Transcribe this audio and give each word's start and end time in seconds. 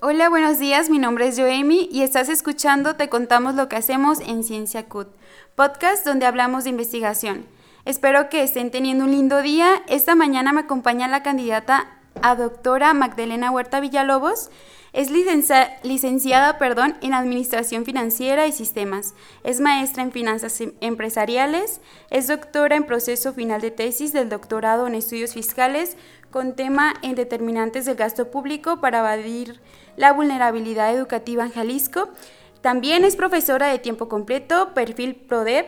Hola, 0.00 0.28
buenos 0.28 0.60
días, 0.60 0.90
mi 0.90 1.00
nombre 1.00 1.26
es 1.26 1.36
Joemi 1.36 1.88
y 1.90 2.02
estás 2.02 2.28
escuchando 2.28 2.94
Te 2.94 3.08
contamos 3.08 3.56
lo 3.56 3.68
que 3.68 3.74
hacemos 3.74 4.20
en 4.20 4.44
Ciencia 4.44 4.88
CUT, 4.88 5.08
podcast 5.56 6.06
donde 6.06 6.24
hablamos 6.24 6.62
de 6.62 6.70
investigación. 6.70 7.46
Espero 7.84 8.28
que 8.28 8.44
estén 8.44 8.70
teniendo 8.70 9.06
un 9.06 9.10
lindo 9.10 9.42
día. 9.42 9.82
Esta 9.88 10.14
mañana 10.14 10.52
me 10.52 10.60
acompaña 10.60 11.08
la 11.08 11.24
candidata 11.24 11.98
a 12.22 12.36
doctora 12.36 12.94
Magdalena 12.94 13.50
Huerta 13.50 13.80
Villalobos. 13.80 14.50
Es 14.92 15.10
licenciada 15.10 16.58
perdón, 16.58 16.96
en 17.02 17.12
Administración 17.12 17.84
Financiera 17.84 18.46
y 18.46 18.52
Sistemas. 18.52 19.14
Es 19.42 19.60
maestra 19.60 20.04
en 20.04 20.12
Finanzas 20.12 20.60
em-, 20.60 20.74
Empresariales. 20.80 21.80
Es 22.10 22.28
doctora 22.28 22.76
en 22.76 22.84
proceso 22.84 23.32
final 23.32 23.60
de 23.60 23.72
tesis 23.72 24.12
del 24.12 24.28
doctorado 24.28 24.86
en 24.86 24.94
Estudios 24.94 25.34
Fiscales 25.34 25.96
con 26.30 26.54
tema 26.54 26.94
en 27.02 27.14
determinantes 27.14 27.84
del 27.84 27.96
gasto 27.96 28.30
público 28.30 28.80
para 28.80 28.98
evadir 28.98 29.60
la 29.98 30.12
vulnerabilidad 30.12 30.94
educativa 30.94 31.44
en 31.44 31.52
Jalisco. 31.52 32.08
También 32.62 33.04
es 33.04 33.16
profesora 33.16 33.66
de 33.66 33.78
tiempo 33.78 34.08
completo, 34.08 34.72
perfil 34.72 35.16
PRODEP. 35.16 35.66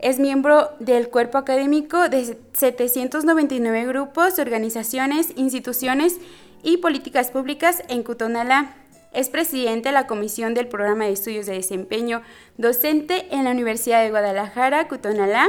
Es 0.00 0.18
miembro 0.18 0.70
del 0.80 1.08
cuerpo 1.08 1.38
académico 1.38 2.08
de 2.08 2.38
799 2.54 3.86
grupos, 3.86 4.38
organizaciones, 4.38 5.32
instituciones 5.36 6.16
y 6.62 6.78
políticas 6.78 7.30
públicas 7.30 7.82
en 7.88 8.02
Cutonalá. 8.02 8.74
Es 9.12 9.28
presidente 9.28 9.88
de 9.88 9.92
la 9.92 10.06
Comisión 10.06 10.54
del 10.54 10.68
Programa 10.68 11.04
de 11.04 11.12
Estudios 11.12 11.46
de 11.46 11.54
Desempeño 11.54 12.22
Docente 12.56 13.26
en 13.30 13.44
la 13.44 13.50
Universidad 13.50 14.02
de 14.02 14.10
Guadalajara, 14.10 14.88
Cutonalá, 14.88 15.48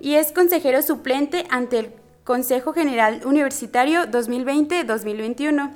y 0.00 0.14
es 0.14 0.32
consejero 0.32 0.82
suplente 0.82 1.44
ante 1.50 1.78
el 1.78 1.92
Consejo 2.24 2.72
General 2.72 3.22
Universitario 3.24 4.02
2020-2021. 4.02 5.72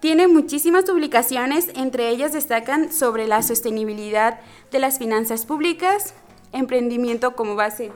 Tiene 0.00 0.28
muchísimas 0.28 0.84
publicaciones, 0.84 1.70
entre 1.74 2.08
ellas 2.10 2.32
destacan 2.32 2.92
sobre 2.92 3.26
la 3.26 3.42
sostenibilidad 3.42 4.40
de 4.70 4.78
las 4.78 4.98
finanzas 4.98 5.46
públicas, 5.46 6.14
emprendimiento 6.52 7.34
como 7.34 7.54
base 7.54 7.92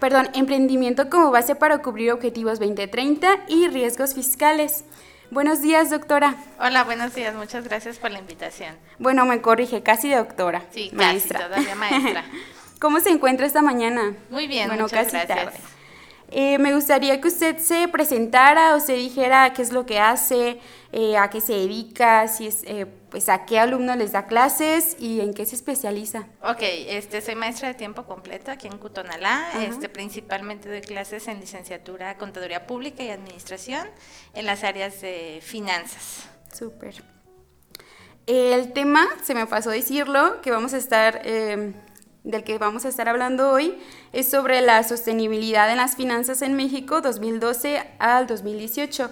perdón, 0.00 0.30
emprendimiento 0.34 1.10
como 1.10 1.30
base 1.30 1.54
para 1.54 1.82
cubrir 1.82 2.10
objetivos 2.10 2.58
2030 2.58 3.44
y 3.48 3.68
riesgos 3.68 4.14
fiscales. 4.14 4.84
Buenos 5.30 5.60
días, 5.62 5.90
doctora. 5.90 6.34
Hola, 6.58 6.82
buenos 6.82 7.14
días. 7.14 7.34
Muchas 7.36 7.64
gracias 7.64 7.98
por 7.98 8.10
la 8.10 8.18
invitación. 8.18 8.74
Bueno, 8.98 9.24
me 9.26 9.40
corrige, 9.40 9.82
casi 9.82 10.10
doctora. 10.10 10.64
Sí, 10.72 10.90
maestra. 10.92 11.38
casi, 11.38 11.50
todavía 11.50 11.74
maestra. 11.76 12.24
¿Cómo 12.80 12.98
se 12.98 13.10
encuentra 13.10 13.46
esta 13.46 13.62
mañana? 13.62 14.14
Muy 14.30 14.48
bien, 14.48 14.68
bueno, 14.68 14.84
muchas 14.84 15.04
casi 15.04 15.16
gracias. 15.18 15.52
Tarde. 15.52 15.79
Eh, 16.32 16.58
me 16.58 16.72
gustaría 16.74 17.20
que 17.20 17.28
usted 17.28 17.58
se 17.58 17.88
presentara 17.88 18.76
o 18.76 18.80
se 18.80 18.92
dijera 18.94 19.52
qué 19.52 19.62
es 19.62 19.72
lo 19.72 19.84
que 19.84 19.98
hace, 19.98 20.60
eh, 20.92 21.16
a 21.16 21.28
qué 21.28 21.40
se 21.40 21.54
dedica, 21.54 22.28
si 22.28 22.46
es, 22.46 22.62
eh, 22.64 22.86
pues 23.10 23.28
a 23.28 23.44
qué 23.46 23.58
alumnos 23.58 23.96
les 23.96 24.12
da 24.12 24.26
clases 24.26 24.96
y 25.00 25.20
en 25.20 25.34
qué 25.34 25.44
se 25.44 25.56
especializa. 25.56 26.28
Ok, 26.42 26.58
este, 26.60 27.20
soy 27.20 27.34
maestra 27.34 27.68
de 27.68 27.74
tiempo 27.74 28.04
completo 28.04 28.52
aquí 28.52 28.68
en 28.68 28.78
Cutonalá, 28.78 29.50
este, 29.60 29.88
principalmente 29.88 30.68
doy 30.68 30.82
clases 30.82 31.26
en 31.26 31.40
licenciatura 31.40 32.16
Contaduría 32.16 32.64
Pública 32.64 33.02
y 33.02 33.10
Administración 33.10 33.88
en 34.32 34.46
las 34.46 34.62
áreas 34.62 35.00
de 35.00 35.40
finanzas. 35.42 36.28
Súper. 36.52 37.02
El 38.26 38.72
tema, 38.72 39.08
se 39.24 39.34
me 39.34 39.46
pasó 39.46 39.70
decirlo, 39.70 40.40
que 40.42 40.52
vamos 40.52 40.74
a 40.74 40.76
estar 40.76 41.22
del 42.24 42.44
que 42.44 42.58
vamos 42.58 42.84
a 42.84 42.88
estar 42.88 43.08
hablando 43.08 43.50
hoy 43.50 43.78
es 44.12 44.28
sobre 44.28 44.60
la 44.60 44.82
sostenibilidad 44.82 45.70
en 45.70 45.78
las 45.78 45.96
finanzas 45.96 46.42
en 46.42 46.54
México 46.54 47.00
2012 47.00 47.82
al 47.98 48.26
2018. 48.26 49.10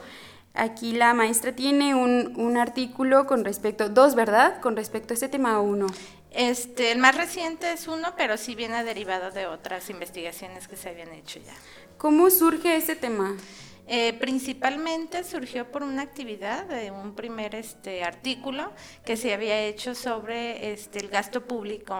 Aquí 0.55 0.93
la 0.93 1.15
maestra 1.15 1.55
tiene 1.55 1.95
un, 1.95 2.35
un 2.37 2.57
artículo 2.57 3.27
con 3.27 3.45
respecto, 3.45 3.89
dos, 3.89 4.15
¿verdad? 4.15 4.61
Con 4.61 4.77
respecto 4.77 5.13
a 5.13 5.15
este 5.15 5.29
tema 5.29 5.61
uno. 5.61 5.87
Este, 6.31 6.93
el 6.93 6.99
más 6.99 7.17
reciente 7.17 7.73
es 7.73 7.89
uno, 7.89 8.15
pero 8.17 8.37
sí 8.37 8.55
viene 8.55 8.85
derivado 8.85 9.31
de 9.31 9.47
otras 9.47 9.89
investigaciones 9.89 10.69
que 10.69 10.77
se 10.77 10.91
habían 10.91 11.13
hecho 11.13 11.41
ya. 11.41 11.55
¿Cómo 11.97 12.29
surge 12.31 12.77
este 12.77 12.97
tema? 12.97 13.37
Eh, 13.87 14.13
principalmente 14.15 15.25
surgió 15.25 15.71
por 15.71 15.83
una 15.83 16.03
actividad 16.03 16.67
de 16.67 16.91
un 16.91 17.15
primer 17.15 17.55
este, 17.55 18.05
artículo 18.05 18.71
que 19.05 19.17
se 19.17 19.33
había 19.33 19.63
hecho 19.63 19.95
sobre 19.95 20.73
este, 20.73 20.99
el 20.99 21.09
gasto 21.09 21.47
público 21.47 21.97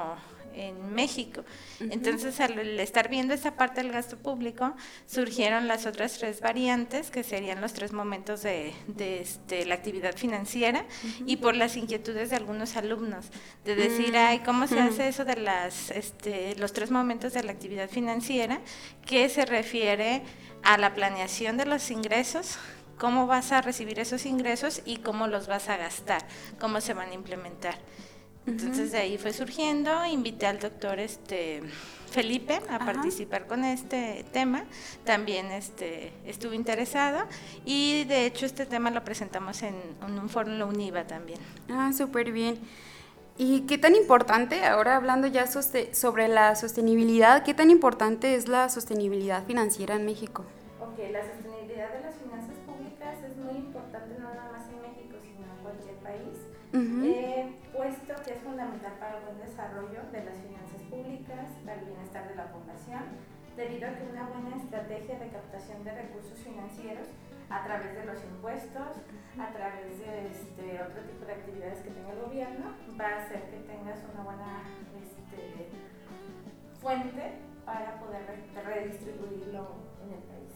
en 0.59 0.95
México. 0.95 1.45
Entonces, 1.81 2.41
al 2.41 2.59
estar 2.81 3.09
viendo 3.09 3.35
esa 3.35 3.55
parte 3.55 3.83
del 3.83 3.93
gasto 3.93 4.17
público, 4.17 4.75
surgieron 5.07 5.69
las 5.69 5.87
otras 5.87 6.19
tres 6.19 6.41
variantes, 6.41 7.11
que 7.11 7.23
serían 7.23 7.61
los 7.61 7.73
tres 7.73 7.93
momentos 7.93 8.43
de, 8.43 8.75
este, 8.99 9.65
la 9.65 9.75
actividad 9.75 10.17
financiera, 10.17 10.85
y 11.27 11.37
por 11.37 11.57
las 11.57 11.77
inquietudes 11.77 12.31
de 12.31 12.37
algunos 12.37 12.77
alumnos, 12.77 13.27
de 13.65 13.75
decir, 13.75 14.13
mm. 14.13 14.17
ay, 14.17 14.39
¿cómo 14.41 14.67
se 14.67 14.81
hace 14.81 15.09
eso 15.09 15.25
de 15.25 15.37
las, 15.37 15.91
este, 15.91 16.55
los 16.57 16.73
tres 16.73 16.91
momentos 16.91 17.33
de 17.33 17.43
la 17.43 17.53
actividad 17.53 17.89
financiera? 17.89 18.61
que 19.07 19.29
se 19.29 19.45
refiere 19.45 20.23
a 20.63 20.77
la 20.77 20.95
planeación 20.95 21.57
de 21.57 21.65
los 21.65 21.91
ingresos, 21.91 22.59
cómo 22.99 23.27
vas 23.27 23.53
a 23.53 23.63
recibir 23.63 23.99
esos 23.99 24.27
ingresos 24.27 24.83
y 24.85 24.99
cómo 24.99 25.27
los 25.27 25.47
vas 25.47 25.69
a 25.69 25.77
gastar, 25.77 26.27
cómo 26.61 26.81
se 26.81 26.95
van 26.95 27.11
a 27.11 27.15
implementar. 27.15 27.79
Entonces 28.49 28.93
de 28.93 28.99
ahí 28.99 29.19
fue 29.19 29.33
surgiendo, 29.33 30.07
invité 30.07 30.47
al 30.47 30.59
doctor 30.59 30.99
este 30.99 31.63
Felipe 32.11 32.61
a 32.71 32.79
participar 32.79 33.47
con 33.47 33.63
este 33.65 34.25
tema, 34.33 34.65
también 35.05 35.51
este 35.53 36.13
estuvo 36.25 36.55
interesado 36.55 37.27
y 37.67 38.05
de 38.05 38.25
hecho 38.25 38.47
este 38.47 38.65
tema 38.65 38.91
lo 38.91 39.05
presentamos 39.05 39.63
en, 39.63 39.75
un 40.03 40.29
foro 40.31 40.51
en 40.51 40.59
la 40.59 40.65
UNIVA 40.65 41.07
también. 41.07 41.39
Ah, 41.69 41.93
súper 41.93 42.33
bien. 42.33 42.59
¿Y 43.37 43.61
qué 43.67 43.77
tan 43.77 43.95
importante, 43.95 44.65
ahora 44.65 44.97
hablando 44.97 45.27
ya 45.27 45.47
sobre 45.47 46.29
la 46.29 46.57
sostenibilidad, 46.57 47.45
qué 47.45 47.55
tan 47.55 47.71
importante 47.71 48.35
es 48.35 48.49
la 48.49 48.69
sostenibilidad 48.71 49.45
financiera 49.45 49.95
en 49.95 50.07
México? 50.07 50.45
Ok, 50.81 50.99
la 51.13 51.21
sostenibilidad 51.23 51.93
de 51.93 52.01
las 52.01 52.15
finanzas 52.17 52.57
públicas 52.67 53.17
es 53.23 53.37
muy 53.37 53.59
importante 53.59 54.19
no 54.19 54.25
nada 54.31 54.51
más 54.51 54.67
en 54.71 54.81
México, 54.81 55.17
sino 55.23 55.45
en 55.45 55.63
cualquier 55.63 55.97
país 55.97 57.58
puesto 57.89 58.23
que 58.23 58.35
es 58.35 58.41
fundamental 58.43 58.93
para 59.01 59.17
el 59.17 59.25
buen 59.25 59.41
desarrollo 59.41 60.05
de 60.13 60.21
las 60.25 60.37
finanzas 60.45 60.83
públicas, 60.91 61.49
para 61.65 61.81
el 61.81 61.87
bienestar 61.87 62.29
de 62.29 62.35
la 62.35 62.53
población, 62.53 63.01
debido 63.57 63.89
a 63.89 63.97
que 63.97 64.05
una 64.13 64.29
buena 64.29 64.57
estrategia 64.57 65.19
de 65.19 65.29
captación 65.29 65.83
de 65.85 65.93
recursos 65.93 66.39
financieros 66.39 67.09
a 67.49 67.65
través 67.65 67.95
de 67.97 68.05
los 68.05 68.23
impuestos, 68.23 68.93
a 69.41 69.49
través 69.57 69.99
de 70.01 70.29
este, 70.29 70.83
otro 70.85 71.01
tipo 71.09 71.25
de 71.25 71.33
actividades 71.33 71.81
que 71.81 71.91
tenga 71.91 72.13
el 72.13 72.21
gobierno, 72.21 72.77
va 73.01 73.09
a 73.09 73.17
hacer 73.25 73.41
que 73.49 73.57
tengas 73.65 74.05
una 74.13 74.23
buena 74.23 74.65
este, 75.01 75.73
fuente 76.83 77.41
para 77.65 77.99
poder 78.01 78.21
redistribuirlo 78.67 79.65
en 80.05 80.13
el 80.13 80.23
país. 80.29 80.53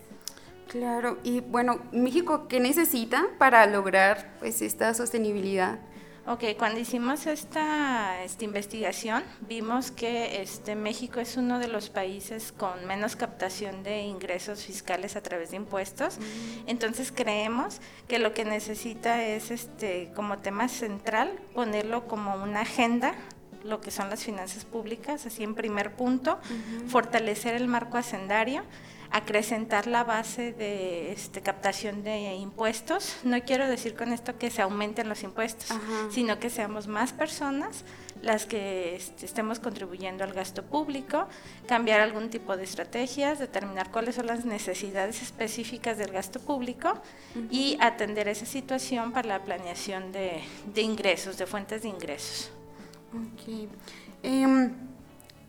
Claro, 0.69 1.17
y 1.23 1.41
bueno, 1.41 1.81
México, 1.93 2.47
¿qué 2.47 2.61
necesita 2.61 3.25
para 3.39 3.65
lograr 3.67 4.37
pues, 4.39 4.61
esta 4.61 4.93
sostenibilidad? 4.93 5.79
Ok, 6.25 6.45
cuando 6.57 6.79
hicimos 6.79 7.27
esta, 7.27 8.23
esta 8.23 8.45
investigación 8.45 9.25
vimos 9.49 9.91
que 9.91 10.41
este, 10.41 10.77
México 10.77 11.19
es 11.19 11.37
uno 11.37 11.59
de 11.59 11.67
los 11.67 11.91
países 11.91 12.53
con 12.53 12.87
menos 12.87 13.17
captación 13.17 13.83
de 13.83 14.03
ingresos 14.03 14.65
fiscales 14.65 15.17
a 15.17 15.23
través 15.23 15.51
de 15.51 15.57
impuestos. 15.57 16.19
Mm. 16.19 16.69
Entonces 16.69 17.11
creemos 17.11 17.81
que 18.07 18.21
lo 18.21 18.35
que 18.35 18.45
necesita 18.45 19.25
es 19.25 19.51
este, 19.51 20.13
como 20.15 20.39
tema 20.39 20.69
central 20.69 21.33
ponerlo 21.55 22.07
como 22.07 22.37
una 22.37 22.61
agenda 22.61 23.17
lo 23.65 23.81
que 23.81 23.91
son 23.91 24.11
las 24.11 24.25
finanzas 24.25 24.65
públicas, 24.65 25.25
así 25.27 25.45
en 25.45 25.55
primer 25.55 25.93
punto, 25.95 26.41
fortalecer 26.89 27.55
el 27.55 27.69
marco 27.69 27.97
hacendario 27.97 28.65
acrecentar 29.13 29.87
la 29.87 30.05
base 30.05 30.53
de 30.53 31.13
este, 31.13 31.43
captación 31.43 32.03
de 32.03 32.35
impuestos. 32.35 33.17
No 33.25 33.41
quiero 33.43 33.69
decir 33.69 33.95
con 33.95 34.13
esto 34.13 34.39
que 34.39 34.51
se 34.51 34.63
aumenten 34.63 35.09
los 35.09 35.23
impuestos, 35.23 35.71
sino 36.11 36.39
que 36.39 36.51
seamos 36.51 36.87
más 36.87 37.13
personas 37.13 37.85
las 38.23 38.47
que 38.47 38.97
este, 38.97 39.27
estemos 39.27 39.59
contribuyendo 39.59 40.25
al 40.25 40.33
gasto 40.33 40.63
público, 40.63 41.27
cambiar 41.67 42.01
algún 42.01 42.31
tipo 42.31 42.57
de 42.57 42.65
estrategias, 42.65 43.39
determinar 43.39 43.91
cuáles 43.91 44.15
son 44.15 44.27
las 44.27 44.45
necesidades 44.45 45.21
específicas 45.23 45.99
del 45.99 46.13
gasto 46.13 46.41
público 46.41 46.95
y 47.51 47.77
atender 47.81 48.29
esa 48.29 48.47
situación 48.47 49.13
para 49.13 49.29
la 49.29 49.43
planeación 49.43 50.13
de, 50.13 50.43
ingresos, 50.77 51.37
de 51.37 51.47
fuentes 51.47 51.83
de 51.83 51.89
ingresos. 51.89 52.51
Okay. 53.35 53.69
Em, 54.23 54.92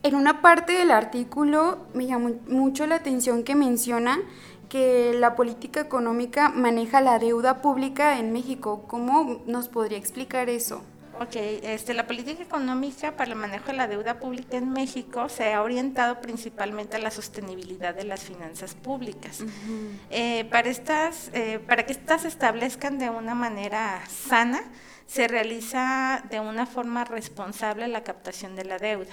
en 0.04 0.14
una 0.14 0.42
parte 0.42 0.74
del 0.74 0.90
artículo 0.90 1.86
me 1.94 2.06
llamó 2.06 2.32
mucho 2.46 2.86
la 2.86 2.96
atención 2.96 3.42
que 3.42 3.54
menciona 3.54 4.20
que 4.68 5.14
la 5.14 5.34
política 5.34 5.80
económica 5.80 6.50
maneja 6.50 7.00
la 7.00 7.18
deuda 7.18 7.62
pública 7.62 8.18
en 8.18 8.32
México. 8.32 8.84
¿Cómo 8.86 9.42
nos 9.46 9.68
podría 9.68 9.96
explicar 9.96 10.50
eso? 10.50 10.82
Ok, 11.20 11.36
este, 11.36 11.94
la 11.94 12.06
política 12.06 12.42
económica 12.42 13.16
para 13.16 13.30
el 13.30 13.36
manejo 13.36 13.68
de 13.68 13.74
la 13.74 13.86
deuda 13.86 14.18
pública 14.18 14.58
en 14.58 14.72
México 14.72 15.28
se 15.30 15.54
ha 15.54 15.62
orientado 15.62 16.20
principalmente 16.20 16.96
a 16.96 16.98
la 16.98 17.10
sostenibilidad 17.10 17.94
de 17.94 18.04
las 18.04 18.24
finanzas 18.24 18.74
públicas. 18.74 19.42
Eh, 20.10 20.44
para, 20.50 20.68
estas, 20.68 21.30
eh, 21.32 21.60
para 21.66 21.86
que 21.86 21.92
estas 21.92 22.22
se 22.22 22.28
establezcan 22.28 22.98
de 22.98 23.08
una 23.08 23.34
manera 23.34 24.02
sana, 24.08 24.64
se 25.06 25.28
realiza 25.28 26.24
de 26.30 26.40
una 26.40 26.66
forma 26.66 27.04
responsable 27.04 27.88
la 27.88 28.02
captación 28.02 28.54
de 28.56 28.64
la 28.64 28.78
deuda. 28.78 29.12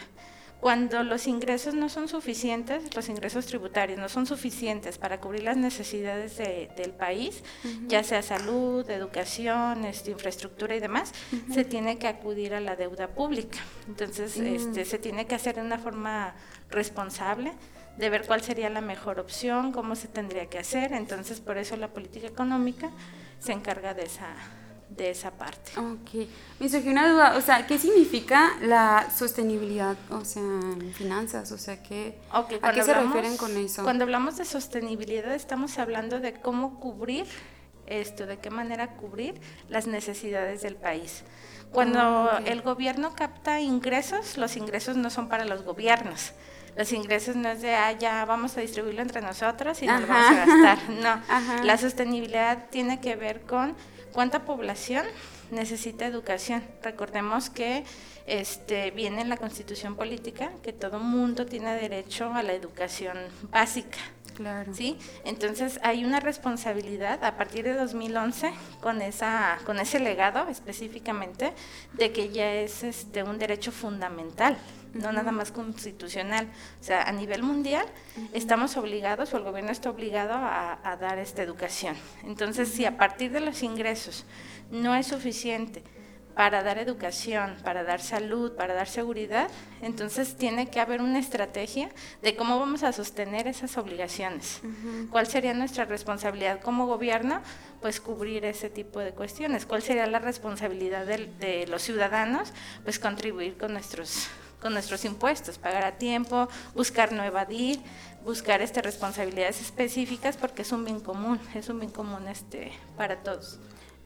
Cuando 0.62 1.04
los 1.04 1.26
ingresos 1.26 1.74
no 1.74 1.90
son 1.90 2.08
suficientes, 2.08 2.96
los 2.96 3.10
ingresos 3.10 3.48
tributarios 3.48 3.98
no 3.98 4.08
son 4.10 4.28
suficientes 4.28 5.00
para 5.00 5.20
cubrir 5.20 5.42
las 5.42 5.58
necesidades 5.58 6.38
del 6.38 6.92
país, 6.92 7.44
ya 7.88 8.04
sea 8.04 8.22
salud, 8.22 8.88
educación, 8.88 9.86
este, 9.86 10.12
infraestructura 10.12 10.76
y 10.76 10.80
demás, 10.80 11.14
se 11.52 11.66
tiene 11.66 11.98
que 11.98 12.08
acudir 12.08 12.54
a 12.54 12.60
la 12.60 12.76
deuda 12.76 13.08
pública. 13.08 13.58
Entonces, 13.88 14.38
mm. 14.38 14.46
este, 14.46 14.86
se 14.86 15.00
tiene 15.00 15.26
que 15.26 15.34
hacer 15.34 15.56
de 15.56 15.62
una 15.62 15.80
forma 15.80 16.36
responsable 16.70 17.54
de 17.98 18.10
ver 18.12 18.28
cuál 18.28 18.42
sería 18.42 18.70
la 18.70 18.82
mejor 18.82 19.20
opción, 19.20 19.72
cómo 19.72 19.96
se 19.96 20.10
tendría 20.10 20.46
que 20.46 20.60
hacer. 20.60 20.94
Entonces, 20.94 21.42
por 21.42 21.58
eso 21.58 21.76
la 21.76 21.88
política 21.88 22.28
económica 22.28 22.92
se 23.40 23.52
encarga 23.52 23.96
de 23.96 24.04
esa 24.04 24.28
de 24.96 25.10
esa 25.10 25.32
parte. 25.32 25.72
Ok. 25.80 26.28
Me 26.60 26.70
surgió 26.70 26.92
una 26.92 27.12
duda, 27.12 27.38
o 27.38 27.42
sea, 27.42 27.66
¿qué 27.66 27.78
significa 27.78 28.52
la 28.62 29.10
sostenibilidad, 29.16 29.96
o 30.10 30.26
sea, 30.26 30.42
en 30.42 30.94
finanzas? 30.94 31.52
O 31.52 31.58
sea, 31.58 31.82
¿qué, 31.82 32.20
¿a 32.32 32.46
qué 32.48 32.84
se 32.84 32.94
refieren 32.94 33.38
con 33.38 33.56
eso? 33.58 33.84
Cuando 33.84 34.04
hablamos 34.04 34.38
de 34.38 34.46
sostenibilidad 34.46 35.34
estamos 35.34 35.78
hablando 35.80 36.20
de 36.20 36.34
cómo 36.34 36.80
cubrir 36.80 37.26
esto, 37.88 38.26
de 38.26 38.38
qué 38.38 38.50
manera 38.50 38.96
cubrir 38.96 39.40
las 39.70 39.88
necesidades 39.88 40.62
del 40.62 40.76
país. 40.76 41.24
Cuando 41.72 42.00
ah, 42.00 42.42
el 42.46 42.62
gobierno 42.62 43.16
capta 43.16 43.60
ingresos, 43.62 44.38
los 44.38 44.58
ingresos 44.58 44.98
no 44.98 45.10
son 45.10 45.30
para 45.30 45.46
los 45.46 45.64
gobiernos. 45.64 46.34
Los 46.76 46.94
ingresos 46.94 47.36
no 47.36 47.50
es 47.50 47.62
de, 47.62 47.76
ah, 47.76 47.92
ya 47.94 48.24
vamos 48.26 48.58
a 48.58 48.62
distribuirlo 48.62 49.02
entre 49.02 49.22
nosotros 49.22 49.82
y 49.82 49.88
no 49.88 50.00
lo 50.00 50.08
vamos 50.08 50.32
a 50.32 50.46
gastar. 50.46 50.90
No, 50.90 51.22
la 51.64 51.78
sostenibilidad 51.78 52.70
tiene 52.70 53.00
que 53.00 53.16
ver 53.16 53.42
con 53.42 53.76
¿Cuánta 54.12 54.44
población 54.44 55.06
necesita 55.52 56.06
educación? 56.06 56.64
Recordemos 56.84 57.50
que 57.50 57.86
este, 58.28 58.92
viene 58.92 59.22
en 59.22 59.30
la 59.30 59.38
constitución 59.38 59.96
política 59.96 60.52
que 60.62 60.74
todo 60.74 61.00
mundo 61.00 61.46
tiene 61.46 61.74
derecho 61.76 62.34
a 62.34 62.44
la 62.44 62.52
educación 62.52 63.18
básica. 63.50 63.98
Claro. 64.42 64.74
¿Sí? 64.74 64.98
Entonces 65.24 65.80
hay 65.84 66.04
una 66.04 66.20
responsabilidad 66.20 67.24
a 67.24 67.38
partir 67.38 67.64
de 67.64 67.76
2011 67.76 68.52
con 68.82 69.02
esa 69.04 69.60
con 69.66 69.80
ese 69.80 70.00
legado 70.00 70.48
específicamente 70.50 71.54
de 71.94 72.12
que 72.12 72.30
ya 72.30 72.52
es 72.56 72.84
este 72.84 73.22
un 73.22 73.38
derecho 73.38 73.72
fundamental, 73.72 74.58
no 74.94 75.12
nada 75.12 75.32
más 75.32 75.52
constitucional. 75.52 76.48
O 76.80 76.84
sea, 76.84 77.04
a 77.04 77.12
nivel 77.12 77.44
mundial 77.44 77.86
estamos 78.34 78.78
obligados 78.78 79.32
o 79.34 79.38
el 79.38 79.44
gobierno 79.44 79.72
está 79.72 79.92
obligado 79.92 80.34
a, 80.34 80.80
a 80.84 80.98
dar 80.98 81.20
esta 81.20 81.44
educación. 81.44 81.96
Entonces, 82.24 82.70
si 82.70 82.86
a 82.86 82.98
partir 82.98 83.32
de 83.32 83.42
los 83.42 83.62
ingresos 83.62 84.26
no 84.72 84.96
es 84.96 85.06
suficiente 85.06 85.84
para 86.36 86.64
dar 86.64 86.78
educación, 86.78 87.56
para 87.64 87.84
dar 87.84 88.02
salud, 88.02 88.54
para 88.54 88.74
dar 88.74 88.88
seguridad, 88.88 89.50
entonces 89.82 90.36
tiene 90.38 90.70
que 90.70 90.80
haber 90.80 91.02
una 91.02 91.20
estrategia 91.20 91.90
de 92.22 92.36
cómo 92.36 92.60
vamos 92.60 92.84
a 92.84 92.94
sostener 92.94 93.48
esas 93.48 93.78
obligaciones. 93.78 94.62
¿Cuál 95.10 95.28
sería 95.28 95.54
nuestra 95.54 95.86
responsabilidad 95.86 96.62
como 96.62 96.88
gobierno? 96.88 97.42
Pues 97.82 98.00
cubrir 98.00 98.46
ese 98.46 98.70
tipo 98.70 99.00
de 99.00 99.12
cuestiones. 99.12 99.66
¿Cuál 99.66 99.82
sería 99.82 100.08
la 100.08 100.20
responsabilidad 100.20 101.06
de, 101.06 101.66
los 101.68 101.82
ciudadanos? 101.82 102.54
Pues 102.84 103.00
contribuir 103.00 103.58
con 103.58 103.74
nuestros 103.74 104.28
con 104.62 104.74
nuestros 104.74 105.06
impuestos, 105.06 105.58
pagar 105.58 105.84
a 105.84 105.94
tiempo, 105.94 106.48
buscar 106.76 107.12
no 107.14 107.24
evadir, 107.24 107.80
buscar 108.24 108.62
este 108.62 108.84
responsabilidades 108.84 109.60
específicas 109.60 110.38
porque 110.38 110.62
es 110.62 110.72
un 110.72 110.86
bien 110.86 111.00
común, 111.00 111.40
es 111.56 111.68
un 111.70 111.80
bien 111.80 111.92
común 111.92 112.28
este 112.28 112.72
para 112.96 113.24
todos. 113.24 113.58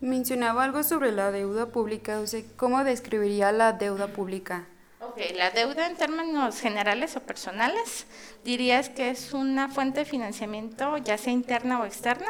Mencionaba 0.02 0.64
algo 0.64 0.84
sobre 0.84 1.12
la 1.12 1.32
deuda 1.32 1.68
pública, 1.68 2.20
o 2.20 2.28
sea, 2.28 2.42
¿cómo 2.58 2.84
describiría 2.84 3.52
la 3.52 3.74
deuda 3.74 4.08
pública? 4.08 4.68
Ok, 5.16 5.22
la 5.38 5.50
deuda 5.50 5.88
en 5.88 5.96
términos 5.96 6.60
generales 6.60 7.16
o 7.16 7.22
personales, 7.22 8.06
dirías 8.44 8.90
que 8.90 9.10
es 9.12 9.32
una 9.32 9.70
fuente 9.70 10.00
de 10.02 10.06
financiamiento, 10.06 10.98
ya 10.98 11.18
sea 11.18 11.32
interna 11.32 11.80
o 11.80 11.86
externa, 11.86 12.28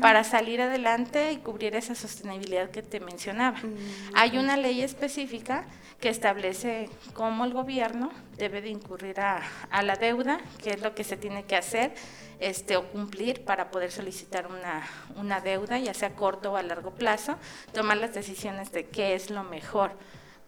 para 0.00 0.22
salir 0.22 0.60
adelante 0.60 1.32
y 1.32 1.38
cubrir 1.38 1.74
esa 1.74 1.96
sostenibilidad 1.96 2.70
que 2.70 2.82
te 2.82 3.00
mencionaba. 3.00 3.58
Mm, 3.58 3.76
Hay 4.14 4.38
una 4.38 4.56
ley 4.56 4.80
específica 4.82 5.64
que 6.00 6.08
establece 6.08 6.88
cómo 7.14 7.44
el 7.44 7.52
gobierno 7.52 8.12
debe 8.38 8.62
de 8.62 8.68
incurrir 8.68 9.18
a, 9.20 9.42
a 9.70 9.82
la 9.82 9.96
deuda, 9.96 10.40
qué 10.62 10.70
es 10.70 10.82
lo 10.82 10.94
que 10.94 11.02
se 11.02 11.16
tiene 11.16 11.44
que 11.44 11.56
hacer 11.56 11.92
este, 12.38 12.76
o 12.76 12.86
cumplir 12.90 13.44
para 13.44 13.70
poder 13.72 13.90
solicitar 13.90 14.46
una, 14.46 14.86
una 15.16 15.40
deuda, 15.40 15.78
ya 15.78 15.94
sea 15.94 16.10
a 16.10 16.14
corto 16.14 16.52
o 16.52 16.56
a 16.56 16.62
largo 16.62 16.92
plazo, 16.92 17.36
tomar 17.74 17.96
las 17.96 18.14
decisiones 18.14 18.70
de 18.70 18.86
qué 18.86 19.14
es 19.14 19.30
lo 19.30 19.42
mejor 19.42 19.92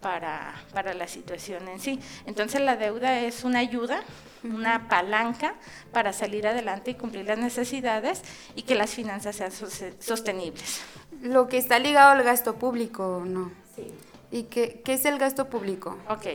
para, 0.02 0.54
para, 0.74 0.92
la 0.92 1.08
situación 1.08 1.66
en 1.68 1.80
sí. 1.80 1.98
Entonces 2.26 2.60
la 2.60 2.76
deuda 2.76 3.20
es 3.20 3.44
una 3.44 3.60
ayuda, 3.60 4.02
una 4.44 4.88
palanca 4.88 5.54
para 5.92 6.12
salir 6.12 6.46
adelante 6.46 6.90
y 6.90 6.94
cumplir 6.94 7.24
las 7.24 7.38
necesidades 7.38 8.20
y 8.54 8.62
que 8.62 8.74
las 8.74 8.90
finanzas 8.90 9.36
sean 9.36 9.52
sostenibles. 10.00 10.82
Lo 11.22 11.48
que 11.48 11.56
está 11.56 11.78
ligado 11.78 12.10
al 12.10 12.22
gasto 12.22 12.56
público, 12.56 13.22
¿no? 13.24 13.52
Sí. 13.74 13.86
¿Y 14.30 14.44
qué, 14.44 14.82
qué 14.84 14.94
es 14.94 15.04
el 15.04 15.18
gasto 15.18 15.48
público? 15.48 15.96
Ok. 16.08 16.26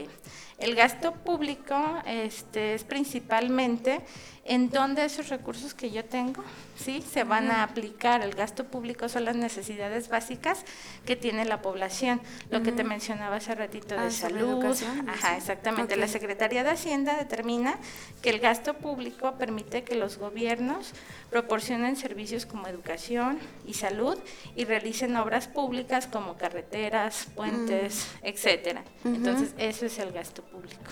El 0.58 0.74
gasto 0.74 1.12
público 1.12 1.76
este, 2.04 2.74
es 2.74 2.82
principalmente 2.82 4.00
en 4.44 4.70
donde 4.70 5.04
esos 5.04 5.28
recursos 5.28 5.72
que 5.72 5.90
yo 5.90 6.04
tengo 6.04 6.42
sí 6.78 7.02
se 7.02 7.24
van 7.24 7.50
a 7.50 7.62
aplicar. 7.62 8.22
El 8.22 8.34
gasto 8.34 8.64
público 8.64 9.08
son 9.08 9.24
las 9.24 9.36
necesidades 9.36 10.08
básicas 10.08 10.64
que 11.04 11.16
tiene 11.16 11.44
la 11.44 11.60
población. 11.60 12.20
Lo 12.50 12.62
que 12.62 12.72
te 12.72 12.84
mencionaba 12.84 13.36
hace 13.36 13.54
ratito 13.54 13.94
de 13.94 14.06
ah, 14.06 14.10
salud. 14.10 14.64
Ajá, 15.06 15.36
exactamente. 15.36 15.96
La 15.96 16.08
Secretaría 16.08 16.64
de 16.64 16.70
Hacienda 16.70 17.16
determina 17.16 17.78
que 18.22 18.30
el 18.30 18.38
gasto 18.38 18.74
público 18.74 19.34
permite 19.36 19.82
que 19.82 19.94
los 19.94 20.18
gobiernos 20.18 20.92
proporcionen 21.30 21.96
servicios 21.96 22.46
como 22.46 22.68
educación 22.68 23.38
y 23.66 23.74
salud 23.74 24.18
y 24.56 24.64
realicen 24.64 25.16
obras 25.16 25.48
públicas 25.48 26.06
como 26.06 26.36
carreteras, 26.36 27.26
puentes, 27.34 28.06
mm. 28.22 28.26
etcétera. 28.26 28.84
Entonces, 29.04 29.54
eso 29.58 29.86
es 29.86 29.98
el 29.98 30.12
gasto 30.12 30.42
público. 30.42 30.90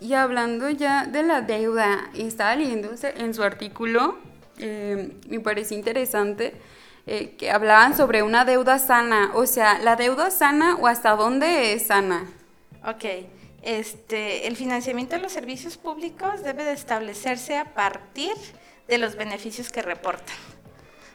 Y 0.00 0.14
hablando 0.14 0.70
ya 0.70 1.06
de 1.06 1.24
la 1.24 1.40
deuda, 1.40 2.10
estaba 2.14 2.54
leyendo 2.54 2.90
en 3.02 3.34
su 3.34 3.42
artículo, 3.42 4.16
eh, 4.58 5.12
me 5.28 5.40
pareció 5.40 5.76
interesante, 5.76 6.54
eh, 7.06 7.34
que 7.38 7.50
hablaban 7.50 7.96
sobre 7.96 8.22
una 8.22 8.44
deuda 8.44 8.78
sana, 8.78 9.32
o 9.34 9.46
sea, 9.46 9.78
¿la 9.78 9.96
deuda 9.96 10.30
sana 10.30 10.76
o 10.76 10.86
hasta 10.86 11.16
dónde 11.16 11.72
es 11.72 11.86
sana? 11.86 12.26
Ok, 12.86 13.04
este, 13.62 14.46
el 14.46 14.56
financiamiento 14.56 15.16
de 15.16 15.22
los 15.22 15.32
servicios 15.32 15.76
públicos 15.76 16.42
debe 16.42 16.64
de 16.64 16.72
establecerse 16.72 17.56
a 17.56 17.74
partir 17.74 18.34
de 18.86 18.98
los 18.98 19.16
beneficios 19.16 19.70
que 19.70 19.82
reportan. 19.82 20.36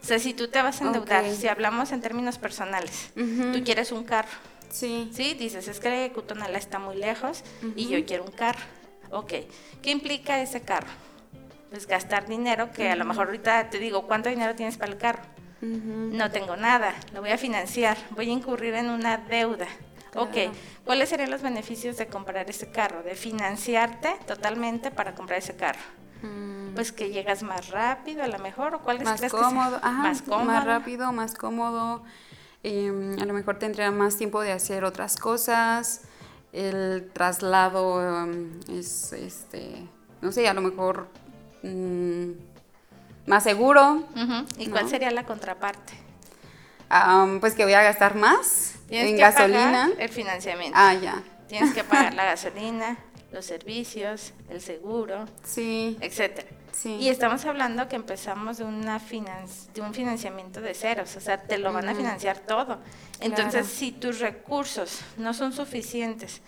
O 0.02 0.06
sea, 0.06 0.20
si 0.20 0.34
tú 0.34 0.50
te 0.50 0.62
vas 0.62 0.82
a 0.82 0.86
endeudar, 0.86 1.26
si 1.32 1.48
hablamos 1.48 1.92
en 1.92 2.02
términos 2.02 2.38
personales, 2.38 3.12
tú 3.16 3.64
quieres 3.64 3.92
un 3.92 4.04
carro, 4.04 4.30
Sí. 4.74 5.12
Sí, 5.14 5.36
dices, 5.36 5.68
es 5.68 5.80
que 5.80 6.12
Cutonala 6.16 6.58
está 6.58 6.80
muy 6.80 6.96
lejos 6.96 7.44
y 7.76 7.88
yo 7.88 8.04
quiero 8.06 8.24
un 8.24 8.32
carro. 8.32 8.66
Ok, 9.12 9.34
¿qué 9.84 9.92
implica 9.92 10.42
ese 10.42 10.62
carro? 10.62 10.90
Pues 11.74 11.88
gastar 11.88 12.28
dinero, 12.28 12.72
que 12.72 12.92
a 12.92 12.96
lo 12.96 13.04
mejor 13.04 13.26
ahorita 13.26 13.72
te 13.72 13.80
digo, 13.80 14.06
¿cuánto 14.06 14.30
dinero 14.30 14.54
tienes 14.54 14.78
para 14.78 14.92
el 14.92 14.98
carro? 15.00 15.24
No 15.62 16.30
tengo 16.30 16.56
nada, 16.56 16.94
lo 17.14 17.22
voy 17.22 17.32
a 17.32 17.38
financiar, 17.38 17.98
voy 18.12 18.30
a 18.30 18.34
incurrir 18.34 18.76
en 18.76 18.90
una 18.90 19.18
deuda. 19.18 19.66
Ok, 20.16 20.54
¿cuáles 20.86 21.10
serían 21.10 21.32
los 21.32 21.42
beneficios 21.42 21.98
de 21.98 22.06
comprar 22.06 22.48
ese 22.48 22.70
carro? 22.70 23.02
De 23.02 23.16
financiarte 23.16 24.16
totalmente 24.28 24.92
para 24.92 25.16
comprar 25.16 25.40
ese 25.40 25.56
carro. 25.56 25.82
Mm. 26.22 26.76
Pues 26.76 26.92
que 26.92 27.10
llegas 27.10 27.42
más 27.42 27.70
rápido, 27.70 28.22
a 28.22 28.28
lo 28.28 28.38
mejor, 28.38 28.76
o 28.76 28.82
cuál 28.82 28.98
es 28.98 29.04
más 29.04 29.22
cómodo, 29.32 29.80
más 29.82 30.22
cómodo, 30.22 30.46
más 30.46 30.66
rápido, 30.66 31.12
más 31.12 31.34
cómodo 31.34 32.04
Em, 32.64 33.20
a 33.20 33.26
lo 33.26 33.34
mejor 33.34 33.60
tendría 33.60 33.92
más 33.92 34.16
tiempo 34.16 34.42
de 34.42 34.54
hacer 34.54 34.86
otras 34.86 35.18
cosas. 35.18 36.02
El 36.54 37.12
traslado 37.14 38.24
em, 38.24 38.60
es, 38.70 39.12
este, 39.12 39.88
no 40.22 40.32
sé, 40.32 40.48
a 40.48 40.54
lo 40.54 40.62
mejor 40.62 41.10
mm, 41.64 42.32
más 43.28 43.44
seguro. 43.44 44.04
¿Y 44.58 44.68
cuál 44.68 44.88
sería 44.90 45.12
la 45.12 45.26
contraparte? 45.26 45.94
pues 47.40 47.56
que 47.56 47.64
voy 47.64 47.74
a 47.74 47.82
gastar 47.82 48.16
más 48.16 48.76
en 48.90 49.18
gasolina. 49.18 49.90
el 49.98 50.10
financiamiento. 50.10 50.78
Ah, 50.80 50.94
ya. 50.94 51.24
Tienes 51.48 51.74
que 51.74 51.84
pagar 51.84 52.14
la 52.16 52.26
gasolina, 52.26 52.98
los 53.32 53.46
servicios, 53.46 54.34
el 54.50 54.62
seguro, 54.62 55.26
Sí. 55.44 55.98
etcétera. 56.02 56.48
Sí. 56.72 56.96
Y 57.00 57.10
estamos 57.10 57.46
hablando 57.46 57.88
que 57.88 57.96
empezamos 57.96 58.58
de, 58.58 58.64
una 58.66 59.00
finan- 59.00 59.48
de 59.74 59.82
un 59.82 59.94
financiamiento 59.94 60.60
de 60.62 60.74
ceros, 60.74 61.16
o 61.16 61.20
sea, 61.20 61.38
te 61.42 61.58
lo 61.60 61.72
van 61.74 61.88
a 61.88 61.94
financiar 61.96 62.40
todo. 62.40 62.80
Entonces, 63.20 63.52
Claro. 63.52 63.68
si 63.68 63.92
tus 63.92 64.20
recursos 64.20 65.02
no 65.18 65.34
son 65.36 65.54
suficientes 65.54 66.42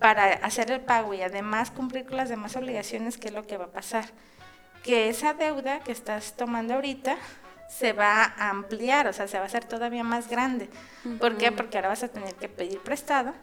para 0.00 0.24
hacer 0.44 0.70
el 0.72 0.80
pago 0.80 1.14
y 1.14 1.22
además 1.22 1.70
cumplir 1.70 2.06
con 2.06 2.16
las 2.16 2.28
demás 2.28 2.54
obligaciones, 2.56 3.18
¿qué 3.18 3.28
es 3.28 3.34
lo 3.34 3.46
que 3.46 3.56
va 3.56 3.66
a 3.66 3.72
pasar? 3.72 4.06
Que 4.88 5.10
esa 5.10 5.34
deuda 5.34 5.80
que 5.80 5.92
estás 5.92 6.32
tomando 6.34 6.72
ahorita 6.72 7.18
se 7.68 7.92
va 7.92 8.24
a 8.24 8.48
ampliar, 8.48 9.06
o 9.06 9.12
sea, 9.12 9.28
se 9.28 9.36
va 9.36 9.42
a 9.42 9.46
hacer 9.46 9.66
todavía 9.66 10.02
más 10.02 10.28
grande. 10.30 10.70
¿Por 11.20 11.36
qué? 11.36 11.52
Porque 11.52 11.76
ahora 11.76 11.88
vas 11.88 12.02
a 12.04 12.08
tener 12.08 12.34
que 12.36 12.48
pedir 12.48 12.80
prestado 12.80 13.34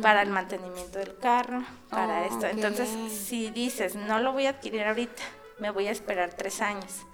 para 0.00 0.22
el 0.22 0.30
mantenimiento 0.30 0.98
del 0.98 1.14
carro, 1.18 1.62
para 1.90 2.22
Oh, 2.22 2.24
esto. 2.24 2.46
Entonces, 2.46 2.88
si 3.12 3.50
dices, 3.50 3.96
no 3.96 4.18
lo 4.20 4.32
voy 4.32 4.46
a 4.46 4.50
adquirir 4.56 4.84
ahorita, 4.84 5.22
me 5.58 5.68
voy 5.70 5.88
a 5.88 5.90
esperar 5.90 6.32
tres 6.32 6.62
años, 6.62 7.04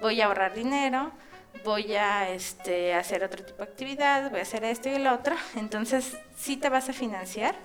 voy 0.00 0.20
a 0.20 0.26
ahorrar 0.26 0.54
dinero, 0.54 1.10
voy 1.64 1.96
a 1.96 2.30
este, 2.30 2.94
hacer 2.94 3.24
otro 3.24 3.44
tipo 3.44 3.58
de 3.58 3.64
actividad, 3.64 4.30
voy 4.30 4.38
a 4.38 4.42
hacer 4.42 4.62
esto 4.62 4.88
y 4.88 4.92
el 4.92 5.08
otro, 5.08 5.34
entonces 5.56 6.16
sí 6.36 6.56
te 6.56 6.68
vas 6.68 6.88
a 6.88 6.92
financiar, 6.92 7.56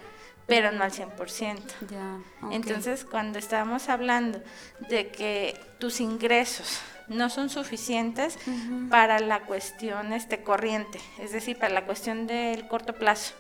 pero 0.46 0.72
no 0.72 0.84
al 0.84 0.92
100%. 0.92 1.60
Ya. 1.90 2.20
ok. 2.42 2.54
Entonces, 2.54 3.06
cuando 3.06 3.40
estábamos 3.40 3.90
hablando 3.90 4.42
de 4.90 5.10
que 5.10 5.60
tus 5.80 6.00
ingresos 6.00 6.80
no 7.08 7.30
son 7.30 7.50
suficientes 7.50 8.38
para 8.90 9.20
la 9.20 9.42
cuestión 9.42 10.14
este 10.14 10.44
corriente, 10.44 11.00
es 11.20 11.32
decir, 11.32 11.58
para 11.58 11.74
la 11.74 11.86
cuestión 11.86 12.28
del 12.28 12.68
corto 12.68 12.94
plazo. 12.94 13.34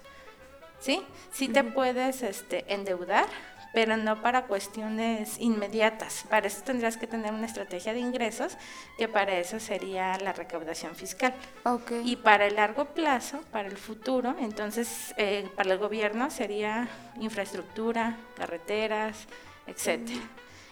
¿Sí? 0.79 1.01
Sí 1.31 1.47
te 1.47 1.63
puedes 1.63 2.21
este 2.21 2.71
endeudar, 2.71 3.27
pero 3.75 3.97
no 3.97 4.21
para 4.21 4.45
cuestiones 4.45 5.37
inmediatas. 5.37 6.23
Para 6.29 6.47
eso 6.47 6.61
tendrías 6.63 6.95
que 6.95 7.07
tener 7.07 7.33
una 7.33 7.45
estrategia 7.45 7.91
de 7.91 7.99
ingresos, 7.99 8.57
que 8.97 9.09
para 9.09 9.37
eso 9.37 9.59
sería 9.59 10.17
la 10.19 10.31
recaudación 10.31 10.95
fiscal. 10.95 11.33
Ok. 11.65 11.91
Y 12.05 12.15
para 12.15 12.47
el 12.47 12.55
largo 12.55 12.85
plazo, 12.85 13.41
para 13.51 13.67
el 13.67 13.75
futuro, 13.75 14.33
entonces 14.39 15.13
eh, 15.17 15.49
para 15.57 15.73
el 15.73 15.77
gobierno 15.77 16.31
sería 16.31 16.87
infraestructura, 17.19 18.15
carreteras, 18.37 19.27
etcétera. 19.67 20.21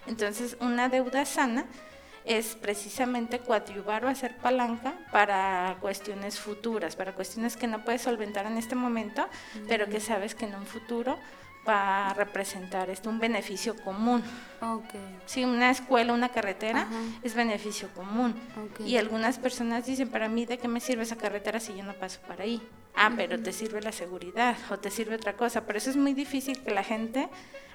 Entonces, 0.08 0.56
una 0.62 0.88
deuda 0.88 1.26
sana 1.26 1.66
es 2.24 2.56
precisamente 2.56 3.40
coadyuvar 3.40 4.06
o 4.06 4.08
hacer 4.08 4.38
palanca 4.38 4.94
para 5.12 5.76
cuestiones 5.82 6.40
futuras, 6.40 6.96
para 6.96 7.14
cuestiones 7.14 7.58
que 7.58 7.68
no 7.68 7.84
puedes 7.84 8.02
solventar 8.02 8.46
en 8.46 8.58
este 8.58 8.76
momento, 8.76 9.28
pero 9.68 9.90
que 9.90 10.00
sabes 10.00 10.36
que 10.36 10.46
en 10.46 10.56
un 10.56 10.66
futuro 10.66 11.20
va 11.68 12.10
a 12.10 12.14
representar 12.14 12.90
esto 12.90 13.10
un 13.10 13.20
beneficio 13.20 13.76
común. 13.84 14.24
Ok. 14.62 14.94
Si 15.26 15.46
una 15.46 15.70
escuela, 15.70 16.14
una 16.14 16.30
carretera, 16.30 16.82
Ajá. 16.82 17.02
es 17.22 17.34
beneficio 17.36 17.90
común. 17.94 18.36
Y 18.86 18.98
algunas 18.98 19.38
personas 19.40 19.86
dicen, 19.86 20.10
para 20.10 20.28
mí, 20.28 20.46
¿de 20.46 20.58
qué 20.58 20.68
me 20.68 20.80
sirve 20.80 21.04
esa 21.04 21.16
carretera 21.16 21.60
si 21.60 21.76
yo 21.76 21.84
no 21.84 21.94
paso 21.94 22.20
por 22.28 22.42
ahí? 22.42 22.62
Ah, 22.96 23.12
pero 23.16 23.42
te 23.42 23.52
sirve 23.52 23.82
la 23.82 23.92
seguridad 23.92 24.56
o 24.70 24.78
te 24.78 24.92
sirve 24.92 25.16
otra 25.16 25.34
cosa. 25.34 25.66
Pero 25.66 25.78
eso 25.78 25.90
es 25.90 25.96
muy 25.98 26.14
difícil 26.14 26.62
que 26.64 26.72
la 26.72 26.84
gente 26.84 27.30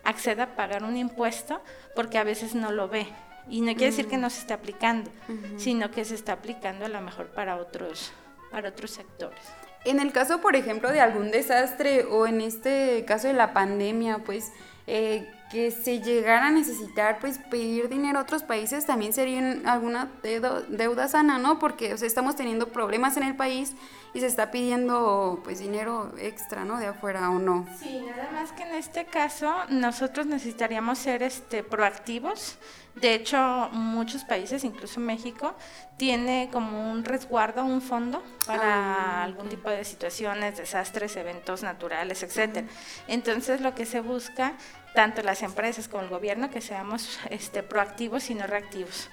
acceda 0.05 0.45
a 0.45 0.57
pagar 0.57 0.85
un 0.85 0.97
impuesto 0.97 1.61
porque 1.95 2.19
a 2.19 2.25
veces 2.25 2.55
no 2.55 2.71
lo 2.71 2.89
ve. 2.89 3.07
Y 3.51 3.63
no 3.63 3.73
quiere 3.73 3.87
decir 3.87 4.09
que 4.09 4.19
no 4.19 4.29
se 4.29 4.41
esté 4.41 4.53
aplicando, 4.53 5.11
sino 5.57 5.91
que 5.91 6.05
se 6.05 6.15
está 6.15 6.33
aplicando 6.35 6.85
a 6.85 6.89
lo 6.89 7.01
mejor 7.01 7.29
para 7.29 7.57
otros, 7.57 8.13
para 8.51 8.69
otros 8.69 8.91
sectores. 8.91 9.41
En 9.89 10.01
el 10.01 10.13
caso, 10.13 10.43
por 10.43 10.55
ejemplo, 10.55 10.93
de 10.93 11.01
algún 11.01 11.31
desastre 11.31 12.05
o 12.05 12.27
en 12.27 12.43
este 12.43 13.07
caso 13.07 13.27
de 13.27 13.33
la 13.33 13.55
pandemia, 13.55 14.19
pues 14.19 14.53
eh, 14.87 15.27
que 15.51 15.71
se 15.71 16.01
llegara 16.01 16.49
a 16.49 16.51
necesitar 16.51 17.19
pues 17.21 17.39
pedir 17.39 17.89
dinero 17.89 18.19
a 18.19 18.23
otros 18.23 18.43
países 18.43 18.85
también 18.85 19.13
sería 19.15 19.39
un- 19.39 19.67
alguna 19.67 20.11
deuda, 20.23 21.09
sana, 21.09 21.39
¿no? 21.39 21.59
Porque 21.59 21.95
o 21.95 21.97
sea, 21.99 22.07
estamos 22.07 22.37
teniendo 22.37 22.69
problemas 22.69 23.17
en 23.17 23.23
el 23.23 23.35
país 23.35 23.73
y 24.13 24.21
se 24.21 24.27
está 24.27 24.51
pidiendo 24.51 25.41
pues 25.45 25.59
dinero 25.61 26.13
extra, 26.19 26.65
¿no? 26.65 26.79
De 26.79 26.87
afuera 26.87 27.31
o 27.31 27.39
no. 27.39 27.67
Sí, 27.79 28.01
nada 28.11 28.31
más 28.33 28.53
que 28.53 28.63
en 28.65 28.75
este 28.75 29.07
caso 29.07 29.55
nosotros 29.71 30.27
necesitaríamos 30.27 30.99
ser 30.99 31.23
este 31.23 31.63
proactivos. 31.63 32.59
De 32.95 33.15
hecho, 33.15 33.69
muchos 33.73 34.25
países, 34.25 34.65
incluso 34.65 34.99
México, 34.99 35.55
tiene 35.99 36.51
como 36.53 36.91
un 36.91 37.05
resguardo, 37.05 37.65
un 37.65 37.81
fondo 37.81 38.25
para 38.45 39.21
Ah, 39.21 39.23
algún 39.25 39.45
ok. 39.47 39.51
tipo 39.51 39.71
de 39.71 39.85
situaciones, 39.85 40.57
desastres, 40.57 41.17
eventos 41.17 41.63
naturales, 41.63 42.25
etcétera. 42.25 42.67
Entonces, 43.07 43.61
lo 43.61 43.73
que 43.77 43.87
se 43.87 44.01
busca, 44.01 44.55
tanto 44.99 45.23
las 45.23 45.45
empresas 45.45 45.87
como 45.87 46.03
el 46.03 46.09
gobierno, 46.09 46.51
que 46.51 46.61
seamos 46.61 47.21
este 47.31 47.63
proactivos 47.63 48.31
y 48.31 48.35
no 48.35 48.49
reactivos. 48.49 49.09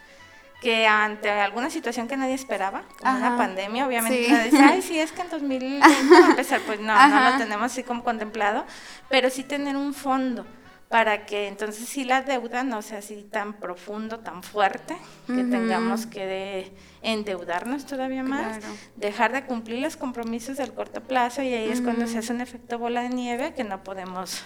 Que 0.59 0.87
ante 0.87 1.29
alguna 1.29 1.69
situación 1.69 2.07
que 2.07 2.17
nadie 2.17 2.33
esperaba, 2.33 2.81
como 2.99 3.15
una 3.17 3.27
Ajá. 3.27 3.37
pandemia, 3.37 3.85
obviamente 3.85 4.25
Sí. 4.25 4.31
nadie 4.31 4.49
dice, 4.49 4.63
ay, 4.63 4.81
sí, 4.81 4.99
es 4.99 5.11
que 5.11 5.21
en 5.21 5.29
2020 5.29 5.87
va 5.87 6.25
a 6.25 6.29
empezar, 6.31 6.59
pues 6.61 6.79
no, 6.79 6.87
no 6.87 6.91
Ajá. 6.93 7.31
lo 7.33 7.37
tenemos 7.37 7.65
así 7.71 7.83
como 7.83 8.03
contemplado, 8.03 8.65
pero 9.09 9.29
sí 9.29 9.43
tener 9.43 9.75
un 9.75 9.93
fondo 9.93 10.43
para 10.89 11.27
que 11.27 11.47
entonces 11.47 11.87
sí 11.87 12.03
la 12.03 12.23
deuda 12.23 12.63
no 12.63 12.81
sea 12.81 12.97
así 12.97 13.27
tan 13.31 13.53
profundo, 13.53 14.21
tan 14.21 14.41
fuerte, 14.41 14.97
que 15.27 15.33
Ujú. 15.41 15.51
tengamos 15.51 16.07
que 16.07 16.25
de- 16.25 16.71
endeudarnos 17.03 17.85
todavía 17.85 18.23
más, 18.23 18.57
Claro. 18.57 18.73
dejar 18.95 19.33
de 19.33 19.45
cumplir 19.45 19.79
los 19.83 19.97
compromisos 19.97 20.57
del 20.57 20.73
corto 20.73 21.01
plazo 21.01 21.43
y 21.43 21.53
ahí 21.53 21.69
es 21.69 21.81
cuando 21.81 22.07
se 22.07 22.17
hace 22.17 22.33
un 22.33 22.41
efecto 22.41 22.79
bola 22.79 23.01
de 23.03 23.09
nieve 23.09 23.53
que 23.53 23.63
no 23.63 23.83
podemos 23.83 24.43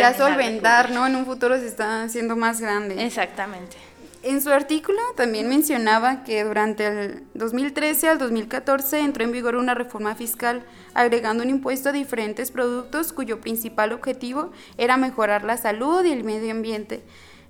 Ya 0.00 0.14
solventar. 0.14 0.90
¿no? 0.90 1.06
En 1.06 1.16
un 1.16 1.24
futuro 1.24 1.58
se 1.58 1.66
está 1.66 2.02
haciendo 2.02 2.36
más 2.36 2.60
grande. 2.60 3.04
Exactamente. 3.04 3.76
En 4.22 4.40
su 4.40 4.50
artículo 4.50 4.98
también 5.16 5.50
mencionaba 5.50 6.24
que 6.24 6.44
durante 6.44 6.86
el 6.86 7.24
2013 7.34 8.08
al 8.08 8.18
2014 8.18 9.00
entró 9.00 9.22
en 9.22 9.32
vigor 9.32 9.56
una 9.56 9.74
reforma 9.74 10.14
fiscal 10.14 10.64
agregando 10.94 11.44
un 11.44 11.50
impuesto 11.50 11.90
a 11.90 11.92
diferentes 11.92 12.50
productos 12.50 13.12
cuyo 13.12 13.42
principal 13.42 13.92
objetivo 13.92 14.50
era 14.78 14.96
mejorar 14.96 15.44
la 15.44 15.58
salud 15.58 16.02
y 16.06 16.12
el 16.12 16.24
medio 16.24 16.52
ambiente 16.52 17.02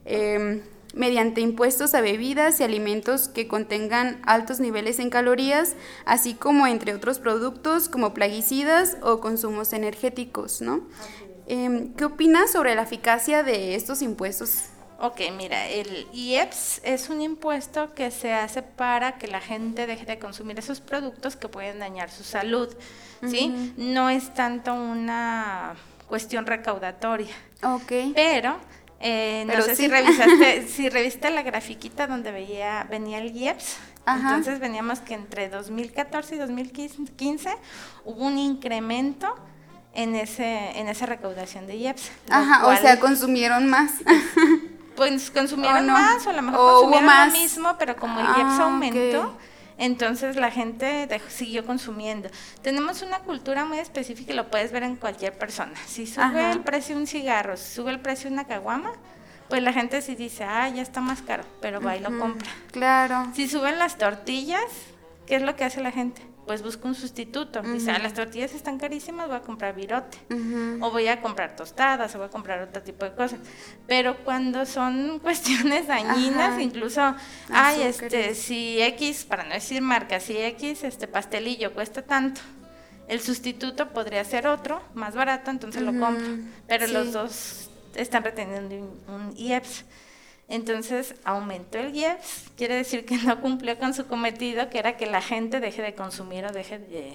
eh, 0.04 0.62
mediante 0.94 1.40
impuestos 1.40 1.94
a 1.94 2.00
bebidas 2.00 2.60
y 2.60 2.64
alimentos 2.64 3.28
que 3.28 3.48
contengan 3.48 4.20
altos 4.24 4.60
niveles 4.60 4.98
en 4.98 5.10
calorías, 5.10 5.74
así 6.04 6.34
como 6.34 6.66
entre 6.66 6.94
otros 6.94 7.18
productos 7.18 7.88
como 7.88 8.14
plaguicidas 8.14 8.96
o 9.02 9.20
consumos 9.20 9.72
energéticos, 9.72 10.60
¿no? 10.60 10.82
Em, 11.46 11.92
¿Qué 11.94 12.04
opinas 12.04 12.52
sobre 12.52 12.74
la 12.74 12.82
eficacia 12.82 13.42
de 13.42 13.74
estos 13.74 14.02
impuestos? 14.02 14.64
Ok, 15.00 15.20
mira, 15.36 15.68
el 15.68 16.06
IEPS 16.12 16.80
es 16.84 17.10
un 17.10 17.20
impuesto 17.20 17.92
que 17.94 18.10
se 18.10 18.32
hace 18.32 18.62
para 18.62 19.18
que 19.18 19.26
la 19.26 19.40
gente 19.40 19.86
deje 19.86 20.06
de 20.06 20.18
consumir 20.18 20.58
esos 20.58 20.80
productos 20.80 21.36
que 21.36 21.48
pueden 21.48 21.80
dañar 21.80 22.10
su 22.10 22.22
salud, 22.24 22.74
¿sí? 23.28 23.74
No 23.76 24.08
es 24.08 24.32
tanto 24.32 24.72
una 24.72 25.74
cuestión 26.06 26.46
recaudatoria, 26.46 27.34
Ok. 27.62 27.92
pero 28.14 28.56
eh, 29.00 29.44
no 29.46 29.60
sé 29.62 29.76
sí. 29.76 29.82
si 29.82 29.88
revisaste, 29.88 30.68
si 30.68 30.88
reviste 30.88 31.28
la 31.30 31.42
grafiquita 31.42 32.06
donde 32.06 32.30
veía 32.30 32.86
venía 32.88 33.18
el 33.18 33.36
IEPS. 33.36 33.76
Ajá. 34.06 34.28
Entonces 34.28 34.60
veníamos 34.60 35.00
que 35.00 35.14
entre 35.14 35.48
2014 35.48 36.36
y 36.36 36.38
2015 36.38 37.50
hubo 38.04 38.24
un 38.24 38.38
incremento 38.38 39.34
en 39.94 40.14
ese 40.16 40.78
en 40.78 40.88
esa 40.88 41.06
recaudación 41.06 41.66
de 41.66 41.76
IEPS. 41.76 42.10
Ajá, 42.30 42.60
o 42.62 42.64
cual- 42.66 42.78
sea, 42.78 43.00
consumieron 43.00 43.66
más. 43.68 43.92
pues 44.96 45.30
consumieron 45.30 45.78
¿O 45.78 45.82
no? 45.86 45.92
más 45.92 46.26
o 46.26 46.30
a 46.30 46.32
lo 46.34 46.42
mejor 46.42 46.60
¿O 46.60 46.64
hubo 46.64 46.72
consumieron 46.90 47.06
más? 47.06 47.32
lo 47.32 47.38
mismo, 47.40 47.76
pero 47.78 47.96
como 47.96 48.20
el 48.20 48.26
Ah, 48.26 48.34
IEPS 48.38 48.60
aumentó, 48.60 49.22
ok. 49.22 49.34
entonces 49.78 50.36
la 50.36 50.50
gente 50.50 51.06
dejó- 51.08 51.28
siguió 51.30 51.64
consumiendo. 51.66 52.28
Tenemos 52.62 53.02
una 53.02 53.18
cultura 53.20 53.64
muy 53.64 53.78
específica 53.78 54.32
y 54.32 54.36
lo 54.36 54.50
puedes 54.50 54.70
ver 54.72 54.82
en 54.84 54.96
cualquier 54.96 55.36
persona. 55.36 55.72
Si 55.86 56.06
sube 56.06 56.22
Ajá. 56.24 56.52
el 56.52 56.60
precio 56.60 56.94
de 56.94 57.00
un 57.02 57.06
cigarro, 57.06 57.56
si 57.56 57.74
sube 57.74 57.90
el 57.90 58.00
precio 58.00 58.28
de 58.30 58.34
una 58.34 58.44
caguama, 58.44 58.92
pues 59.48 59.62
la 59.62 59.72
gente 59.72 60.00
sí 60.00 60.14
dice, 60.14 60.44
ah, 60.44 60.68
ya 60.68 60.80
está 60.82 61.00
más 61.00 61.22
caro, 61.22 61.44
pero 61.60 61.80
va 61.80 61.96
y 61.96 62.00
lo 62.00 62.16
compra. 62.18 62.50
Claro. 62.72 63.26
Si 63.34 63.48
suben 63.48 63.78
las 63.78 63.98
tortillas, 63.98 64.62
¿qué 65.26 65.36
es 65.36 65.42
lo 65.42 65.54
que 65.56 65.64
hace 65.64 65.80
la 65.82 65.90
gente? 65.90 66.22
Pues 66.46 66.62
busca 66.62 66.86
un 66.86 66.94
sustituto. 66.94 67.62
Dice, 67.62 67.90
ah, 67.90 67.98
las 67.98 68.14
tortillas 68.14 68.54
están 68.54 68.78
carísimas, 68.78 69.28
voy 69.28 69.36
a 69.36 69.40
comprar 69.40 69.74
virote 69.74 70.18
o 70.80 70.90
voy 70.90 71.08
a 71.08 71.22
comprar 71.22 71.56
tostadas 71.56 72.14
o 72.14 72.18
voy 72.18 72.26
a 72.26 72.30
comprar 72.30 72.60
otro 72.62 72.82
tipo 72.82 73.04
de 73.04 73.12
cosas. 73.14 73.40
Pero 73.86 74.18
cuando 74.24 74.66
son 74.66 75.18
cuestiones 75.22 75.86
dañinas, 75.86 76.52
Ajá. 76.52 76.62
incluso, 76.62 77.14
ay, 77.50 77.82
este, 77.82 78.34
si 78.34 78.80
X, 78.82 79.24
para 79.24 79.44
no 79.44 79.54
decir 79.54 79.80
marca, 79.80 80.20
si 80.20 80.36
X, 80.36 80.84
este 80.84 81.08
pastelillo 81.08 81.72
cuesta 81.72 82.02
tanto, 82.02 82.40
el 83.08 83.20
sustituto 83.20 83.90
podría 83.90 84.24
ser 84.24 84.46
otro, 84.46 84.82
más 84.94 85.14
barato, 85.14 85.50
entonces 85.50 85.82
lo 85.82 85.98
compro. 85.98 86.38
Pero 86.66 86.86
sí. 86.86 86.92
los 86.92 87.12
dos 87.12 87.70
están 87.94 88.24
reteniendo 88.24 88.74
un, 88.76 89.14
un 89.14 89.36
IEPS. 89.36 89.84
Entonces 90.48 91.14
aumentó 91.24 91.78
el 91.78 91.94
IEPS, 91.94 92.50
quiere 92.56 92.74
decir 92.74 93.06
que 93.06 93.16
no 93.16 93.40
cumplió 93.40 93.78
con 93.78 93.94
su 93.94 94.06
cometido, 94.06 94.68
que 94.70 94.78
era 94.78 94.96
que 94.96 95.06
la 95.06 95.22
gente 95.22 95.60
deje 95.60 95.82
de 95.82 95.94
consumir 95.94 96.44
o 96.44 96.52
deje 96.52 96.78
de, 96.78 97.14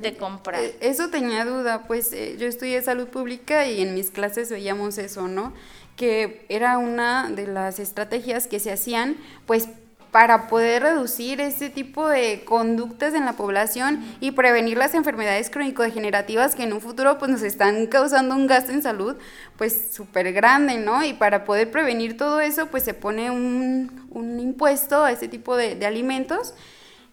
de 0.00 0.16
comprar. 0.16 0.62
Eh, 0.62 0.76
Eso 0.80 1.10
tenía 1.10 1.44
duda, 1.44 1.84
pues 1.86 2.12
eh, 2.12 2.36
yo 2.38 2.46
estudié 2.46 2.80
salud 2.82 3.08
pública 3.08 3.66
y 3.66 3.82
en 3.82 3.94
mis 3.94 4.10
clases 4.10 4.50
veíamos 4.50 4.96
eso, 4.98 5.28
¿no? 5.28 5.52
Que 5.96 6.46
era 6.48 6.78
una 6.78 7.28
de 7.30 7.46
las 7.46 7.78
estrategias 7.78 8.46
que 8.46 8.60
se 8.60 8.72
hacían, 8.72 9.16
pues 9.46 9.68
para 10.10 10.48
poder 10.48 10.82
reducir 10.82 11.40
ese 11.40 11.68
tipo 11.68 12.08
de 12.08 12.42
conductas 12.44 13.14
en 13.14 13.24
la 13.24 13.34
población 13.34 14.02
y 14.20 14.30
prevenir 14.30 14.78
las 14.78 14.94
enfermedades 14.94 15.50
crónico-degenerativas 15.50 16.54
que 16.54 16.62
en 16.62 16.72
un 16.72 16.80
futuro 16.80 17.18
pues 17.18 17.30
nos 17.30 17.42
están 17.42 17.86
causando 17.86 18.34
un 18.34 18.46
gasto 18.46 18.72
en 18.72 18.82
salud 18.82 19.16
pues 19.56 19.88
súper 19.92 20.32
grande, 20.32 20.78
¿no? 20.78 21.04
Y 21.04 21.12
para 21.12 21.44
poder 21.44 21.70
prevenir 21.70 22.16
todo 22.16 22.40
eso 22.40 22.66
pues 22.66 22.84
se 22.84 22.94
pone 22.94 23.30
un, 23.30 24.08
un 24.10 24.40
impuesto 24.40 25.04
a 25.04 25.12
ese 25.12 25.28
tipo 25.28 25.56
de, 25.56 25.74
de 25.74 25.86
alimentos 25.86 26.54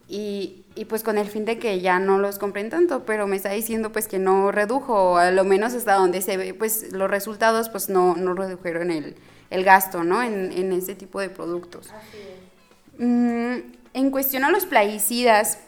y, 0.07 0.63
y, 0.75 0.85
pues 0.85 1.01
con 1.01 1.17
el 1.17 1.27
fin 1.27 1.45
de 1.45 1.57
que 1.57 1.81
ya 1.81 1.97
no 1.97 2.19
los 2.19 2.37
compren 2.37 2.69
tanto, 2.69 3.05
pero 3.05 3.25
me 3.25 3.35
está 3.35 3.49
diciendo 3.49 3.91
pues 3.91 4.07
que 4.07 4.19
no 4.19 4.51
redujo, 4.51 5.17
a 5.17 5.31
lo 5.31 5.43
menos 5.43 5.73
hasta 5.73 5.95
donde 5.95 6.21
se 6.21 6.37
ve 6.37 6.53
pues 6.53 6.93
los 6.93 7.09
resultados 7.09 7.69
pues 7.69 7.89
no, 7.89 8.15
no 8.15 8.35
redujeron 8.35 8.91
el, 8.91 9.15
el 9.49 9.63
gasto, 9.63 10.03
¿no? 10.03 10.21
En, 10.21 10.51
en 10.51 10.71
ese 10.73 10.93
tipo 10.93 11.19
de 11.19 11.29
productos. 11.29 11.91
Así. 11.91 12.34
Mm, 12.97 13.57
en 13.93 14.11
cuestión 14.11 14.43
a 14.43 14.51
los 14.51 14.65
plaguicidas, 14.65 15.59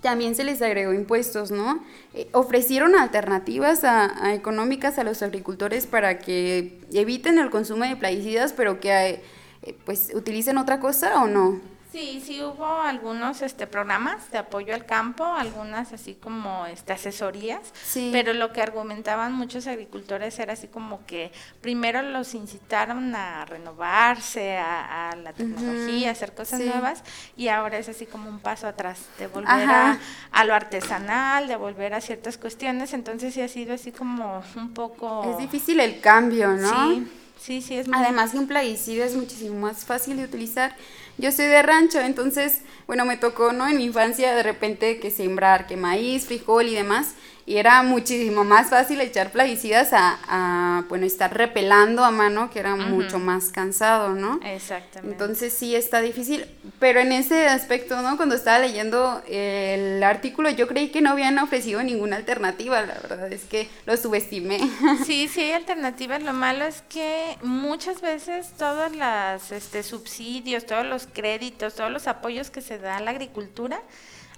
también 0.00 0.34
se 0.34 0.44
les 0.44 0.62
agregó 0.62 0.92
impuestos, 0.92 1.50
¿no? 1.50 1.82
Eh, 2.14 2.28
ofrecieron 2.32 2.94
alternativas 2.96 3.82
a, 3.84 4.34
económicas 4.34 4.98
a 4.98 5.04
los 5.04 5.22
agricultores 5.22 5.86
para 5.86 6.18
que 6.18 6.80
eviten 6.92 7.38
el 7.38 7.50
consumo 7.50 7.84
de 7.84 7.96
plaguicidas, 7.96 8.52
pero 8.52 8.78
que 8.78 9.22
eh, 9.62 9.78
pues 9.84 10.12
utilicen 10.14 10.58
otra 10.58 10.80
cosa 10.80 11.22
o 11.22 11.26
no. 11.26 11.60
Sí, 11.96 12.22
sí 12.22 12.42
hubo 12.42 12.66
algunos 12.66 13.40
este 13.40 13.66
programas 13.66 14.30
de 14.30 14.36
apoyo 14.36 14.74
al 14.74 14.84
campo, 14.84 15.24
algunas 15.24 15.94
así 15.94 16.12
como 16.12 16.66
este 16.66 16.92
asesorías, 16.92 17.62
sí. 17.82 18.10
pero 18.12 18.34
lo 18.34 18.52
que 18.52 18.60
argumentaban 18.60 19.32
muchos 19.32 19.66
agricultores 19.66 20.38
era 20.38 20.52
así 20.52 20.68
como 20.68 21.06
que 21.06 21.32
primero 21.62 22.02
los 22.02 22.34
incitaron 22.34 23.14
a 23.14 23.46
renovarse, 23.46 24.58
a, 24.58 25.08
a 25.08 25.16
la 25.16 25.32
tecnología, 25.32 25.72
uh 25.72 26.02
-huh. 26.02 26.08
a 26.08 26.10
hacer 26.10 26.34
cosas 26.34 26.60
sí. 26.60 26.66
nuevas 26.66 27.02
y 27.34 27.48
ahora 27.48 27.78
es 27.78 27.88
así 27.88 28.04
como 28.04 28.28
un 28.28 28.40
paso 28.40 28.66
atrás, 28.66 29.00
de 29.18 29.28
volver 29.28 29.48
a, 29.50 29.98
a, 30.32 30.44
lo 30.44 30.54
artesanal, 30.54 31.48
de 31.48 31.56
volver 31.56 31.94
a 31.94 32.02
ciertas 32.02 32.36
cuestiones, 32.36 32.92
entonces 32.92 33.32
sí 33.32 33.40
ha 33.40 33.48
sido 33.48 33.72
así 33.72 33.90
como 33.90 34.42
un 34.54 34.74
poco... 34.74 35.30
Es 35.30 35.38
difícil 35.38 35.80
el 35.80 36.02
cambio, 36.02 36.48
¿no? 36.48 36.90
Sí, 36.92 37.10
sí, 37.40 37.62
sí 37.62 37.76
es 37.76 37.88
muy... 37.88 37.98
Además 37.98 38.32
que 38.32 38.38
un 38.38 38.46
plaguicida 38.46 39.04
es 39.04 39.14
muchísimo 39.14 39.58
más 39.58 39.84
fácil 39.84 40.16
de 40.16 40.24
utilizar 40.24 40.74
yo 41.18 41.32
soy 41.32 41.46
de 41.46 41.62
rancho, 41.62 41.98
entonces, 42.00 42.60
bueno, 42.86 43.06
me 43.06 43.16
tocó, 43.16 43.52
¿no? 43.52 43.66
En 43.66 43.78
mi 43.78 43.84
infancia 43.84 44.34
de 44.34 44.42
repente 44.42 45.00
que 45.00 45.10
sembrar, 45.10 45.66
que 45.66 45.76
maíz, 45.76 46.26
frijol 46.26 46.68
y 46.68 46.74
demás, 46.74 47.14
y 47.46 47.58
era 47.58 47.80
muchísimo 47.84 48.42
más 48.42 48.70
fácil 48.70 49.00
echar 49.00 49.30
plaguicidas 49.30 49.92
a, 49.92 50.18
a 50.26 50.84
bueno, 50.88 51.06
estar 51.06 51.32
repelando 51.32 52.04
a 52.04 52.10
mano, 52.10 52.50
que 52.50 52.58
era 52.58 52.74
uh 52.74 52.78
-huh. 52.78 52.88
mucho 52.88 53.20
más 53.20 53.50
cansado, 53.50 54.14
¿no? 54.14 54.40
Exactamente. 54.42 55.12
Entonces 55.12 55.52
sí 55.52 55.76
está 55.76 56.00
difícil, 56.00 56.44
pero 56.80 56.98
en 56.98 57.12
ese 57.12 57.46
aspecto, 57.46 58.02
¿no? 58.02 58.16
Cuando 58.16 58.34
estaba 58.34 58.58
leyendo 58.58 59.22
el 59.28 60.02
artículo, 60.02 60.50
yo 60.50 60.66
creí 60.66 60.88
que 60.90 61.00
no 61.00 61.10
habían 61.10 61.38
ofrecido 61.38 61.80
ninguna 61.84 62.16
alternativa, 62.16 62.80
la 62.80 62.94
verdad 62.94 63.32
es 63.32 63.44
que 63.44 63.68
lo 63.86 63.96
subestimé. 63.96 64.58
Sí, 65.06 65.28
sí 65.28 65.40
hay 65.40 65.52
alternativas, 65.52 66.22
lo 66.22 66.32
malo 66.32 66.64
es 66.64 66.82
que 66.88 67.38
muchas 67.42 68.00
veces 68.00 68.50
todos 68.58 68.90
los 68.96 69.52
este, 69.52 69.84
subsidios, 69.84 70.66
todos 70.66 70.84
los 70.84 71.06
créditos, 71.06 71.76
todos 71.76 71.92
los 71.92 72.08
apoyos 72.08 72.50
que 72.50 72.60
se 72.60 72.78
da 72.78 72.96
a 72.96 73.00
la 73.00 73.12
agricultura, 73.12 73.80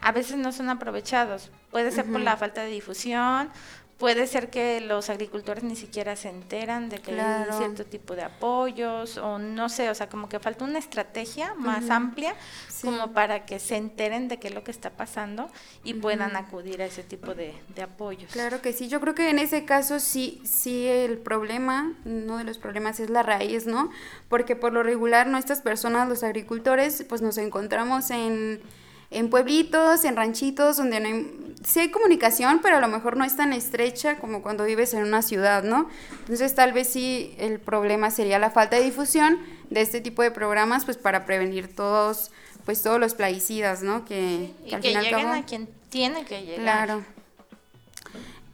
a 0.02 0.12
veces 0.12 0.36
no 0.36 0.52
son 0.52 0.68
aprovechados. 0.68 1.50
Puede 1.70 1.90
ser 1.90 2.04
uh 2.04 2.08
-huh. 2.08 2.12
por 2.12 2.20
la 2.22 2.36
falta 2.36 2.62
de 2.62 2.70
difusión, 2.70 3.50
puede 3.98 4.28
ser 4.28 4.48
que 4.48 4.80
los 4.80 5.10
agricultores 5.10 5.64
ni 5.64 5.74
siquiera 5.74 6.14
se 6.14 6.28
enteran 6.28 6.88
de 6.88 7.00
que 7.00 7.12
claro. 7.12 7.52
hay 7.52 7.58
cierto 7.58 7.84
tipo 7.84 8.14
de 8.14 8.22
apoyos 8.22 9.18
o 9.18 9.38
no 9.38 9.68
sé, 9.68 9.90
o 9.90 9.94
sea, 9.94 10.08
como 10.08 10.28
que 10.28 10.38
falta 10.38 10.64
una 10.64 10.78
estrategia 10.78 11.54
más 11.54 11.84
uh 11.84 11.88
-huh. 11.88 11.96
amplia 11.96 12.34
sí. 12.68 12.86
como 12.86 13.12
para 13.12 13.44
que 13.44 13.58
se 13.58 13.76
enteren 13.76 14.28
de 14.28 14.38
qué 14.38 14.48
es 14.48 14.54
lo 14.54 14.62
que 14.62 14.70
está 14.70 14.90
pasando 14.90 15.50
y 15.82 15.92
uh 15.92 15.96
-huh. 15.96 16.00
puedan 16.00 16.36
acudir 16.36 16.80
a 16.80 16.86
ese 16.86 17.02
tipo 17.02 17.34
de, 17.34 17.54
de, 17.74 17.82
apoyos. 17.82 18.30
Claro 18.32 18.62
que 18.62 18.72
sí, 18.72 18.88
yo 18.88 19.00
creo 19.00 19.14
que 19.16 19.30
en 19.30 19.40
ese 19.40 19.64
caso 19.64 19.98
sí, 19.98 20.40
sí 20.44 20.86
el 20.86 21.18
problema, 21.18 21.92
uno 22.04 22.38
de 22.38 22.44
los 22.44 22.58
problemas 22.58 23.00
es 23.00 23.10
la 23.10 23.24
raíz, 23.24 23.66
¿no? 23.66 23.90
Porque 24.28 24.54
por 24.54 24.72
lo 24.72 24.84
regular 24.84 25.26
nuestras 25.26 25.60
personas, 25.60 26.08
los 26.08 26.22
agricultores, 26.22 27.04
pues 27.08 27.20
nos 27.20 27.36
encontramos 27.36 28.10
en 28.10 28.62
en 29.10 29.30
pueblitos, 29.30 30.04
en 30.04 30.16
ranchitos, 30.16 30.76
donde 30.76 31.00
no 31.00 31.08
hay, 31.08 31.54
sí 31.64 31.80
hay 31.80 31.90
comunicación, 31.90 32.60
pero 32.62 32.76
a 32.76 32.80
lo 32.80 32.88
mejor 32.88 33.16
no 33.16 33.24
es 33.24 33.36
tan 33.36 33.52
estrecha 33.52 34.18
como 34.18 34.42
cuando 34.42 34.64
vives 34.64 34.92
en 34.94 35.02
una 35.02 35.22
ciudad, 35.22 35.62
¿no? 35.62 35.88
Entonces 36.20 36.54
tal 36.54 36.72
vez 36.72 36.88
sí 36.88 37.34
el 37.38 37.58
problema 37.58 38.10
sería 38.10 38.38
la 38.38 38.50
falta 38.50 38.76
de 38.76 38.82
difusión 38.82 39.38
de 39.70 39.80
este 39.80 40.00
tipo 40.00 40.22
de 40.22 40.30
programas, 40.30 40.84
pues 40.84 40.96
para 40.96 41.24
prevenir 41.24 41.74
todos, 41.74 42.30
pues 42.64 42.82
todos 42.82 43.00
los 43.00 43.14
plaguicidas, 43.14 43.82
¿no? 43.82 44.04
Que, 44.04 44.52
que 44.66 44.74
al 44.74 44.82
que 44.82 44.88
final 44.88 45.04
lleguen 45.04 45.22
cabo, 45.22 45.34
a 45.34 45.42
quien 45.44 45.68
tiene 45.88 46.24
que 46.24 46.42
llegar. 46.42 46.86
Claro. 46.86 47.04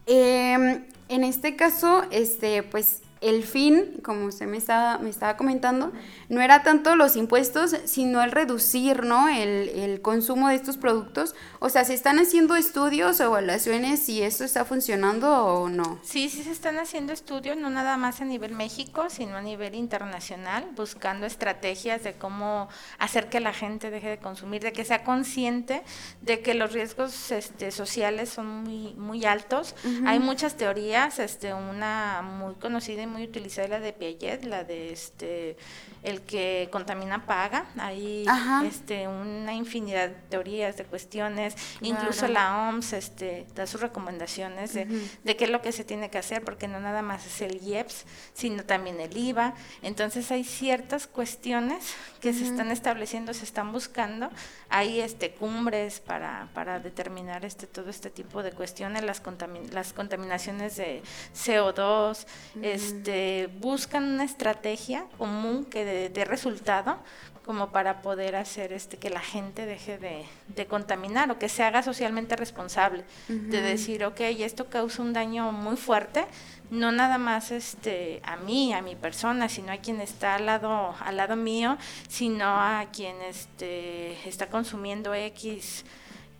Eh, 0.06 0.84
en 1.08 1.24
este 1.24 1.56
caso, 1.56 2.04
este, 2.10 2.62
pues 2.62 3.00
el 3.24 3.42
fin, 3.42 4.00
como 4.04 4.26
usted 4.26 4.46
me 4.46 4.58
estaba, 4.58 4.98
me 4.98 5.08
estaba 5.08 5.38
comentando, 5.38 5.92
no 6.28 6.42
era 6.42 6.62
tanto 6.62 6.94
los 6.94 7.16
impuestos, 7.16 7.74
sino 7.86 8.22
el 8.22 8.30
reducir 8.30 9.04
¿no? 9.04 9.30
el, 9.30 9.70
el, 9.70 10.02
consumo 10.02 10.48
de 10.48 10.56
estos 10.56 10.76
productos. 10.76 11.34
O 11.58 11.70
sea, 11.70 11.84
¿se 11.86 11.94
están 11.94 12.18
haciendo 12.18 12.54
estudios 12.54 13.20
o 13.20 13.24
evaluaciones 13.24 14.00
si 14.00 14.20
esto 14.20 14.44
está 14.44 14.66
funcionando 14.66 15.46
o 15.46 15.70
no? 15.70 15.98
Sí, 16.02 16.28
sí 16.28 16.42
se 16.42 16.50
están 16.50 16.78
haciendo 16.78 17.14
estudios, 17.14 17.56
no 17.56 17.70
nada 17.70 17.96
más 17.96 18.20
a 18.20 18.26
nivel 18.26 18.52
México, 18.52 19.06
sino 19.08 19.38
a 19.38 19.40
nivel 19.40 19.74
internacional, 19.74 20.68
buscando 20.76 21.24
estrategias 21.24 22.04
de 22.04 22.12
cómo 22.12 22.68
hacer 22.98 23.30
que 23.30 23.40
la 23.40 23.54
gente 23.54 23.88
deje 23.88 24.10
de 24.10 24.18
consumir, 24.18 24.60
de 24.62 24.74
que 24.74 24.84
sea 24.84 25.02
consciente 25.02 25.82
de 26.20 26.40
que 26.40 26.52
los 26.52 26.74
riesgos 26.74 27.30
este, 27.30 27.70
sociales 27.70 28.28
son 28.28 28.64
muy, 28.64 28.92
muy 28.98 29.24
altos. 29.24 29.74
Uh 29.84 29.88
-huh. 29.88 30.08
Hay 30.08 30.18
muchas 30.18 30.56
teorías, 30.58 31.18
este, 31.18 31.54
una 31.54 32.20
muy 32.20 32.54
conocida 32.56 33.00
y 33.02 33.13
muy 33.14 33.22
utilizada 33.22 33.68
la 33.68 33.80
de 33.80 33.92
Piaget, 33.92 34.44
la 34.44 34.64
de 34.64 34.92
este 34.92 35.56
el 36.02 36.20
que 36.22 36.68
contamina 36.70 37.24
paga. 37.26 37.64
Hay 37.78 38.26
Ajá. 38.28 38.66
este 38.66 39.06
una 39.06 39.54
infinidad 39.54 40.08
de 40.08 40.16
teorías, 40.28 40.76
de 40.76 40.84
cuestiones, 40.84 41.54
claro. 41.54 41.86
incluso 41.86 42.26
la 42.26 42.68
OMS 42.68 42.92
este 42.92 43.46
da 43.54 43.66
sus 43.66 43.80
recomendaciones 43.80 44.74
de, 44.74 44.82
uh 44.82 44.88
-huh. 44.88 45.08
de 45.22 45.36
qué 45.36 45.44
es 45.44 45.50
lo 45.50 45.62
que 45.62 45.70
se 45.70 45.84
tiene 45.84 46.10
que 46.10 46.18
hacer, 46.18 46.42
porque 46.44 46.66
no 46.66 46.80
nada 46.80 47.02
más 47.02 47.24
es 47.24 47.40
el 47.40 47.62
IEPS, 47.62 48.04
sino 48.34 48.64
también 48.64 49.00
el 49.00 49.16
IVA. 49.16 49.54
Entonces 49.82 50.30
hay 50.32 50.42
ciertas 50.42 51.06
cuestiones 51.06 51.94
que 52.20 52.30
uh 52.30 52.32
-huh. 52.32 52.38
se 52.38 52.44
están 52.46 52.72
estableciendo, 52.72 53.32
se 53.32 53.44
están 53.44 53.70
buscando. 53.72 54.28
Hay 54.68 55.00
este 55.00 55.30
cumbres 55.30 56.00
para, 56.00 56.48
para 56.52 56.80
determinar 56.80 57.44
este 57.44 57.68
todo 57.68 57.90
este 57.90 58.10
tipo 58.10 58.42
de 58.42 58.50
cuestiones, 58.50 59.04
las, 59.04 59.20
contamin 59.20 59.72
las 59.72 59.92
contaminaciones 59.92 60.76
de 60.76 61.02
CO2, 61.32 62.26
uh 62.56 62.58
-huh. 62.58 62.64
este 62.64 62.93
este, 62.98 63.50
buscan 63.60 64.04
una 64.04 64.24
estrategia 64.24 65.06
común 65.18 65.64
que 65.64 65.84
dé 65.84 66.08
de 66.08 66.24
resultado 66.24 66.98
como 67.44 67.70
para 67.72 68.00
poder 68.00 68.36
hacer 68.36 68.72
este 68.72 68.96
que 68.96 69.10
la 69.10 69.20
gente 69.20 69.66
deje 69.66 69.98
de, 69.98 70.24
de 70.48 70.66
contaminar 70.66 71.30
o 71.30 71.38
que 71.38 71.50
se 71.50 71.62
haga 71.62 71.82
socialmente 71.82 72.36
responsable 72.36 73.04
uh 73.28 73.32
-huh. 73.32 73.48
de 73.50 73.60
decir 73.60 74.04
ok 74.04 74.20
esto 74.20 74.70
causa 74.70 75.02
un 75.02 75.12
daño 75.12 75.52
muy 75.52 75.76
fuerte 75.76 76.24
no 76.70 76.90
nada 76.90 77.18
más 77.18 77.50
este 77.50 78.20
a 78.24 78.36
mí 78.36 78.72
a 78.72 78.80
mi 78.80 78.96
persona 78.96 79.48
sino 79.48 79.72
a 79.72 79.76
quien 79.76 80.00
está 80.00 80.36
al 80.36 80.46
lado 80.46 80.94
al 81.00 81.16
lado 81.16 81.36
mío 81.36 81.76
sino 82.08 82.46
a 82.46 82.86
quien 82.90 83.20
este 83.20 84.26
está 84.26 84.46
consumiendo 84.48 85.12
x 85.14 85.84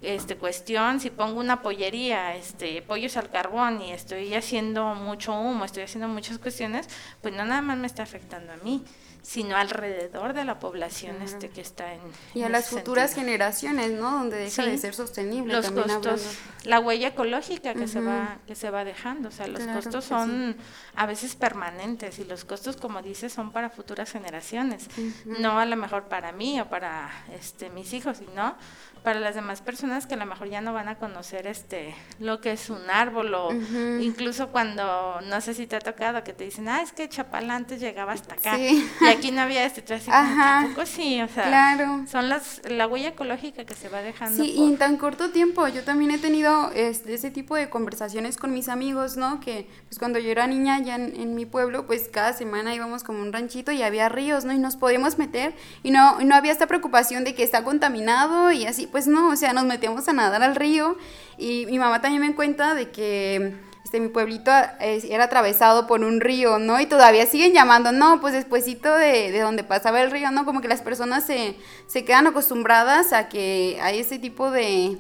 este 0.05 0.37
cuestión, 0.37 1.01
si 1.01 1.11
pongo 1.11 1.41
una 1.41 1.63
pollería, 1.63 2.37
este 2.37 2.83
pollos 2.83 3.17
al 3.17 3.31
carbón 3.31 3.83
y 3.83 3.93
estoy 3.93 4.35
haciendo 4.35 4.95
mucho 4.95 5.33
humo, 5.39 5.65
estoy 5.65 5.85
haciendo 5.85 6.09
muchas 6.09 6.39
cuestiones, 6.39 6.89
pues 7.23 7.35
no 7.35 7.45
nada 7.45 7.63
más 7.63 7.79
me 7.79 7.87
está 7.87 8.03
afectando 8.03 8.53
a 8.53 8.57
mí, 8.59 8.85
sino 9.25 9.57
alrededor 9.57 10.35
de 10.35 10.45
la 10.45 10.59
población 10.59 11.23
este 11.23 11.49
que 11.49 11.63
está 11.63 11.95
en 11.95 12.01
y 12.35 12.43
a 12.43 12.51
las 12.51 12.69
futuras 12.69 13.11
sentido. 13.11 13.27
generaciones, 13.27 13.93
¿no? 13.93 14.11
Donde 14.19 14.37
deja 14.37 14.63
sí. 14.63 14.71
de 14.71 14.77
ser 14.77 14.95
sostenible. 14.95 15.55
Los 15.55 15.71
costos, 15.71 16.37
la 16.65 16.79
huella 16.79 17.09
ecológica 17.09 17.73
que 17.73 17.89
se 17.89 18.03
va 18.03 18.37
que 18.47 18.55
se 18.55 18.69
va 18.69 18.85
dejando, 18.85 19.31
o 19.31 19.33
sea, 19.33 19.47
los 19.47 19.63
costos 19.63 20.05
son 20.05 20.57
a 20.95 21.07
veces 21.07 21.37
permanentes 21.37 22.19
y 22.19 22.25
los 22.25 22.45
costos 22.45 22.77
como 22.77 23.01
dices 23.01 23.33
son 23.33 23.51
para 23.51 23.71
futuras 23.71 24.11
generaciones, 24.13 24.89
no 25.25 25.59
a 25.59 25.65
lo 25.65 25.77
mejor 25.77 26.05
para 26.05 26.33
mí 26.33 26.61
o 26.61 26.69
para 26.69 27.11
este 27.33 27.71
mis 27.71 27.95
hijos, 27.95 28.19
sino 28.19 28.55
para 29.03 29.21
las 29.21 29.35
demás 29.35 29.61
personas 29.61 30.07
que 30.07 30.15
a 30.15 30.17
lo 30.17 30.25
mejor 30.27 30.49
ya 30.49 30.61
no 30.63 30.73
van 30.73 30.89
a 30.89 30.97
conocer 30.99 31.47
este 31.47 31.95
lo 32.19 32.41
que 32.41 32.53
es 32.53 32.69
un 32.71 32.91
árbol 32.91 33.35
o 33.35 33.53
incluso 34.01 34.49
cuando 34.49 35.21
no 35.23 35.41
sé 35.41 35.55
si 35.55 35.67
te 35.67 35.77
ha 35.77 35.81
tocado 35.81 36.25
que 36.25 36.33
te 36.35 36.45
dicen, 36.45 36.69
"Ah, 36.69 36.83
es 36.83 36.93
que 36.93 37.09
Chapala 37.09 37.55
antes 37.55 37.81
llegaba 37.81 38.13
hasta 38.13 38.35
acá 38.35 38.59
y 38.59 38.83
aquí 39.15 39.31
no 39.31 39.43
había 39.43 39.65
este 39.65 39.95
así 39.95 40.11
tampoco 40.11 40.87
sí, 40.87 41.21
o 41.21 41.29
sea, 41.29 41.45
claro. 41.45 42.05
son 42.11 42.29
las 42.29 42.61
la 42.69 42.87
huella 42.87 43.09
ecológica 43.11 43.65
que 43.65 43.75
se 43.75 43.89
va 43.89 44.03
dejando. 44.03 44.43
Sí, 44.43 44.53
y 44.57 44.65
en 44.65 44.77
tan 44.77 44.97
corto 44.97 45.31
tiempo 45.31 45.67
yo 45.69 45.83
también 45.85 46.11
he 46.11 46.19
tenido 46.19 46.71
este, 46.75 47.15
ese 47.15 47.31
tipo 47.31 47.57
de 47.57 47.69
conversaciones 47.71 48.37
con 48.37 48.53
mis 48.53 48.69
amigos, 48.69 49.17
¿no? 49.17 49.41
Que 49.41 49.69
pues 49.89 49.99
cuando 49.99 50.19
yo 50.19 50.31
era 50.31 50.47
niña 50.47 50.81
ya 50.81 50.97
en, 50.97 51.35
mi 51.35 51.47
pueblo, 51.47 51.87
pues 51.87 52.09
cada 52.09 52.33
semana 52.33 52.75
íbamos 52.75 53.03
como 53.03 53.21
un 53.21 53.33
ranchito 53.33 53.73
y 53.73 53.83
había 53.83 54.09
ríos, 54.09 54.45
¿no? 54.45 54.53
Y 54.53 54.59
nos 54.59 54.77
podíamos 54.77 55.19
meter 55.19 55.55
y 55.83 55.91
no, 55.91 56.21
no 56.21 56.35
había 56.35 56.53
esta 56.53 56.67
preocupación 56.67 57.25
de 57.25 57.35
que 57.35 57.43
está 57.43 57.65
contaminado 57.65 58.53
y 58.53 58.67
así, 58.67 58.87
pues 58.87 59.07
no, 59.07 59.31
o 59.31 59.37
sea, 59.37 59.53
nos 59.53 59.65
metíamos 59.65 60.09
a 60.09 60.13
nadar 60.13 60.43
al 60.43 60.55
río 60.55 60.97
y 61.39 61.67
mi 61.67 61.79
mamá 61.79 62.01
también 62.01 62.23
me 62.23 62.35
cuenta 62.35 62.75
de 62.75 62.91
que 62.91 63.55
este, 63.95 64.01
mi 64.01 64.09
pueblito 64.09 64.51
era 64.81 65.25
atravesado 65.25 65.87
por 65.87 66.03
un 66.03 66.21
río, 66.21 66.59
¿no? 66.59 66.81
Y 66.81 66.87
todavía 66.87 67.27
siguen 67.27 67.53
llamando, 67.53 67.93
no, 67.93 68.21
pues 68.21 68.33
despuesito 68.35 68.93
de, 68.93 69.31
de 69.31 69.39
donde 69.39 69.63
pasaba 69.63 70.03
el 70.03 70.11
río, 70.11 70.33
¿no? 70.33 70.45
Como 70.45 70.61
que 70.61 70.67
las 70.67 70.83
personas 70.83 71.25
se, 71.25 71.57
se 71.87 72.05
quedan 72.05 72.27
acostumbradas 72.27 73.13
a 73.13 73.29
que 73.29 73.79
hay 73.81 74.01
ese 74.01 74.19
tipo 74.19 74.51
de, 74.51 74.99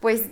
pues, 0.00 0.22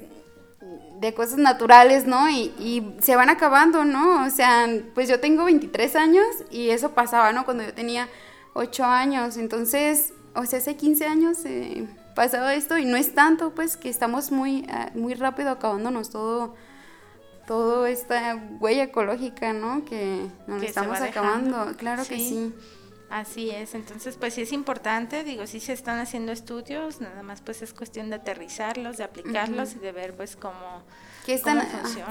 de 0.99 1.13
cosas 1.13 1.37
naturales, 1.37 2.07
¿no? 2.07 2.31
Y, 2.31 2.55
y, 2.59 2.97
se 3.03 3.17
van 3.17 3.29
acabando, 3.29 3.85
¿no? 3.85 4.25
O 4.25 4.31
sea, 4.31 4.67
pues 4.95 5.07
yo 5.07 5.21
tengo 5.21 5.45
23 5.45 5.95
años 5.97 6.25
y 6.51 6.71
eso 6.71 6.93
pasaba, 6.93 7.33
¿no? 7.33 7.45
Cuando 7.45 7.65
yo 7.65 7.75
tenía 7.75 8.09
8 8.55 8.83
años, 8.83 9.37
entonces, 9.37 10.15
o 10.35 10.47
sea, 10.47 10.59
hace 10.59 10.75
15 10.75 11.07
años 11.07 11.45
eh, 11.45 11.87
pasado 12.15 12.49
esto 12.49 12.79
y 12.79 12.87
no 12.87 12.97
es 12.97 13.15
tanto, 13.15 13.51
pues, 13.51 13.77
que 13.77 13.91
estamos 13.91 14.31
muy, 14.31 14.67
ah, 14.71 14.91
muy 14.95 15.13
rápido 15.13 15.51
acabándonos 15.51 16.09
todo, 16.09 16.55
todo 17.47 17.87
esta 17.87 18.37
huella 18.61 18.85
ecológica, 18.85 19.53
¿no? 19.53 19.85
Que 19.85 20.27
nos 20.47 20.63
estamos 20.63 21.01
acabando, 21.01 21.77
claro 21.77 22.05
que 22.05 22.19
sí. 22.19 22.55
Así 23.11 23.51
es, 23.51 23.75
entonces 23.75 24.17
pues 24.17 24.35
sí 24.35 24.43
es 24.43 24.51
importante, 24.51 25.23
digo, 25.23 25.47
sí 25.47 25.61
se 25.61 25.73
están 25.73 26.01
haciendo 26.01 26.33
estudios, 26.33 27.01
nada 27.01 27.23
más 27.23 27.43
pues 27.43 27.63
es 27.63 27.73
cuestión 27.73 28.11
de 28.11 28.17
aterrizarlos, 28.17 28.97
de 28.97 29.05
aplicarlos 29.05 29.77
y 29.77 29.79
de 29.79 29.93
ver 29.93 30.17
pues 30.17 30.35
cómo, 30.35 30.83
que 31.25 31.35
están, 31.35 31.63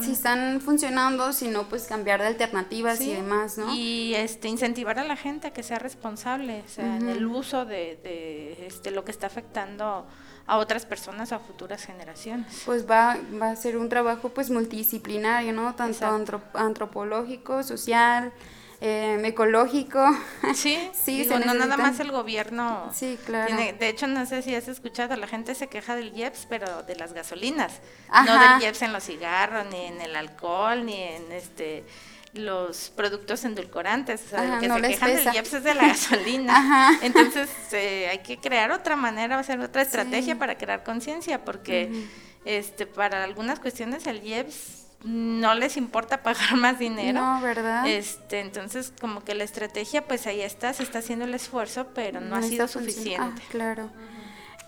si 0.01 0.11
están 0.11 0.61
funcionando, 0.61 1.33
si 1.33 1.49
no 1.49 1.67
pues 1.67 1.87
cambiar 1.87 2.21
de 2.21 2.27
alternativas 2.27 3.01
y 3.01 3.11
demás, 3.13 3.57
¿no? 3.57 3.73
Y 3.73 4.15
este 4.15 4.47
incentivar 4.47 4.97
a 4.97 5.03
la 5.03 5.17
gente 5.17 5.47
a 5.47 5.51
que 5.51 5.61
sea 5.61 5.77
responsable, 5.77 6.63
o 6.65 6.69
sea, 6.69 6.95
en 6.95 7.09
el 7.09 7.25
uso 7.25 7.65
de, 7.65 7.99
de 8.01 8.65
este, 8.65 8.91
lo 8.91 9.03
que 9.03 9.11
está 9.11 9.27
afectando 9.27 10.07
a 10.45 10.57
otras 10.57 10.85
personas, 10.85 11.31
a 11.31 11.39
futuras 11.39 11.85
generaciones. 11.85 12.63
Pues 12.65 12.89
va, 12.89 13.17
va 13.41 13.51
a 13.51 13.55
ser 13.55 13.77
un 13.77 13.89
trabajo 13.89 14.29
pues 14.29 14.49
multidisciplinario, 14.49 15.53
¿no? 15.53 15.73
Tanto 15.75 16.05
antropológico, 16.53 17.63
social, 17.63 18.33
eh, 18.81 19.21
ecológico. 19.23 20.05
Sí, 20.53 20.77
sí 20.93 21.25
no 21.29 21.53
nada 21.53 21.77
más 21.77 21.99
el 22.01 22.11
gobierno. 22.11 22.91
Sí, 22.93 23.17
claro. 23.25 23.55
de 23.55 23.89
hecho, 23.89 24.07
no 24.07 24.25
sé 24.25 24.41
si 24.41 24.53
has 24.53 24.67
escuchado, 24.67 25.15
la 25.15 25.27
gente 25.27 25.55
se 25.55 25.67
queja 25.67 25.95
del 25.95 26.13
IEPS, 26.13 26.47
pero 26.49 26.83
de 26.83 26.95
las 26.95 27.13
gasolinas. 27.13 27.79
No 28.25 28.37
del 28.37 28.61
IEPS 28.63 28.81
en 28.81 28.93
los 28.93 29.03
cigarros, 29.03 29.65
ni 29.71 29.85
en 29.85 30.01
el 30.01 30.15
alcohol, 30.15 30.85
ni 30.85 31.01
en 31.01 31.31
este 31.31 31.85
los 32.33 32.91
productos 32.95 33.45
endulcorantes, 33.45 34.23
o 34.25 34.29
sea, 34.29 34.59
que 34.59 34.67
se 34.67 34.81
quejan 34.81 35.15
del 35.15 35.35
IEPS 35.35 35.53
es 35.53 35.63
de 35.63 35.75
la 35.75 35.87
gasolina. 35.89 36.99
Entonces, 37.01 37.49
eh, 37.71 38.07
hay 38.11 38.19
que 38.19 38.37
crear 38.37 38.71
otra 38.71 38.95
manera, 38.95 39.37
hacer 39.37 39.59
otra 39.59 39.83
estrategia 39.83 40.37
para 40.37 40.57
crear 40.57 40.83
conciencia, 40.83 41.45
porque 41.45 42.07
este 42.45 42.85
para 42.85 43.23
algunas 43.23 43.59
cuestiones 43.59 44.07
el 44.07 44.23
IEPS 44.23 44.83
no 45.03 45.53
les 45.53 45.77
importa 45.77 46.17
pagar 46.23 46.55
más 46.55 46.79
dinero. 46.79 47.19
No, 47.19 47.41
¿verdad? 47.41 47.85
Este, 47.87 48.39
entonces, 48.39 48.93
como 48.99 49.23
que 49.23 49.35
la 49.35 49.43
estrategia, 49.43 50.07
pues 50.07 50.25
ahí 50.27 50.41
está, 50.41 50.73
se 50.73 50.83
está 50.83 50.99
haciendo 50.99 51.25
el 51.25 51.33
esfuerzo, 51.33 51.87
pero 51.93 52.19
no, 52.19 52.35
ha 52.35 52.41
sido 52.41 52.67
suficiente. 52.67 53.41
Ah, 53.45 53.49
claro. 53.49 53.89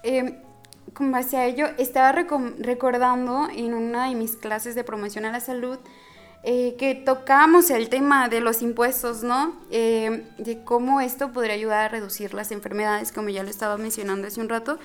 Eh, 0.03 0.39
con 0.93 1.11
base 1.11 1.37
a 1.37 1.45
ello, 1.45 1.67
estaba 1.77 2.11
recordando 2.11 3.49
en 3.51 3.73
una 3.73 4.07
de 4.07 4.15
mis 4.15 4.35
clases 4.35 4.75
de 4.75 4.83
promoción 4.83 5.25
a 5.25 5.31
la 5.31 5.39
salud 5.39 5.79
eh, 6.47 6.75
que 6.77 6.93
tocamos 6.93 7.71
el 7.71 7.89
tema 7.89 8.29
de 8.29 8.39
los 8.39 8.61
impuestos, 8.61 9.23
¿no? 9.23 9.55
Eh, 9.71 10.27
de 10.37 10.63
cómo 10.63 11.01
esto 11.01 11.33
podría 11.33 11.55
ayudar 11.55 11.85
a 11.85 11.87
reducir 11.87 12.35
las 12.35 12.51
enfermedades, 12.51 13.11
como 13.11 13.29
ya 13.29 13.41
lo 13.41 13.49
estaba 13.49 13.77
mencionando 13.79 14.27
hace 14.27 14.39
un 14.39 14.49
rato. 14.49 14.77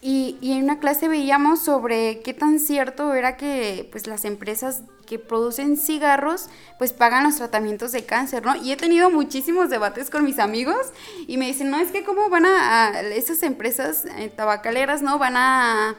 Y, 0.00 0.38
en 0.40 0.62
una 0.62 0.78
clase 0.78 1.08
veíamos 1.08 1.64
sobre 1.64 2.20
qué 2.20 2.32
tan 2.32 2.60
cierto 2.60 3.12
era 3.14 3.36
que 3.36 3.88
pues, 3.90 4.06
las 4.06 4.24
empresas 4.24 4.84
que 5.04 5.18
producen 5.18 5.76
cigarros 5.76 6.48
pues 6.78 6.92
pagan 6.92 7.24
los 7.24 7.36
tratamientos 7.36 7.90
de 7.90 8.04
cáncer, 8.04 8.44
¿no? 8.46 8.54
Y 8.54 8.70
he 8.70 8.76
tenido 8.76 9.10
muchísimos 9.10 9.70
debates 9.70 10.10
con 10.10 10.22
mis 10.22 10.38
amigos 10.38 10.92
y 11.26 11.38
me 11.38 11.46
dicen, 11.46 11.70
no, 11.70 11.80
es 11.80 11.90
que 11.90 12.04
cómo 12.04 12.28
van 12.28 12.46
a, 12.46 13.00
esas 13.00 13.42
empresas 13.42 14.04
eh, 14.04 14.28
tabacaleras, 14.28 15.02
¿no? 15.02 15.18
Van 15.18 15.36
a, 15.36 15.96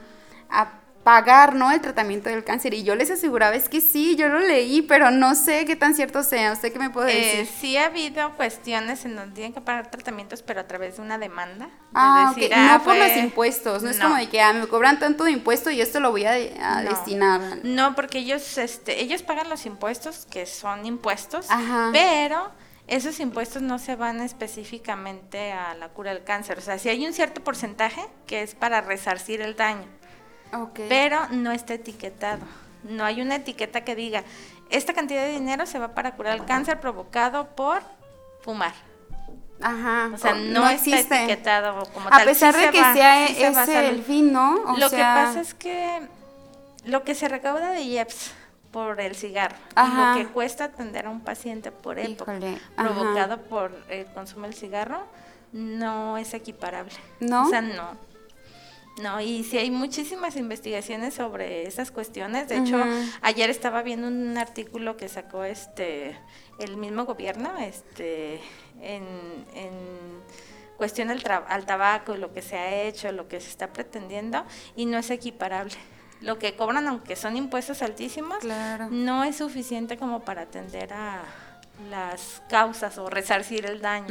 a 0.49 0.84
pagar, 1.05 1.53
¿no? 1.53 1.71
El 1.71 1.81
tratamiento 1.81 2.31
del 2.31 2.43
cáncer. 2.43 2.73
Y 2.73 2.83
yo 2.83 2.95
les 2.95 3.11
aseguraba, 3.11 3.55
es 3.55 3.69
que 3.69 3.79
sí, 3.79 4.15
yo 4.15 4.27
lo 4.27 4.39
leí, 4.39 4.81
pero 4.81 5.11
no 5.11 5.35
sé 5.35 5.63
qué 5.65 5.75
tan 5.75 5.93
cierto 5.93 6.23
sea. 6.23 6.51
¿Usted 6.51 6.73
qué 6.73 6.79
me 6.79 6.89
puede 6.89 7.11
eh, 7.11 7.37
decir? 7.37 7.55
sí 7.61 7.77
ha 7.77 7.85
habido 7.85 8.35
cuestiones 8.35 9.05
en 9.05 9.15
donde 9.15 9.35
tienen 9.35 9.53
que 9.53 9.61
pagar 9.61 9.91
tratamientos, 9.91 10.41
pero 10.41 10.61
a 10.61 10.63
través 10.67 10.95
de 10.95 11.03
una 11.03 11.19
demanda. 11.19 11.69
ah, 11.93 12.33
no 12.35 12.45
ah, 12.55 12.81
por 12.83 12.97
los 12.97 13.15
impuestos. 13.17 13.83
No, 13.83 13.91
es 13.91 13.99
como 13.99 14.15
de 14.15 14.27
que 14.29 14.41
ah, 14.41 14.51
me 14.53 14.65
cobran 14.65 14.97
tanto 14.97 15.25
de 15.25 15.31
impuesto 15.31 15.69
y 15.69 15.79
esto 15.79 15.99
lo 15.99 16.09
voy 16.09 16.25
a, 16.25 16.33
destinar. 16.81 17.59
No, 17.61 17.93
porque 17.93 18.17
ellos, 18.17 18.57
este, 18.57 18.99
ellos 18.99 19.21
pagan 19.21 19.47
los 19.47 19.67
impuestos, 19.67 20.25
que 20.31 20.47
son 20.47 20.87
impuestos, 20.87 21.45
pero 21.93 22.51
esos 22.87 23.19
impuestos 23.19 23.61
no 23.61 23.77
se 23.77 23.95
van 23.95 24.21
específicamente 24.21 25.51
a 25.51 25.75
la 25.75 25.89
cura 25.89 26.15
del 26.15 26.23
cáncer. 26.23 26.57
O 26.57 26.61
sea, 26.61 26.79
si 26.79 26.89
hay 26.89 27.05
un 27.05 27.13
cierto 27.13 27.43
porcentaje 27.43 28.01
que 28.25 28.41
es 28.41 28.55
para 28.55 28.81
resarcir 28.81 29.41
el 29.41 29.55
daño. 29.55 29.85
Pero 30.87 31.27
no 31.29 31.51
está 31.51 31.73
etiquetado. 31.73 32.41
No 32.83 33.03
hay 33.03 33.21
una 33.21 33.35
etiqueta 33.35 33.83
que 33.83 33.95
diga, 33.95 34.23
esta 34.69 34.93
cantidad 34.93 35.23
de 35.23 35.31
dinero 35.31 35.65
se 35.65 35.79
va 35.79 35.89
para 35.89 36.15
curar 36.15 36.35
el 36.35 36.45
cáncer 36.45 36.79
provocado 36.79 37.47
por 37.55 37.81
fumar. 38.41 38.73
Ajá. 39.61 40.11
O 40.13 40.17
sea, 40.17 40.33
no, 40.33 40.69
está 40.69 40.99
etiquetado 40.99 41.85
como 41.93 42.09
tal. 42.09 42.21
A 42.21 42.25
pesar 42.25 42.55
de 42.55 42.71
que 42.71 42.81
sea 42.93 43.27
ese 43.27 43.89
el 43.89 44.03
fin, 44.03 44.31
¿no? 44.31 44.75
lo 44.77 44.89
que 44.89 44.97
pasa 44.97 45.39
es 45.41 45.53
que 45.53 46.07
lo 46.85 47.03
que 47.03 47.15
se 47.15 47.27
recauda 47.27 47.71
de 47.71 47.81
IEPS 47.81 48.33
por 48.71 48.99
el 48.99 49.15
cigarro 49.15 49.55
y 49.71 49.95
lo 49.95 50.15
que 50.15 50.33
cuesta 50.33 50.65
atender 50.65 51.05
a 51.07 51.09
un 51.09 51.21
paciente 51.21 51.71
por 51.71 51.97
época 51.97 52.37
provocado 52.75 53.41
por 53.43 53.71
el 53.89 54.05
consumo 54.07 54.45
del 54.45 54.53
cigarro 54.53 55.05
no 55.53 56.17
es 56.17 56.33
equiparable. 56.33 56.91
¿No? 57.21 57.45
O 57.45 57.49
sea, 57.49 57.61
no. 57.61 57.97
No, 59.01 59.19
y 59.19 59.43
sí 59.43 59.57
hay 59.57 59.71
muchísimas 59.71 60.37
investigaciones 60.37 61.15
sobre 61.15 61.67
esas 61.67 61.91
cuestiones. 61.91 62.47
De 62.47 62.57
hecho, 62.57 62.81
ayer 63.21 63.49
estaba 63.49 63.83
viendo 63.83 64.07
un 64.07 64.37
artículo 64.37 64.95
que 64.95 65.09
sacó 65.09 65.43
este 65.43 66.17
el 66.59 66.77
mismo 66.77 67.03
gobierno 67.03 67.57
este 67.57 68.39
en, 68.81 69.03
en 69.53 69.71
cuestión 70.77 71.09
al, 71.09 71.21
al 71.47 71.65
tabaco 71.65 72.15
y 72.15 72.19
lo 72.19 72.31
que 72.31 72.41
se 72.41 72.55
ha 72.57 72.83
hecho, 72.83 73.11
lo 73.11 73.27
que 73.27 73.41
se 73.41 73.49
está 73.49 73.73
pretendiendo, 73.73 74.45
y 74.77 74.85
no 74.85 74.97
es 74.97 75.09
equiparable. 75.09 75.75
Lo 76.21 76.39
que 76.39 76.55
cobran, 76.55 76.87
aunque 76.87 77.17
son 77.17 77.35
impuestos 77.35 77.81
altísimos, 77.81 78.43
no 78.89 79.23
es 79.25 79.35
suficiente 79.35 79.97
como 79.97 80.21
para 80.21 80.43
atender 80.43 80.93
a, 80.93 81.23
las 81.89 82.41
causas 82.49 82.97
o 82.97 83.09
resarcir 83.09 83.65
el 83.65 83.81
daño. 83.81 84.07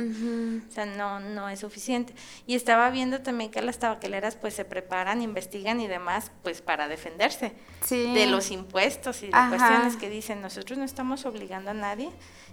O 0.68 0.72
sea, 0.72 0.86
no, 0.86 1.20
no 1.20 1.48
es 1.48 1.60
suficiente. 1.60 2.14
Y 2.46 2.54
estaba 2.54 2.90
viendo 2.90 3.20
también 3.20 3.50
que 3.50 3.62
las 3.62 3.78
tabacaleras 3.78 4.36
pues 4.36 4.54
se 4.54 4.64
preparan, 4.64 5.22
investigan 5.22 5.80
y 5.80 5.86
demás 5.86 6.30
pues 6.42 6.62
para 6.62 6.88
defenderse 6.88 7.52
de 7.88 8.26
los 8.26 8.50
impuestos 8.50 9.22
y 9.22 9.26
de 9.26 9.32
cuestiones 9.32 9.96
que 9.96 10.08
dicen, 10.10 10.40
nosotros 10.40 10.78
no 10.78 10.84
estamos 10.84 11.26
obligando 11.26 11.70
a 11.70 11.74
nadie. 11.74 12.10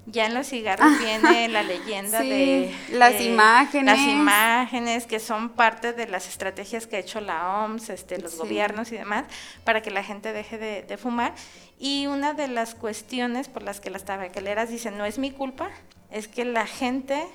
Ya 0.07 0.25
en 0.25 0.33
los 0.33 0.47
cigarros 0.47 0.97
viene 0.99 1.47
la 1.47 1.61
leyenda 1.61 2.21
de 2.21 2.73
las 2.91 3.21
imágenes. 3.21 3.97
Las 3.97 4.07
imágenes 4.07 5.05
que 5.05 5.19
son 5.19 5.49
parte 5.49 5.93
de 5.93 6.07
las 6.07 6.27
estrategias 6.27 6.87
que 6.87 6.95
ha 6.95 6.99
hecho 6.99 7.21
la 7.21 7.63
OMS, 7.63 7.89
este, 7.91 8.19
los 8.19 8.35
gobiernos 8.35 8.91
y 8.91 8.97
demás, 8.97 9.25
para 9.63 9.81
que 9.81 9.91
la 9.91 10.03
gente 10.03 10.33
deje 10.33 10.57
de, 10.57 10.81
de 10.81 10.97
fumar. 10.97 11.35
Y 11.83 12.05
una 12.05 12.33
de 12.33 12.47
las 12.47 12.75
cuestiones 12.75 13.47
por 13.47 13.63
las 13.63 13.79
que 13.81 13.89
las 13.89 14.05
tabacaleras 14.05 14.69
dicen, 14.69 14.99
no 14.99 15.05
es 15.05 15.17
mi 15.17 15.31
culpa, 15.31 15.71
es 16.11 16.27
que 16.27 16.45
la 16.45 16.67
gente 16.67 17.25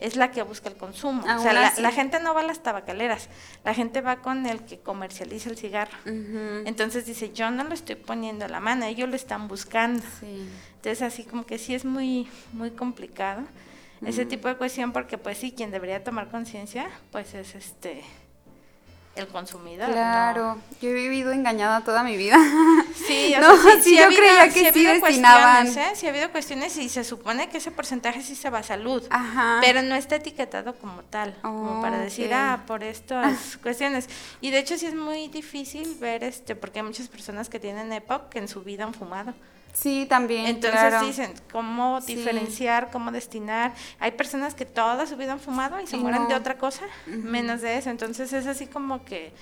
es 0.00 0.16
la 0.16 0.30
que 0.30 0.42
busca 0.42 0.70
el 0.70 0.76
consumo. 0.76 1.22
o 1.22 1.42
sea, 1.42 1.52
la, 1.52 1.92
gente 1.92 2.18
no 2.18 2.32
va 2.32 2.40
a 2.40 2.44
las 2.44 2.62
tabacaleras, 2.62 3.28
la 3.66 3.74
gente 3.74 4.00
va 4.00 4.16
con 4.22 4.46
el 4.46 4.64
que 4.64 4.78
comercializa 4.78 5.50
el 5.50 5.58
cigarro. 5.58 5.92
Entonces 6.06 7.04
dice, 7.04 7.34
yo 7.34 7.50
no 7.50 7.64
lo 7.64 7.74
estoy 7.74 7.96
poniendo 7.96 8.46
a 8.46 8.48
la 8.48 8.60
mano, 8.60 8.86
ellos 8.86 9.10
lo 9.10 9.14
están 9.14 9.46
buscando. 9.46 10.02
Entonces 10.22 11.02
así 11.02 11.24
como 11.24 11.44
que 11.44 11.58
sí 11.58 11.74
es 11.74 11.84
muy, 11.84 12.26
muy 12.54 12.70
complicado 12.70 13.42
ese 14.06 14.24
tipo 14.24 14.48
de 14.48 14.56
cuestión 14.56 14.92
porque 14.92 15.18
pues 15.18 15.36
sí, 15.36 15.52
quien 15.52 15.70
debería 15.70 16.02
tomar 16.02 16.30
conciencia 16.30 16.88
pues 17.10 17.34
es 17.34 17.54
este 17.54 18.02
el 19.14 19.28
consumidor. 19.28 19.90
Claro, 19.90 20.58
yo 20.80 20.88
he 20.88 20.94
vivido 20.94 21.32
engañada 21.32 21.82
toda 21.82 22.02
mi 22.02 22.16
vida. 22.16 22.38
Sí, 22.94 23.34
o 23.34 23.40
sea, 23.40 23.82
sí, 23.82 23.96
yo 23.96 24.06
creía 24.06 24.48
que 24.48 24.72
sí, 24.72 24.84
destinaban. 24.84 25.66
¿eh? 25.66 25.92
Sí 25.94 26.06
ha 26.06 26.10
habido 26.10 26.30
cuestiones 26.30 26.76
y 26.76 26.88
se 26.88 27.02
supone 27.02 27.48
que 27.48 27.58
ese 27.58 27.72
porcentaje 27.72 28.22
sí 28.22 28.36
se 28.36 28.48
va 28.48 28.60
a 28.60 28.62
salud, 28.62 29.02
Ajá. 29.10 29.58
pero 29.60 29.82
no 29.82 29.96
está 29.96 30.16
etiquetado 30.16 30.74
como 30.76 31.02
tal, 31.02 31.34
como 31.42 31.82
para 31.82 31.98
decir, 31.98 32.32
ah, 32.32 32.62
por 32.66 32.84
estas 32.84 33.56
cuestiones. 33.62 34.08
Y 34.40 34.50
de 34.50 34.60
hecho 34.60 34.78
sí 34.78 34.86
es 34.86 34.94
muy 34.94 35.28
difícil 35.28 35.96
ver, 36.00 36.22
este 36.22 36.54
porque 36.54 36.78
hay 36.78 36.84
muchas 36.84 37.08
personas 37.08 37.48
que 37.48 37.58
tienen 37.58 37.92
EPOC 37.92 38.28
que 38.28 38.38
en 38.38 38.46
su 38.46 38.62
vida 38.62 38.84
han 38.84 38.94
fumado. 38.94 39.34
Sí, 39.72 40.06
también. 40.08 40.46
Entonces 40.46 41.00
dicen 41.00 41.34
cómo 41.50 42.00
diferenciar, 42.00 42.90
cómo 42.90 43.10
destinar. 43.10 43.72
Hay 43.98 44.12
personas 44.12 44.54
que 44.54 44.66
toda 44.66 45.06
su 45.06 45.16
vida 45.16 45.32
han 45.32 45.40
fumado 45.40 45.80
y 45.80 45.86
se 45.86 45.96
mueren 45.96 46.28
de 46.28 46.34
otra 46.34 46.58
cosa, 46.58 46.84
menos 47.06 47.62
de 47.62 47.78
eso. 47.78 47.90
Entonces 47.90 48.32
es 48.32 48.46
así 48.46 48.66
como 48.66 49.04
que 49.04 49.32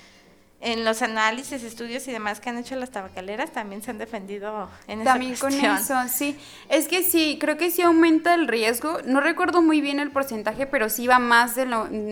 en 0.63 0.85
los 0.85 1.01
análisis, 1.01 1.63
estudios 1.63 2.07
y 2.07 2.13
demás 2.13 2.39
que 2.39 2.51
han 2.51 2.59
hecho 2.59 2.77
las 2.77 2.91
tabacaleras 2.91 3.51
también 3.51 3.83
se 3.83 3.91
han 3.91 3.99
defendido 3.99 4.69
en 4.87 5.05
también 5.05 5.33
esa 5.33 5.49
También 5.49 5.73
con 5.73 5.81
eso, 5.81 5.95
sí. 6.13 6.39
Es 6.69 6.87
que 6.87 7.03
sí, 7.03 7.39
creo 7.41 7.57
que 7.57 7.71
sí 7.71 7.81
aumenta 7.81 8.35
el 8.35 8.47
riesgo. 8.47 8.99
No 9.07 9.21
recuerdo 9.21 9.63
muy 9.63 9.81
bien 9.81 10.01
el 10.01 10.11
porcentaje, 10.11 10.67
pero 10.67 10.91
sí 10.91 11.07
va 11.07 11.19
más 11.19 11.55
del, 11.55 11.71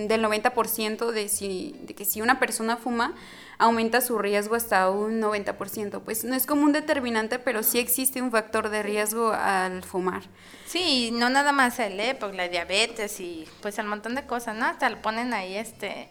del 0.09 0.24
90% 0.24 1.11
de, 1.11 1.28
si, 1.28 1.76
de 1.83 1.94
que 1.94 2.07
si 2.07 2.22
una 2.22 2.40
persona 2.40 2.78
fuma, 2.78 3.14
aumenta 3.59 4.01
su 4.01 4.18
riesgo 4.18 4.55
hasta 4.55 4.88
un 4.90 5.21
90%. 5.21 6.01
Pues 6.01 6.25
no 6.25 6.35
es 6.35 6.47
como 6.47 6.62
un 6.62 6.73
determinante, 6.73 7.38
pero 7.38 7.62
sí 7.62 7.79
existe 7.79 8.23
un 8.23 8.31
factor 8.31 8.71
de 8.71 8.83
riesgo 8.83 9.33
al 9.33 9.83
fumar. 9.83 10.23
Sí, 10.66 11.11
no 11.12 11.29
nada 11.29 11.53
más 11.53 11.79
el 11.81 11.99
EPOC, 11.99 12.35
la 12.35 12.49
diabetes 12.49 13.21
y 13.21 13.47
pues 13.61 13.79
el 13.79 13.87
montón 13.87 14.14
de 14.14 14.25
cosas, 14.27 14.57
¿no? 14.57 14.66
Hasta 14.66 14.88
lo 14.88 15.03
ponen 15.03 15.35
ahí 15.35 15.57
este 15.57 16.09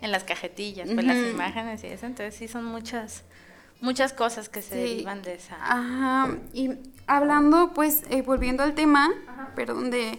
en 0.00 0.12
las 0.12 0.24
cajetillas, 0.24 0.88
pues 0.92 1.06
las 1.06 1.16
imágenes 1.16 1.82
y 1.82 1.86
eso, 1.86 2.04
entonces 2.04 2.34
sí 2.34 2.46
son 2.46 2.64
muchas 2.66 3.24
muchas 3.80 4.12
cosas 4.12 4.48
que 4.48 4.60
se 4.60 4.76
derivan 4.76 5.22
de 5.22 5.34
esa. 5.34 5.56
Ajá, 5.60 6.36
y 6.52 6.70
hablando 7.06 7.72
pues 7.74 8.02
eh, 8.10 8.22
volviendo 8.22 8.62
al 8.62 8.74
tema, 8.74 9.10
perdón 9.56 9.90
de 9.90 10.18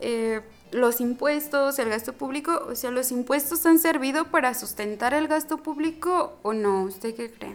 eh, 0.00 0.40
los 0.72 1.00
impuestos, 1.00 1.78
el 1.78 1.88
gasto 1.88 2.12
público, 2.12 2.66
o 2.68 2.74
sea, 2.74 2.90
¿los 2.90 3.10
impuestos 3.10 3.64
han 3.66 3.78
servido 3.78 4.26
para 4.26 4.54
sustentar 4.54 5.14
el 5.14 5.28
gasto 5.28 5.58
público 5.58 6.38
o 6.42 6.52
no? 6.52 6.84
¿Usted 6.84 7.14
qué 7.14 7.30
cree? 7.30 7.54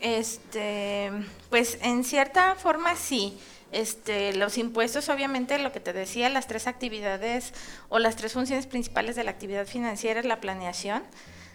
Este, 0.00 1.10
pues 1.48 1.78
en 1.82 2.04
cierta 2.04 2.54
forma 2.56 2.96
sí. 2.96 3.38
Este, 3.70 4.34
los 4.34 4.58
impuestos, 4.58 5.08
obviamente, 5.08 5.58
lo 5.58 5.72
que 5.72 5.80
te 5.80 5.94
decía, 5.94 6.28
las 6.28 6.46
tres 6.46 6.66
actividades 6.66 7.54
o 7.88 7.98
las 7.98 8.16
tres 8.16 8.34
funciones 8.34 8.66
principales 8.66 9.16
de 9.16 9.24
la 9.24 9.30
actividad 9.30 9.66
financiera 9.66 10.20
es 10.20 10.26
la 10.26 10.40
planeación, 10.40 11.02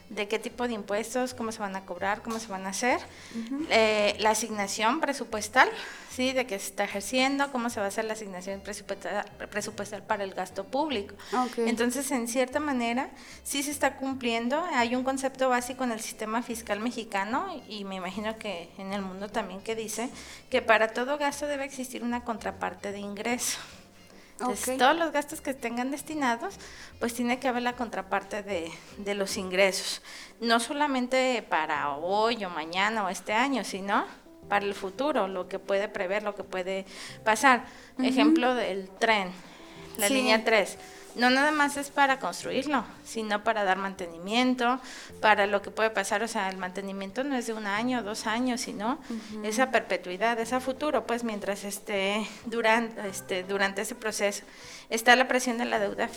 de 0.09 0.27
qué 0.27 0.39
tipo 0.39 0.67
de 0.67 0.73
impuestos, 0.73 1.33
cómo 1.33 1.51
se 1.51 1.59
van 1.59 1.75
a 1.75 1.85
cobrar, 1.85 2.21
cómo 2.21 2.39
se 2.39 2.47
van 2.47 2.65
a 2.65 2.69
hacer, 2.69 2.99
eh, 3.69 4.15
la 4.19 4.31
asignación 4.31 5.01
presupuestal, 5.01 5.69
¿sí? 6.09 6.31
de 6.31 6.45
qué 6.47 6.57
se 6.59 6.67
está 6.67 6.85
ejerciendo, 6.85 7.51
cómo 7.51 7.69
se 7.69 7.79
va 7.79 7.87
a 7.87 7.89
hacer 7.89 8.05
la 8.05 8.13
asignación 8.13 8.61
presupuestal, 8.61 10.03
para 10.03 10.23
el 10.23 10.33
gasto 10.33 10.63
público. 10.63 11.15
Entonces, 11.57 12.09
en 12.11 12.27
cierta 12.27 12.59
manera, 12.59 13.09
sí 13.43 13.63
se 13.63 13.71
está 13.71 13.97
cumpliendo. 13.97 14.63
Hay 14.73 14.95
un 14.95 15.03
concepto 15.03 15.49
básico 15.49 15.83
en 15.83 15.91
el 15.91 15.99
sistema 15.99 16.41
fiscal 16.41 16.79
mexicano 16.79 17.61
y 17.67 17.83
me 17.83 17.95
imagino 17.95 18.37
que 18.37 18.69
en 18.77 18.93
el 18.93 19.01
mundo 19.01 19.29
también 19.29 19.61
que 19.61 19.75
dice 19.75 20.09
que 20.49 20.61
para 20.61 20.89
todo 20.89 21.17
gasto 21.17 21.47
debe 21.47 21.65
existir 21.65 22.03
una 22.03 22.23
contraparte 22.23 22.91
de 22.91 22.99
ingreso. 22.99 23.57
Entonces, 24.39 24.77
todos 24.77 24.95
los 24.95 25.11
gastos 25.11 25.41
que 25.41 25.53
tengan 25.53 25.91
destinados, 25.91 26.55
pues 26.99 27.13
tiene 27.13 27.39
que 27.39 27.47
haber 27.47 27.63
la 27.63 27.73
contraparte 27.73 28.43
de, 28.43 28.71
de, 28.97 29.15
los 29.15 29.37
ingresos. 29.37 30.01
No 30.39 30.59
solamente 30.59 31.43
para 31.49 31.95
hoy 31.95 32.45
o 32.45 32.49
mañana 32.49 33.03
o 33.03 33.09
este 33.09 33.33
año, 33.33 33.63
sino 33.63 34.05
para 34.47 34.65
el 34.65 34.75
futuro, 34.75 35.27
lo 35.27 35.47
que 35.47 35.59
puede 35.59 35.87
prever, 35.87 36.23
lo 36.23 36.35
que 36.35 36.43
puede 36.43 36.85
pasar. 37.23 37.65
Ejemplo 37.99 38.53
del 38.53 38.89
tren, 38.89 39.31
la 39.97 40.09
línea 40.09 40.43
3 40.43 40.77
no 41.17 41.29
nada 41.29 41.51
más 41.51 41.77
es 41.77 41.89
para 41.89 42.19
construirlo, 42.19 42.85
sino 43.03 43.43
para 43.43 43.63
dar 43.63 43.77
mantenimiento, 43.77 44.79
para 45.19 45.47
lo 45.47 45.61
que 45.61 45.71
puede 45.71 45.89
pasar, 45.89 46.23
o 46.23 46.27
sea, 46.27 46.49
el 46.49 46.57
mantenimiento 46.57 47.23
no 47.23 47.35
es 47.35 47.47
de 47.47 47.53
un 47.53 47.65
año, 47.65 48.03
dos 48.03 48.27
años, 48.27 48.61
sino 48.61 48.99
esa 49.43 49.71
perpetuidad, 49.71 50.39
ese 50.39 50.59
futuro, 50.59 51.05
pues 51.05 51.23
mientras 51.23 51.63
esté 51.63 52.27
durante, 52.45 53.07
este, 53.07 53.43
durante 53.43 53.81
ese 53.81 53.95
proceso. 53.95 54.43
Está 54.89 55.15
la 55.15 55.27
presión 55.27 55.57
de 55.57 55.65
la 55.65 55.79
deuda 55.79 56.09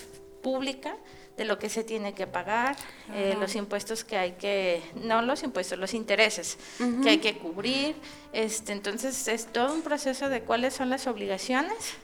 pública, 0.42 0.96
de 1.36 1.46
lo 1.46 1.58
que 1.58 1.70
se 1.70 1.84
tiene 1.84 2.12
que 2.12 2.26
pagar, 2.26 2.76
eh, 3.14 3.34
los 3.40 3.54
impuestos 3.54 4.04
que 4.04 4.18
hay 4.18 4.32
que, 4.32 4.82
no 4.94 5.22
los 5.22 5.42
impuestos, 5.42 5.78
los 5.78 5.94
intereses 5.94 6.58
que 7.02 7.08
hay 7.08 7.18
que 7.18 7.38
cubrir. 7.38 7.96
Este, 8.34 8.72
entonces 8.72 9.26
es 9.26 9.46
todo 9.46 9.72
un 9.72 9.80
proceso 9.80 10.28
de 10.28 10.42
cuáles 10.42 10.74
son 10.74 10.90
las 10.90 11.06
obligaciones 11.06 11.94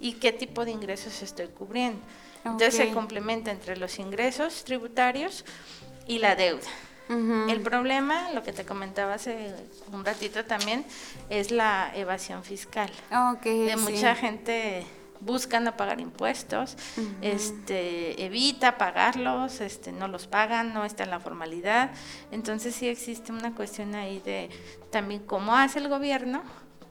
y 0.00 0.14
qué 0.14 0.32
tipo 0.32 0.64
de 0.64 0.70
ingresos 0.70 1.22
estoy 1.22 1.48
cubriendo. 1.48 2.00
Entonces 2.52 2.74
se 2.74 2.92
complementa 2.92 3.50
entre 3.50 3.76
los 3.76 3.98
ingresos 3.98 4.64
tributarios 4.64 5.44
y 6.06 6.18
la 6.18 6.36
deuda. 6.36 6.68
El 7.08 7.60
problema, 7.60 8.32
lo 8.32 8.42
que 8.42 8.52
te 8.52 8.64
comentaba 8.64 9.14
hace 9.14 9.54
un 9.92 10.04
ratito 10.04 10.44
también, 10.44 10.84
es 11.30 11.52
la 11.52 11.92
evasión 11.94 12.42
fiscal. 12.42 12.90
de 13.42 13.76
mucha 13.76 14.16
gente 14.16 14.84
busca 15.20 15.60
no 15.60 15.76
pagar 15.76 16.00
impuestos, 16.00 16.76
este, 17.22 18.24
evita 18.24 18.76
pagarlos, 18.76 19.60
este, 19.60 19.92
no 19.92 20.08
los 20.08 20.26
pagan, 20.26 20.74
no 20.74 20.84
está 20.84 21.04
en 21.04 21.10
la 21.10 21.20
formalidad. 21.20 21.90
Entonces 22.32 22.74
sí 22.74 22.88
existe 22.88 23.30
una 23.30 23.54
cuestión 23.54 23.94
ahí 23.94 24.20
de 24.24 24.50
también 24.90 25.22
cómo 25.24 25.56
hace 25.56 25.78
el 25.78 25.88
gobierno 25.88 26.42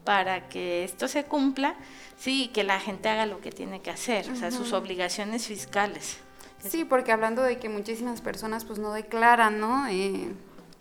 para 0.06 0.48
que 0.48 0.84
esto 0.84 1.08
se 1.08 1.24
cumpla, 1.24 1.74
sí, 2.16 2.48
que 2.54 2.64
la 2.64 2.80
gente 2.80 3.10
haga 3.10 3.26
lo 3.26 3.40
que 3.42 3.50
tiene 3.50 3.82
que 3.82 3.90
hacer, 3.90 4.30
o 4.30 4.36
sea, 4.36 4.50
sus 4.50 4.72
obligaciones 4.72 5.46
fiscales. 5.46 6.18
Sí, 6.66 6.84
porque 6.84 7.12
hablando 7.12 7.42
de 7.42 7.58
que 7.58 7.68
muchísimas 7.68 8.22
personas 8.22 8.64
pues 8.64 8.78
no 8.78 8.92
declaran, 8.92 9.60
¿no? 9.60 9.86
Eh, 9.88 10.32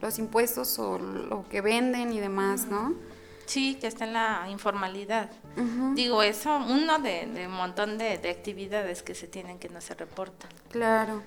los 0.02 0.20
impuestos 0.20 0.80
o 0.80 1.00
lo 1.00 1.50
que 1.50 1.62
venden 1.62 2.14
y 2.14 2.20
demás, 2.20 2.68
¿no? 2.68 2.94
Sí, 3.48 3.76
que 3.76 3.88
está 3.88 4.06
en 4.06 4.14
la 4.14 4.48
informalidad. 4.50 5.30
Digo, 5.96 6.24
eso, 6.24 6.58
uno 6.58 7.00
de, 7.00 7.46
un 7.48 7.54
montón 7.54 7.98
de, 7.98 8.18
de, 8.18 8.30
actividades 8.30 9.04
que 9.04 9.16
se 9.16 9.28
tienen 9.28 9.60
que 9.60 9.70
no 9.70 9.82
se 9.82 9.96
reportan. 9.96 10.50
Claro. 10.70 11.22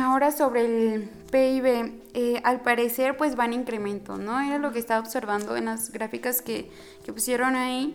Ahora 0.00 0.30
sobre 0.30 0.64
el 0.64 1.10
PIB, 1.30 1.92
eh, 2.14 2.40
al 2.44 2.62
parecer 2.62 3.16
pues 3.16 3.38
va 3.38 3.44
en 3.44 3.52
incremento, 3.52 4.16
¿no? 4.16 4.40
Era 4.40 4.58
lo 4.58 4.72
que 4.72 4.78
estaba 4.78 5.00
observando 5.00 5.56
en 5.56 5.66
las 5.66 5.90
gráficas 5.90 6.40
que, 6.40 6.70
pusieron 7.06 7.54
ahí, 7.54 7.94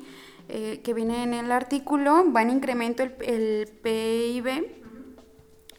eh, 0.50 0.82
que 0.84 0.94
viene 0.94 1.24
en 1.24 1.34
el 1.34 1.52
artículo, 1.52 2.32
va 2.32 2.44
en 2.44 2.52
incremento 2.52 3.02
el, 3.02 3.16
el 3.22 3.68
PIB. 3.82 4.80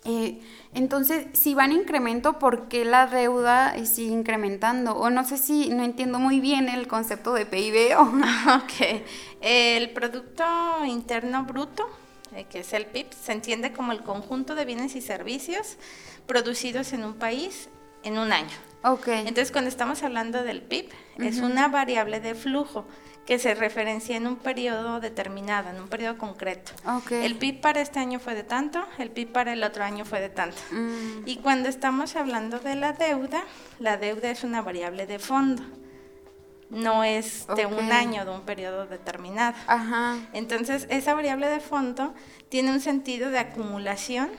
Eh, 0.04 0.40
entonces, 0.72 1.26
si 1.34 1.54
va 1.54 1.66
en 1.66 1.72
incremento, 1.72 2.38
¿por 2.38 2.68
qué 2.68 2.84
la 2.84 3.06
deuda 3.06 3.74
sigue 3.84 4.12
incrementando? 4.12 4.96
O 4.96 5.10
no 5.10 5.24
sé 5.24 5.36
si 5.36 5.68
no 5.68 5.84
entiendo 5.84 6.18
muy 6.18 6.40
bien 6.40 6.68
el 6.68 6.88
concepto 6.88 7.34
de 7.34 7.46
PIB. 7.46 7.98
O... 7.98 8.02
ok, 8.56 9.02
el 9.40 9.90
Producto 9.90 10.44
Interno 10.86 11.44
Bruto 11.44 11.86
que 12.48 12.60
es 12.60 12.72
el 12.72 12.86
PIB, 12.86 13.06
se 13.12 13.32
entiende 13.32 13.72
como 13.72 13.92
el 13.92 14.02
conjunto 14.02 14.54
de 14.54 14.64
bienes 14.64 14.94
y 14.96 15.00
servicios 15.00 15.76
producidos 16.26 16.92
en 16.92 17.04
un 17.04 17.14
país 17.14 17.68
en 18.02 18.18
un 18.18 18.32
año. 18.32 18.56
Okay. 18.82 19.20
Entonces, 19.20 19.52
cuando 19.52 19.68
estamos 19.68 20.02
hablando 20.02 20.42
del 20.42 20.62
PIB, 20.62 20.88
es 21.18 21.38
una 21.38 21.68
variable 21.68 22.20
de 22.20 22.34
flujo 22.34 22.86
que 23.26 23.38
se 23.38 23.54
referencia 23.54 24.16
en 24.16 24.26
un 24.26 24.36
periodo 24.36 25.00
determinado, 25.00 25.68
en 25.68 25.80
un 25.80 25.88
periodo 25.88 26.16
concreto. 26.16 26.72
Okay. 26.84 27.26
El 27.26 27.36
PIB 27.36 27.60
para 27.60 27.80
este 27.80 27.98
año 27.98 28.18
fue 28.18 28.34
de 28.34 28.42
tanto, 28.42 28.82
el 28.98 29.10
PIB 29.10 29.32
para 29.32 29.52
el 29.52 29.62
otro 29.62 29.84
año 29.84 30.04
fue 30.04 30.20
de 30.20 30.30
tanto. 30.30 30.56
Mm. 30.70 31.26
Y 31.26 31.36
cuando 31.36 31.68
estamos 31.68 32.16
hablando 32.16 32.58
de 32.58 32.74
la 32.74 32.92
deuda, 32.92 33.44
la 33.78 33.98
deuda 33.98 34.30
es 34.30 34.44
una 34.44 34.62
variable 34.62 35.06
de 35.06 35.18
fondo 35.18 35.62
no 36.70 37.04
es 37.04 37.46
de 37.56 37.66
un 37.66 37.92
año, 37.92 38.24
de 38.24 38.30
un 38.30 38.42
periodo 38.42 38.86
determinado. 38.86 39.54
Entonces, 40.32 40.86
esa 40.90 41.14
variable 41.14 41.48
de 41.48 41.60
fondo 41.60 42.14
tiene 42.48 42.70
un 42.70 42.80
sentido 42.80 43.30
de 43.30 43.38
acumulación 43.40 44.30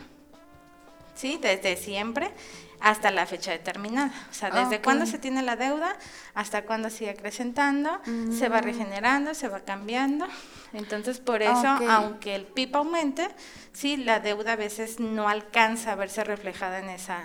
¿sí? 1.13 1.37
Desde 1.41 1.75
siempre 1.77 2.31
hasta 2.79 3.11
la 3.11 3.27
fecha 3.27 3.51
determinada. 3.51 4.11
O 4.31 4.33
sea, 4.33 4.49
desde 4.49 4.77
Ok. 4.77 4.83
cuándo 4.83 5.05
se 5.05 5.19
tiene 5.19 5.43
la 5.43 5.55
deuda 5.55 5.95
hasta 6.33 6.63
cuándo 6.63 6.89
sigue 6.89 7.11
acrecentando, 7.11 8.01
se 8.35 8.49
va 8.49 8.59
Mm. 8.59 8.63
regenerando, 8.63 9.35
se 9.35 9.47
va 9.47 9.59
cambiando. 9.59 10.25
Entonces, 10.73 11.19
por 11.19 11.43
eso, 11.43 11.67
aunque 11.89 12.33
el 12.33 12.45
PIB 12.45 12.75
aumente, 12.77 13.27
sí, 13.71 13.97
la 13.97 14.19
deuda 14.19 14.53
a 14.53 14.55
veces 14.55 14.99
no 14.99 15.27
alcanza 15.29 15.91
a 15.91 15.95
verse 15.95 16.23
reflejada 16.23 16.79
en 16.79 16.89
esa 16.89 17.21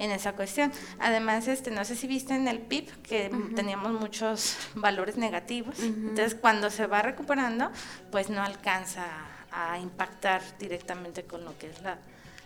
en 0.00 0.10
esa 0.10 0.32
cuestión. 0.32 0.72
Además, 0.98 1.46
este, 1.46 1.70
no 1.70 1.84
sé 1.84 1.94
si 1.94 2.06
viste 2.06 2.34
en 2.34 2.48
el 2.48 2.58
PIB 2.58 3.02
que 3.02 3.30
teníamos 3.54 3.92
muchos 3.92 4.56
valores 4.74 5.16
negativos. 5.16 5.78
Entonces, 5.78 6.34
cuando 6.34 6.70
se 6.70 6.86
va 6.86 7.02
recuperando, 7.02 7.70
pues 8.10 8.30
no 8.30 8.42
alcanza 8.42 9.06
a 9.52 9.78
impactar 9.78 10.42
directamente 10.58 11.24
con 11.24 11.44
lo 11.44 11.56
que 11.58 11.68
es 11.68 11.82
la, 11.82 11.98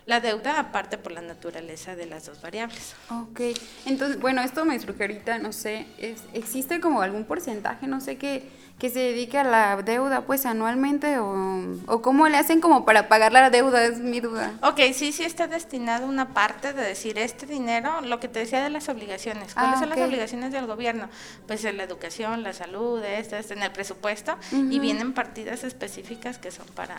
la 0.06 0.20
deuda, 0.20 0.60
aparte 0.60 0.98
por 0.98 1.12
la 1.12 1.22
naturaleza 1.22 1.96
de 1.96 2.06
las 2.06 2.26
dos 2.26 2.40
variables. 2.42 2.94
Ok, 3.10 3.40
entonces, 3.86 4.20
bueno, 4.20 4.42
esto 4.42 4.64
me 4.64 4.78
surge 4.78 5.02
ahorita, 5.04 5.38
no 5.38 5.52
sé, 5.52 5.86
es- 5.98 6.22
¿existe 6.34 6.80
como 6.80 7.00
algún 7.02 7.24
porcentaje, 7.24 7.86
no 7.86 8.00
sé, 8.02 8.16
que, 8.18 8.48
que 8.78 8.90
se 8.90 8.98
dedique 8.98 9.38
a 9.38 9.44
la 9.44 9.80
deuda, 9.82 10.22
pues, 10.22 10.44
anualmente, 10.46 11.18
o, 11.20 11.76
o 11.86 12.02
cómo 12.02 12.28
le 12.28 12.36
hacen 12.36 12.60
como 12.60 12.84
para 12.84 13.08
pagar 13.08 13.32
la 13.32 13.48
deuda, 13.48 13.84
es 13.84 13.98
mi 14.00 14.20
duda. 14.20 14.52
Ok, 14.62 14.80
sí, 14.92 15.12
sí 15.12 15.22
está 15.24 15.46
destinado 15.46 16.06
una 16.06 16.34
parte 16.34 16.72
de 16.74 16.82
decir 16.82 17.16
este 17.18 17.46
dinero, 17.46 18.00
lo 18.02 18.20
que 18.20 18.28
te 18.28 18.40
decía 18.40 18.62
de 18.62 18.70
las 18.70 18.88
obligaciones. 18.90 19.54
¿Cuáles 19.54 19.76
Ah, 19.76 19.84
son 19.84 19.92
ok. 19.92 19.96
las 19.96 20.06
obligaciones 20.08 20.52
del 20.52 20.66
gobierno? 20.66 21.08
Pues 21.46 21.64
en 21.64 21.76
la 21.78 21.84
educación, 21.84 22.42
la 22.42 22.52
salud, 22.52 23.02
esto, 23.04 23.36
esto, 23.36 23.54
en 23.54 23.62
el 23.62 23.70
presupuesto, 23.72 24.36
y 24.52 24.80
vienen 24.80 25.14
partidas 25.14 25.64
específicas 25.64 26.36
que 26.38 26.50
son 26.50 26.66
para... 26.74 26.96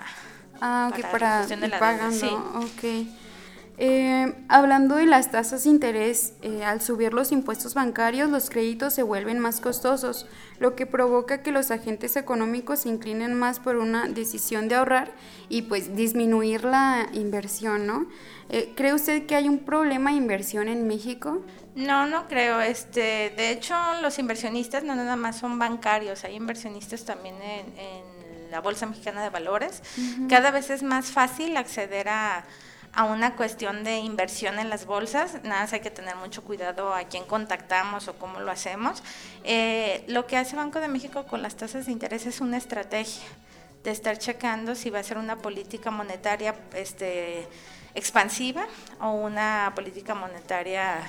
Ah, 0.62 0.90
ok, 0.92 1.02
para 1.02 1.12
la 1.12 1.12
para 1.12 1.38
cuestión 1.38 1.60
de 1.62 1.68
ir 1.68 1.70
la 1.70 1.82
deuda, 1.82 2.10
pagando, 2.10 2.12
sí. 2.12 2.28
ok. 2.54 3.08
Eh, 3.78 4.34
hablando 4.48 4.96
de 4.96 5.06
las 5.06 5.32
tasas 5.32 5.66
de 5.66 5.70
interés, 5.70 6.34
eh, 6.42 6.64
al 6.64 6.80
subir 6.82 7.14
los 7.14 7.34
impuestos 7.34 7.74
bancarios, 7.74 8.30
los 8.30 8.50
créditos 8.50 8.94
se 8.94 9.04
vuelven 9.04 9.40
más 9.40 9.60
costosos, 9.60 10.28
lo 10.60 10.76
que 10.78 10.86
provoca 10.86 11.44
que 11.44 11.52
los 11.52 11.72
agentes 11.72 12.16
económicos 12.16 12.80
se 12.82 12.90
inclinen 12.90 13.34
más 13.34 13.60
por 13.60 13.76
una 13.76 14.08
decisión 14.08 14.70
de 14.70 14.76
ahorrar 14.76 15.14
y 15.50 15.64
pues 15.64 15.94
disminuir 15.96 16.64
la 16.64 17.08
inversión, 17.12 17.86
¿no? 17.86 18.08
Eh, 18.48 18.74
¿Cree 18.78 18.94
usted 18.94 19.26
que 19.26 19.36
hay 19.36 19.50
un 19.50 19.60
problema 19.60 20.12
de 20.12 20.18
inversión 20.18 20.70
en 20.70 20.88
México? 20.88 21.42
No, 21.76 22.06
no 22.08 22.28
creo. 22.28 22.62
Este, 22.62 23.34
de 23.36 23.52
hecho, 23.52 23.76
los 24.02 24.18
inversionistas 24.20 24.84
no 24.84 24.96
nada 24.96 25.16
más 25.18 25.38
son 25.40 25.60
bancarios, 25.60 26.24
hay 26.24 26.36
inversionistas 26.36 27.04
también 27.04 27.36
en, 27.42 27.78
en 27.78 28.15
la 28.52 28.62
Bolsa 28.62 28.86
Mexicana 28.86 29.24
de 29.24 29.30
Valores. 29.30 29.82
Cada 30.30 30.52
vez 30.52 30.70
es 30.70 30.84
más 30.84 31.12
fácil 31.12 31.58
acceder 31.58 32.10
a, 32.10 32.46
a 32.96 33.04
una 33.04 33.36
cuestión 33.36 33.84
de 33.84 33.98
inversión 34.00 34.58
en 34.58 34.70
las 34.70 34.86
bolsas. 34.86 35.44
Nada 35.44 35.62
más 35.62 35.74
hay 35.74 35.82
que 35.82 35.92
tener 35.92 36.16
mucho 36.16 36.44
cuidado 36.44 36.94
a 36.94 37.04
quién 37.04 37.26
contactamos 37.26 38.08
o 38.08 38.18
cómo 38.18 38.40
lo 38.40 38.52
hacemos. 38.52 39.04
Eh, 39.44 40.06
lo 40.08 40.26
que 40.26 40.38
hace 40.38 40.56
Banco 40.56 40.80
de 40.80 40.88
México 40.88 41.26
con 41.26 41.42
las 41.42 41.56
tasas 41.56 41.86
de 41.86 41.92
interés 41.92 42.26
es 42.26 42.40
una 42.40 42.58
estrategia 42.58 43.28
de 43.84 43.92
estar 43.92 44.18
checando 44.18 44.76
si 44.76 44.90
va 44.90 45.00
a 45.00 45.04
ser 45.04 45.18
una 45.18 45.36
política 45.36 45.92
monetaria 45.92 46.56
este, 46.74 47.48
expansiva 47.94 48.66
o 49.00 49.12
una 49.12 49.74
política 49.76 50.16
monetaria 50.16 51.00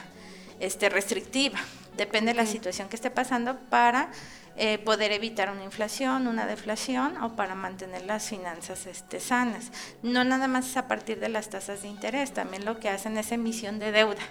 este, 0.59 0.89
restrictiva. 0.89 1.59
Depende 1.97 2.33
de 2.33 2.37
la 2.37 2.47
situación 2.47 2.89
que 2.89 2.97
esté 2.97 3.11
pasando 3.11 3.57
para 3.71 4.11
eh, 4.57 4.79
poder 4.79 5.13
evitar 5.13 5.51
una 5.51 5.65
inflación, 5.65 6.27
una 6.27 6.47
deflación 6.47 7.17
o 7.23 7.37
para 7.37 7.55
mantener 7.55 8.07
las 8.07 8.29
finanzas 8.29 8.87
este, 8.87 9.21
sanas. 9.21 9.71
No 10.03 10.25
nada 10.25 10.49
más 10.49 10.71
es 10.71 10.77
a 10.77 10.89
partir 10.89 11.21
de 11.21 11.29
las 11.29 11.51
tasas 11.51 11.83
de 11.83 11.89
interés, 11.89 12.33
también 12.33 12.65
lo 12.65 12.79
que 12.79 12.89
hacen 12.89 13.19
es 13.19 13.33
emisión 13.33 13.79
de 13.79 13.93
deuda 13.93 14.23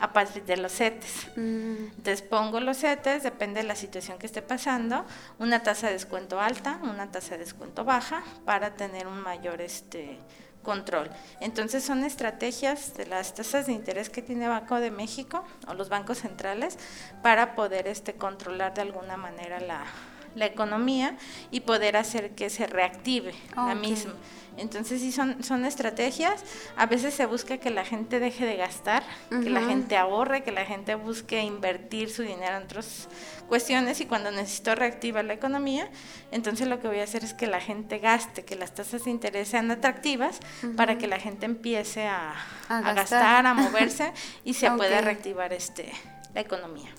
a 0.00 0.12
partir 0.12 0.44
de 0.44 0.56
los 0.56 0.72
CETES. 0.72 1.28
Entonces 1.36 2.22
pongo 2.22 2.60
los 2.60 2.78
CETES, 2.78 3.22
depende 3.22 3.62
de 3.62 3.66
la 3.66 3.76
situación 3.76 4.18
que 4.18 4.26
esté 4.26 4.42
pasando, 4.42 5.04
una 5.38 5.62
tasa 5.62 5.88
de 5.88 5.94
descuento 5.94 6.40
alta, 6.40 6.78
una 6.82 7.10
tasa 7.10 7.32
de 7.32 7.38
descuento 7.38 7.84
baja, 7.84 8.22
para 8.44 8.74
tener 8.74 9.06
un 9.06 9.20
mayor 9.20 9.60
este 9.60 10.18
control. 10.64 11.08
Entonces 11.38 11.84
son 11.84 12.02
estrategias 12.02 12.94
de 12.94 13.06
las 13.06 13.34
tasas 13.34 13.66
de 13.66 13.72
interés 13.72 14.10
que 14.10 14.22
tiene 14.22 14.48
Banco 14.48 14.80
de 14.80 14.90
México 14.90 15.44
o 15.68 15.74
los 15.74 15.88
bancos 15.88 16.18
centrales 16.18 16.76
para 17.22 17.54
poder 17.54 17.86
este 17.86 18.14
controlar 18.14 18.74
de 18.74 18.82
alguna 18.82 19.16
manera 19.16 19.60
la, 19.60 19.84
la 20.34 20.46
economía 20.46 21.16
y 21.50 21.60
poder 21.60 21.96
hacer 21.96 22.34
que 22.34 22.50
se 22.50 22.66
reactive 22.66 23.34
la 23.56 23.74
misma. 23.74 24.14
Entonces 24.56 25.00
sí 25.00 25.10
son, 25.10 25.42
son 25.42 25.64
estrategias, 25.64 26.44
a 26.76 26.86
veces 26.86 27.12
se 27.12 27.26
busca 27.26 27.58
que 27.58 27.70
la 27.70 27.84
gente 27.84 28.20
deje 28.20 28.46
de 28.46 28.54
gastar, 28.56 29.02
que 29.28 29.50
la 29.50 29.62
gente 29.62 29.96
ahorre, 29.96 30.44
que 30.44 30.52
la 30.52 30.64
gente 30.64 30.94
busque 30.94 31.42
invertir 31.42 32.08
su 32.08 32.22
dinero 32.22 32.58
en 32.58 32.62
otras 32.62 33.08
cuestiones 33.48 34.00
y 34.00 34.06
cuando 34.06 34.30
necesito 34.30 34.76
reactivar 34.76 35.24
la 35.24 35.32
economía, 35.32 35.90
entonces 36.30 36.68
lo 36.68 36.80
que 36.80 36.86
voy 36.86 37.00
a 37.00 37.02
hacer 37.02 37.24
es 37.24 37.34
que 37.34 37.48
la 37.48 37.60
gente 37.60 37.98
gaste, 37.98 38.44
que 38.44 38.54
las 38.54 38.72
tasas 38.72 39.04
de 39.04 39.10
interés 39.10 39.48
sean 39.48 39.70
atractivas 39.72 40.38
para 40.76 40.98
que 40.98 41.08
la 41.08 41.18
gente 41.18 41.46
empiece 41.46 42.06
a, 42.06 42.34
A 42.68 42.78
a 42.78 42.92
gastar. 42.92 43.46
a 43.46 43.54
moverse 43.54 44.12
y 44.44 44.54
se 44.54 44.70
pueda 44.70 45.00
reactivar 45.00 45.52
este 45.52 45.92
la 46.32 46.40
economía. 46.42 46.90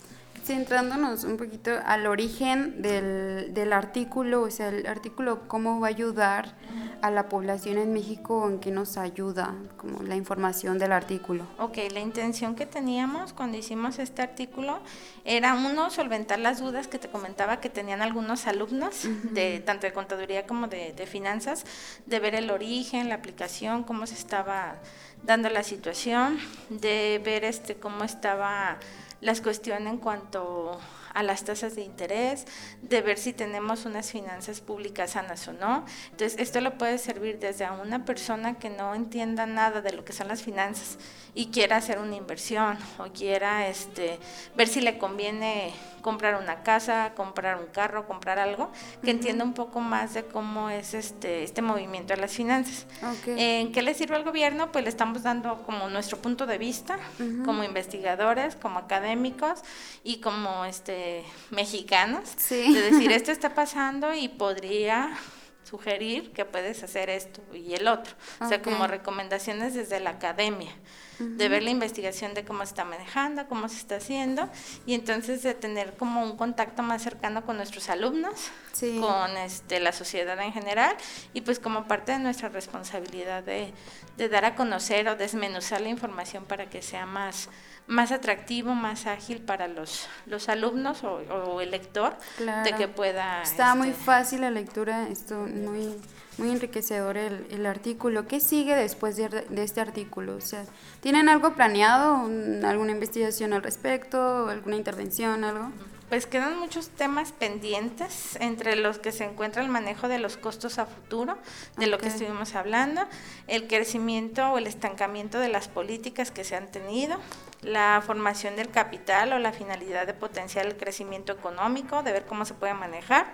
Centrándonos 0.45 1.23
un 1.23 1.37
poquito 1.37 1.71
al 1.85 2.05
origen 2.05 2.83
del, 2.83 3.51
del 3.55 3.73
artículo, 3.73 4.43
o 4.43 4.51
sea, 4.51 4.69
el 4.69 4.85
artículo 4.85 5.47
cómo 5.47 5.79
va 5.79 5.87
a 5.87 5.89
ayudar 5.89 6.53
a 7.01 7.09
la 7.09 7.29
población 7.29 7.79
en 7.79 7.91
México, 7.93 8.47
en 8.47 8.59
qué 8.59 8.69
nos 8.69 8.97
ayuda, 8.97 9.55
como 9.75 10.03
la 10.03 10.15
información 10.15 10.77
del 10.77 10.91
artículo. 10.91 11.47
Ok, 11.57 11.77
la 11.91 11.99
intención 11.99 12.53
que 12.53 12.67
teníamos 12.67 13.33
cuando 13.33 13.57
hicimos 13.57 13.97
este 13.97 14.21
artículo 14.21 14.81
era 15.23 15.55
uno, 15.55 15.89
solventar 15.89 16.37
las 16.37 16.59
dudas 16.59 16.87
que 16.87 16.99
te 16.99 17.09
comentaba 17.09 17.59
que 17.59 17.69
tenían 17.69 18.03
algunos 18.03 18.45
alumnos, 18.45 19.07
de 19.23 19.61
tanto 19.61 19.87
de 19.87 19.93
contaduría 19.93 20.45
como 20.45 20.67
de, 20.67 20.93
de 20.93 21.07
finanzas, 21.07 21.65
de 22.05 22.19
ver 22.19 22.35
el 22.35 22.51
origen, 22.51 23.09
la 23.09 23.15
aplicación, 23.15 23.83
cómo 23.83 24.05
se 24.05 24.13
estaba 24.13 24.75
dando 25.23 25.49
la 25.49 25.63
situación, 25.63 26.37
de 26.69 27.19
ver 27.25 27.45
este 27.45 27.75
cómo 27.75 28.03
estaba 28.03 28.77
las 29.21 29.41
cuestiones 29.41 29.93
en 29.93 29.97
cuanto 29.97 30.79
a 31.15 31.23
las 31.23 31.45
tasas 31.45 31.75
de 31.75 31.81
interés, 31.81 32.45
de 32.81 33.01
ver 33.01 33.17
si 33.17 33.31
tenemos 33.31 33.85
unas 33.85 34.11
finanzas 34.11 34.59
públicas 34.59 35.11
sanas 35.11 35.47
o 35.47 35.53
no. 35.53 35.85
Entonces, 36.11 36.37
esto 36.39 36.59
lo 36.59 36.77
puede 36.77 36.97
servir 36.97 37.39
desde 37.39 37.63
a 37.63 37.71
una 37.71 38.03
persona 38.03 38.59
que 38.59 38.69
no 38.69 38.93
entienda 38.93 39.45
nada 39.45 39.81
de 39.81 39.93
lo 39.93 40.03
que 40.03 40.11
son 40.11 40.27
las 40.27 40.43
finanzas 40.43 40.97
y 41.33 41.47
quiera 41.47 41.77
hacer 41.77 41.99
una 41.99 42.17
inversión 42.17 42.77
o 42.97 43.05
quiera 43.13 43.67
este, 43.69 44.19
ver 44.57 44.67
si 44.67 44.81
le 44.81 44.97
conviene 44.97 45.73
comprar 46.05 46.35
una 46.39 46.61
casa, 46.61 47.13
comprar 47.15 47.57
un 47.59 47.65
carro, 47.65 48.05
comprar 48.05 48.37
algo, 48.37 48.71
que 49.03 49.09
entienda 49.09 49.43
un 49.43 49.55
poco 49.55 49.79
más 49.79 50.13
de 50.13 50.23
cómo 50.23 50.69
es 50.69 50.93
este, 50.93 51.41
este 51.43 51.63
movimiento 51.63 52.13
de 52.13 52.21
las 52.21 52.31
finanzas. 52.31 52.85
¿En 53.25 53.71
qué 53.71 53.81
le 53.81 53.95
sirve 53.95 54.15
al 54.15 54.23
gobierno? 54.23 54.71
Pues 54.71 54.83
le 54.83 54.91
estamos 54.91 55.23
dando 55.23 55.63
como 55.63 55.89
nuestro 55.89 56.19
punto 56.19 56.45
de 56.45 56.59
vista, 56.59 56.99
como 57.43 57.63
investigadores, 57.63 58.55
como 58.55 58.77
académicos 58.77 59.61
y 60.03 60.21
como 60.21 60.63
este 60.65 61.23
mexicanos, 61.49 62.29
Sí. 62.37 62.71
de 62.71 62.81
decir 62.91 63.11
esto 63.11 63.31
está 63.31 63.55
pasando 63.55 64.13
y 64.13 64.27
podría 64.29 65.17
sugerir 65.63 66.31
que 66.33 66.45
puedes 66.45 66.83
hacer 66.83 67.09
esto 67.09 67.41
y 67.51 67.73
el 67.73 67.87
otro. 67.87 68.13
O 68.41 68.47
sea, 68.47 68.61
como 68.61 68.85
recomendaciones 68.85 69.73
desde 69.73 69.99
la 69.99 70.11
academia, 70.11 70.71
de 71.19 71.49
ver 71.49 71.63
la 71.63 71.69
investigación 71.69 72.33
de 72.33 72.43
cómo 72.43 72.59
se 72.59 72.69
está 72.71 72.83
manejando, 72.85 73.47
cómo 73.47 73.69
se 73.69 73.77
está 73.77 73.95
haciendo, 73.97 74.49
y 74.85 74.93
entonces 74.93 75.43
de 75.43 75.53
tener 75.53 75.95
como 75.97 76.23
un 76.23 76.35
contacto 76.37 76.83
más 76.83 77.01
cercano 77.03 77.45
con 77.45 77.57
nuestros 77.57 77.89
alumnos, 77.89 78.33
Sí. 78.73 78.99
con 78.99 79.37
este, 79.37 79.79
la 79.79 79.91
sociedad 79.93 80.37
en 80.41 80.51
general, 80.51 80.95
y 81.33 81.41
pues 81.41 81.59
como 81.59 81.85
parte 81.87 82.11
de 82.11 82.19
nuestra 82.19 82.49
responsabilidad 82.49 83.43
de, 83.43 83.73
de 84.17 84.29
dar 84.29 84.43
a 84.45 84.55
conocer 84.55 85.07
o 85.07 85.15
desmenuzar 85.15 85.79
la 85.81 85.89
información 85.89 86.43
para 86.45 86.69
que 86.69 86.81
sea 86.81 87.05
más, 87.05 87.49
más 87.87 88.11
atractivo, 88.11 88.73
más 88.73 89.05
ágil 89.05 89.41
para 89.41 89.67
los, 89.67 90.07
los 90.25 90.49
alumnos 90.49 91.03
o, 91.03 91.17
o 91.17 91.61
el 91.61 91.71
lector, 91.71 92.15
de 92.63 92.73
que 92.73 92.87
pueda... 92.87 93.43
Está 93.43 93.75
muy 93.75 93.89
este, 93.89 94.03
fácil 94.03 94.41
la 94.41 94.49
lectura, 94.51 95.07
esto 95.09 95.35
muy, 95.35 95.95
muy 96.37 96.49
enriquecedor 96.49 97.15
el, 97.17 97.45
el 97.51 97.65
artículo. 97.65 98.27
¿Qué 98.27 98.39
sigue 98.39 98.75
después 98.75 99.17
de, 99.17 99.29
de 99.29 99.63
este 99.63 99.81
artículo? 99.81 100.35
O 100.35 100.41
sea, 100.41 100.63
¿tienen 101.01 101.29
algo 101.29 101.53
planeado? 101.53 102.15
Un- 102.15 102.65
¿Alguna 102.65 102.91
investigación 102.91 103.53
al 103.53 103.61
respecto? 103.61 104.49
¿Alguna 104.49 104.77
intervención? 104.77 105.43
¿Algo? 105.43 105.71
Pues 106.09 106.27
quedan 106.27 106.59
muchos 106.59 106.89
temas 106.89 107.31
pendientes, 107.31 108.37
entre 108.39 108.75
los 108.75 108.99
que 108.99 109.11
se 109.11 109.23
encuentra 109.23 109.63
el 109.63 109.69
manejo 109.69 110.07
de 110.07 110.19
los 110.19 110.37
costos 110.37 110.77
a 110.77 110.85
futuro, 110.85 111.35
de 111.77 111.87
lo 111.87 111.97
que 111.97 112.09
estuvimos 112.09 112.53
hablando, 112.53 113.01
el 113.47 113.65
crecimiento 113.65 114.51
o 114.51 114.59
el 114.59 114.67
estancamiento 114.67 115.39
de 115.39 115.49
las 115.49 115.67
políticas 115.67 116.29
que 116.29 116.43
se 116.43 116.55
han 116.55 116.69
tenido, 116.69 117.19
la 117.63 118.03
formación 118.05 118.55
del 118.55 118.69
capital 118.69 119.33
o 119.33 119.39
la 119.39 119.51
finalidad 119.51 120.05
de 120.05 120.13
potenciar 120.13 120.67
el 120.67 120.77
crecimiento 120.77 121.33
económico, 121.33 122.03
de 122.03 122.11
ver 122.11 122.25
cómo 122.27 122.45
se 122.45 122.53
puede 122.53 122.75
manejar, 122.75 123.33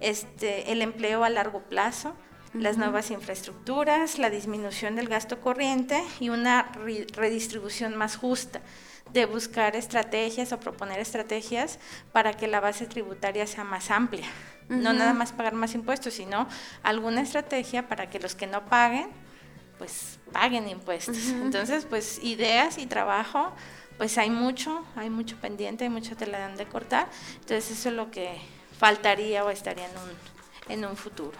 este, 0.00 0.72
el 0.72 0.82
empleo 0.82 1.24
a 1.24 1.30
largo 1.30 1.62
plazo, 1.62 2.14
las 2.52 2.76
nuevas 2.76 3.10
infraestructuras, 3.10 4.18
la 4.18 4.28
disminución 4.28 4.94
del 4.94 5.08
gasto 5.08 5.40
corriente 5.40 6.04
y 6.20 6.28
una 6.28 6.70
redistribución 7.14 7.96
más 7.96 8.16
justa 8.16 8.60
de 9.12 9.26
buscar 9.26 9.76
estrategias 9.76 10.52
o 10.52 10.60
proponer 10.60 10.98
estrategias 10.98 11.78
para 12.12 12.32
que 12.32 12.48
la 12.48 12.60
base 12.60 12.86
tributaria 12.86 13.46
sea 13.46 13.64
más 13.64 13.90
amplia. 13.90 14.26
No 14.68 14.94
nada 14.94 15.12
más 15.12 15.32
pagar 15.32 15.52
más 15.52 15.74
impuestos, 15.74 16.14
sino 16.14 16.48
alguna 16.82 17.20
estrategia 17.20 17.86
para 17.86 18.08
que 18.08 18.18
los 18.18 18.34
que 18.34 18.46
no 18.46 18.64
paguen, 18.64 19.08
pues 19.78 20.18
paguen 20.32 20.68
impuestos. 20.68 21.18
Entonces, 21.28 21.84
pues 21.84 22.18
ideas 22.22 22.78
y 22.78 22.86
trabajo, 22.86 23.52
pues 23.98 24.16
hay 24.16 24.30
mucho, 24.30 24.84
hay 24.96 25.10
mucho 25.10 25.36
pendiente, 25.36 25.84
hay 25.84 25.90
mucho 25.90 26.16
tela 26.16 26.48
de 26.48 26.66
cortar. 26.66 27.08
Entonces, 27.34 27.70
eso 27.70 27.90
es 27.90 27.94
lo 27.94 28.10
que 28.10 28.38
faltaría 28.78 29.44
o 29.44 29.50
estaría 29.50 29.84
en 29.84 29.98
un, 29.98 30.72
en 30.72 30.84
un 30.88 30.96
futuro. 30.96 31.36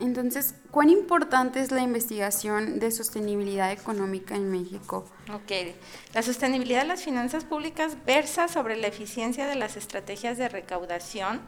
Entonces, 0.00 0.54
¿cuán 0.70 0.90
importante 0.90 1.60
es 1.60 1.70
la 1.70 1.82
investigación 1.82 2.78
de 2.78 2.90
sostenibilidad 2.90 3.70
económica 3.70 4.34
en 4.34 4.50
México? 4.50 5.04
Ok, 5.32 5.74
la 6.14 6.22
sostenibilidad 6.22 6.82
de 6.82 6.88
las 6.88 7.02
finanzas 7.02 7.44
públicas 7.44 7.96
versa 8.04 8.48
sobre 8.48 8.76
la 8.76 8.88
eficiencia 8.88 9.46
de 9.46 9.54
las 9.54 9.76
estrategias 9.76 10.38
de 10.38 10.48
recaudación 10.48 11.40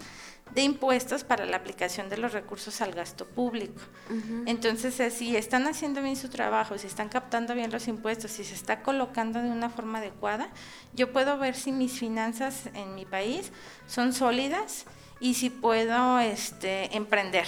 de 0.54 0.62
impuestos 0.62 1.24
para 1.24 1.46
la 1.46 1.56
aplicación 1.56 2.08
de 2.08 2.18
los 2.18 2.32
recursos 2.32 2.80
al 2.80 2.92
gasto 2.92 3.26
público. 3.26 3.80
Entonces, 4.46 5.00
eh, 5.00 5.10
si 5.10 5.36
están 5.36 5.66
haciendo 5.66 6.02
bien 6.02 6.16
su 6.16 6.28
trabajo, 6.28 6.78
si 6.78 6.86
están 6.86 7.08
captando 7.08 7.54
bien 7.54 7.72
los 7.72 7.88
impuestos, 7.88 8.30
si 8.30 8.44
se 8.44 8.54
está 8.54 8.82
colocando 8.82 9.40
de 9.40 9.50
una 9.50 9.70
forma 9.70 9.98
adecuada, 9.98 10.50
yo 10.92 11.12
puedo 11.12 11.38
ver 11.38 11.56
si 11.56 11.72
mis 11.72 11.98
finanzas 11.98 12.68
en 12.74 12.94
mi 12.94 13.04
país 13.04 13.52
son 13.86 14.12
sólidas 14.12 14.84
y 15.18 15.34
si 15.34 15.50
puedo 15.50 16.20
este, 16.20 16.94
emprender. 16.96 17.46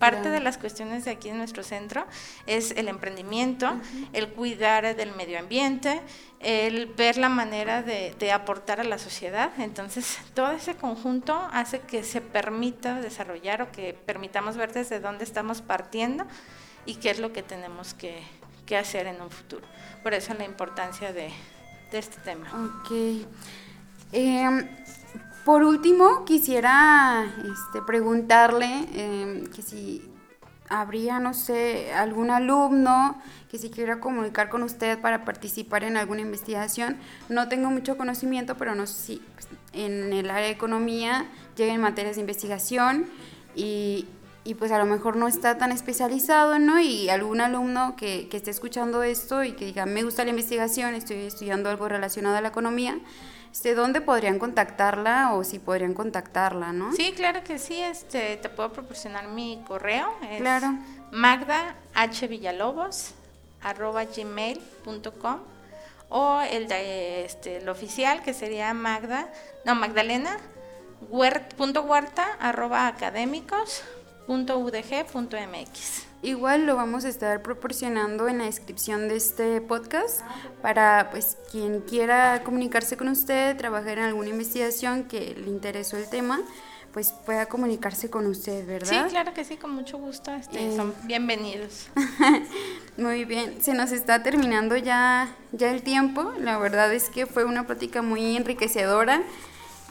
Parte 0.00 0.30
de 0.30 0.40
las 0.40 0.56
cuestiones 0.56 1.04
de 1.04 1.10
aquí 1.10 1.28
en 1.28 1.36
nuestro 1.36 1.62
centro 1.62 2.06
es 2.46 2.70
el 2.70 2.88
emprendimiento, 2.88 3.78
el 4.14 4.30
cuidar 4.30 4.96
del 4.96 5.14
medio 5.14 5.38
ambiente, 5.38 6.00
el 6.40 6.86
ver 6.86 7.18
la 7.18 7.28
manera 7.28 7.82
de, 7.82 8.32
aportar 8.32 8.80
a 8.80 8.84
la 8.84 8.96
sociedad. 8.96 9.52
Entonces, 9.58 10.18
todo 10.32 10.52
ese 10.52 10.74
conjunto 10.74 11.34
hace 11.52 11.80
que 11.80 12.02
se 12.02 12.22
permita 12.22 12.98
desarrollar 13.02 13.60
o 13.60 13.72
que 13.72 13.92
permitamos 13.92 14.56
ver 14.56 14.72
desde 14.72 15.00
dónde 15.00 15.24
estamos 15.24 15.60
partiendo 15.60 16.24
y 16.86 16.94
qué 16.94 17.10
es 17.10 17.18
lo 17.18 17.34
que 17.34 17.42
tenemos 17.42 17.92
que, 17.92 18.22
hacer 18.74 19.08
en 19.08 19.20
un 19.20 19.30
futuro. 19.30 19.66
Por 20.02 20.14
eso 20.14 20.32
la 20.32 20.44
importancia 20.44 21.12
de, 21.12 21.30
este 21.92 22.20
tema. 22.20 22.48
Ok. 22.54 23.26
Em, 24.12 24.68
por 25.50 25.64
último, 25.64 26.24
quisiera 26.24 27.24
este, 27.38 27.82
preguntarle 27.84 28.86
em, 28.94 29.46
que 29.46 29.62
si 29.62 30.00
habría, 30.68 31.18
no 31.18 31.34
sé, 31.34 31.92
algún 31.92 32.30
alumno 32.30 33.20
que 33.50 33.58
si 33.58 33.68
quiera 33.68 33.98
comunicar 33.98 34.48
con 34.48 34.62
usted 34.62 35.00
para 35.00 35.24
participar 35.24 35.82
en 35.82 35.96
alguna 35.96 36.20
investigación. 36.20 36.98
No 37.28 37.48
tengo 37.48 37.68
mucho 37.68 37.96
conocimiento, 37.96 38.56
pero 38.56 38.76
no 38.76 38.86
sé 38.86 38.94
si 38.94 39.22
pues, 39.34 39.48
en 39.72 40.12
el 40.12 40.30
área 40.30 40.44
de 40.44 40.52
economía 40.52 41.26
lleguen 41.56 41.80
materias 41.80 42.14
de 42.14 42.20
investigación 42.20 43.06
y, 43.56 44.06
y, 44.44 44.54
pues 44.54 44.70
a 44.70 44.78
lo 44.78 44.86
mejor 44.86 45.16
no 45.16 45.26
está 45.26 45.58
tan 45.58 45.72
especializado, 45.72 46.60
¿no? 46.60 46.78
Y 46.78 47.08
algún 47.08 47.40
alumno 47.40 47.96
que, 47.96 48.28
que 48.28 48.36
esté 48.36 48.52
escuchando 48.52 49.02
esto 49.02 49.42
y 49.42 49.50
que 49.54 49.64
diga, 49.64 49.84
me 49.84 50.04
gusta 50.04 50.22
la 50.22 50.30
investigación, 50.30 50.94
estoy 50.94 51.16
estudiando 51.16 51.70
algo 51.70 51.88
relacionado 51.88 52.36
a 52.36 52.40
la 52.40 52.50
economía, 52.50 53.00
este, 53.52 53.74
¿dónde 53.74 54.00
podrían 54.00 54.38
contactarla 54.38 55.34
o 55.34 55.44
si 55.44 55.58
podrían 55.58 55.94
contactarla, 55.94 56.72
no? 56.72 56.92
Sí, 56.92 57.12
claro 57.12 57.42
que 57.44 57.58
sí, 57.58 57.80
este, 57.80 58.36
te 58.36 58.48
puedo 58.48 58.72
proporcionar 58.72 59.28
mi 59.28 59.62
correo. 59.66 60.12
Es 60.30 60.40
claro. 60.40 60.74
Magda 61.10 61.76
H. 61.94 62.26
Villalobos 62.28 63.12
arroba 63.62 64.04
gmail.com 64.04 65.40
o 66.08 66.40
el, 66.40 66.68
de, 66.68 67.24
este, 67.24 67.58
el 67.58 67.68
oficial 67.68 68.22
que 68.22 68.34
sería 68.34 68.72
Magda, 68.74 69.28
no, 69.64 69.74
Magdalena, 69.74 70.38
punto 71.56 71.82
huerta 71.82 72.26
arroba 72.40 72.86
académicos 72.86 73.82
.udg.mx. 74.26 76.09
Igual 76.22 76.66
lo 76.66 76.76
vamos 76.76 77.06
a 77.06 77.08
estar 77.08 77.40
proporcionando 77.40 78.28
en 78.28 78.38
la 78.38 78.44
descripción 78.44 79.08
de 79.08 79.16
este 79.16 79.62
podcast 79.62 80.20
para 80.60 81.08
pues 81.10 81.38
quien 81.50 81.80
quiera 81.80 82.42
comunicarse 82.44 82.98
con 82.98 83.08
usted, 83.08 83.56
trabajar 83.56 83.96
en 83.98 84.04
alguna 84.04 84.28
investigación 84.28 85.04
que 85.04 85.34
le 85.34 85.48
interesó 85.48 85.96
el 85.96 86.10
tema, 86.10 86.40
pues 86.92 87.12
pueda 87.24 87.46
comunicarse 87.46 88.10
con 88.10 88.26
usted, 88.26 88.66
¿verdad? 88.66 89.06
Sí, 89.06 89.10
claro 89.10 89.32
que 89.32 89.44
sí, 89.44 89.56
con 89.56 89.74
mucho 89.74 89.96
gusto. 89.96 90.30
Este, 90.34 90.76
son 90.76 90.90
eh. 90.90 91.04
bienvenidos. 91.04 91.88
muy 92.98 93.24
bien, 93.24 93.62
se 93.62 93.72
nos 93.72 93.90
está 93.90 94.22
terminando 94.22 94.76
ya, 94.76 95.34
ya 95.52 95.70
el 95.70 95.82
tiempo. 95.82 96.34
La 96.38 96.58
verdad 96.58 96.92
es 96.92 97.08
que 97.08 97.24
fue 97.24 97.44
una 97.44 97.66
plática 97.66 98.02
muy 98.02 98.36
enriquecedora 98.36 99.22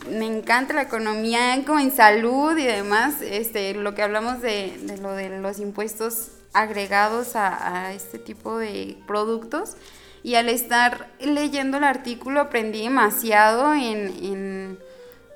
me 0.09 0.25
encanta 0.25 0.73
la 0.73 0.83
economía 0.83 1.61
como 1.65 1.79
en 1.79 1.91
salud 1.91 2.57
y 2.57 2.65
demás, 2.65 3.15
este, 3.21 3.73
lo 3.73 3.95
que 3.95 4.03
hablamos 4.03 4.41
de, 4.41 4.77
de 4.83 4.97
lo 4.97 5.13
de 5.13 5.39
los 5.39 5.59
impuestos 5.59 6.31
agregados 6.53 7.35
a, 7.35 7.93
este 7.93 8.19
tipo 8.19 8.57
de 8.57 8.97
productos. 9.07 9.75
Y 10.21 10.35
al 10.35 10.49
estar 10.49 11.07
leyendo 11.19 11.77
el 11.77 11.85
artículo 11.85 12.41
aprendí 12.41 12.83
demasiado 12.83 13.73
en, 13.73 14.77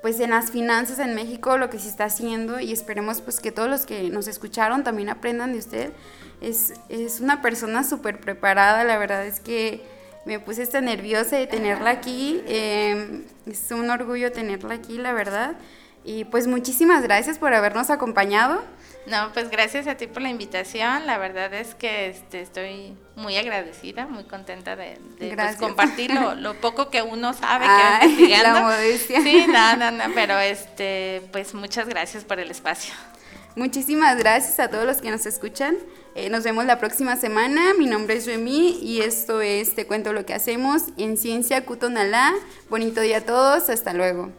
pues 0.02 0.20
en 0.20 0.30
las 0.30 0.50
finanzas 0.50 0.98
en 0.98 1.14
México, 1.14 1.56
lo 1.56 1.70
que 1.70 1.78
se 1.78 1.88
está 1.88 2.04
haciendo 2.04 2.60
y 2.60 2.72
esperemos 2.72 3.22
pues 3.22 3.40
que 3.40 3.50
todos 3.50 3.70
los 3.70 3.86
que 3.86 4.10
nos 4.10 4.28
escucharon 4.28 4.84
también 4.84 5.08
aprendan 5.08 5.52
de 5.52 5.58
usted. 5.58 5.92
Es, 6.42 6.74
es 6.90 7.20
una 7.20 7.40
persona 7.40 7.84
súper 7.84 8.20
preparada, 8.20 8.84
la 8.84 8.98
verdad 8.98 9.24
es 9.24 9.40
que 9.40 9.82
me 10.24 10.40
puse 10.40 10.62
esta 10.62 10.80
nerviosa 10.80 11.36
de 11.36 11.46
tenerla 11.46 11.90
aquí. 11.90 12.42
Em, 12.46 13.24
es 13.46 13.70
un 13.70 13.90
orgullo 13.90 14.32
tenerla 14.32 14.74
aquí, 14.74 14.98
la 14.98 15.12
verdad. 15.12 15.56
Y 16.04 16.24
pues 16.24 16.46
muchísimas 16.46 17.02
gracias 17.02 17.38
por 17.38 17.54
habernos 17.54 17.90
acompañado. 17.90 18.62
No, 19.06 19.30
pues 19.34 19.50
gracias 19.50 19.86
a 19.86 19.96
ti 19.96 20.06
por 20.06 20.22
la 20.22 20.30
invitación. 20.30 21.06
La 21.06 21.18
verdad 21.18 21.52
es 21.52 21.74
que 21.74 22.08
este, 22.08 22.40
estoy 22.40 22.96
muy 23.16 23.36
agradecida, 23.36 24.06
muy 24.06 24.24
contenta 24.24 24.76
de, 24.76 24.98
pues, 25.18 25.56
compartir 25.56 26.10
lo, 26.14 26.54
poco 26.60 26.88
que 26.88 27.02
uno 27.02 27.34
sabe 27.34 27.66
que 27.66 27.70
va 27.70 28.04
investigando. 28.04 28.60
La 28.60 28.66
modestia. 28.66 29.20
Sí, 29.20 29.46
no, 29.46 29.76
no, 29.76 29.90
no, 29.90 30.04
pero 30.14 30.38
este, 30.38 31.22
pues 31.32 31.52
muchas 31.52 31.86
gracias 31.88 32.24
por 32.24 32.40
el 32.40 32.50
espacio. 32.50 32.94
Muchísimas 33.56 34.16
gracias 34.16 34.58
a 34.58 34.68
todos 34.68 34.86
los 34.86 35.02
que 35.02 35.10
nos 35.10 35.26
escuchan. 35.26 35.76
Eh, 36.16 36.30
nos 36.30 36.44
vemos 36.44 36.64
la 36.64 36.78
próxima 36.78 37.16
semana. 37.16 37.74
Mi 37.76 37.86
nombre 37.86 38.14
es 38.14 38.26
Remy 38.26 38.78
y 38.80 39.00
esto 39.00 39.40
es 39.40 39.74
Te 39.74 39.86
cuento 39.86 40.12
lo 40.12 40.24
que 40.24 40.32
hacemos 40.32 40.82
en 40.96 41.16
Ciencia 41.16 41.64
Cutonalá. 41.66 42.32
Bonito 42.70 43.00
día 43.00 43.18
a 43.18 43.20
todos. 43.22 43.68
Hasta 43.68 43.92
luego. 43.94 44.30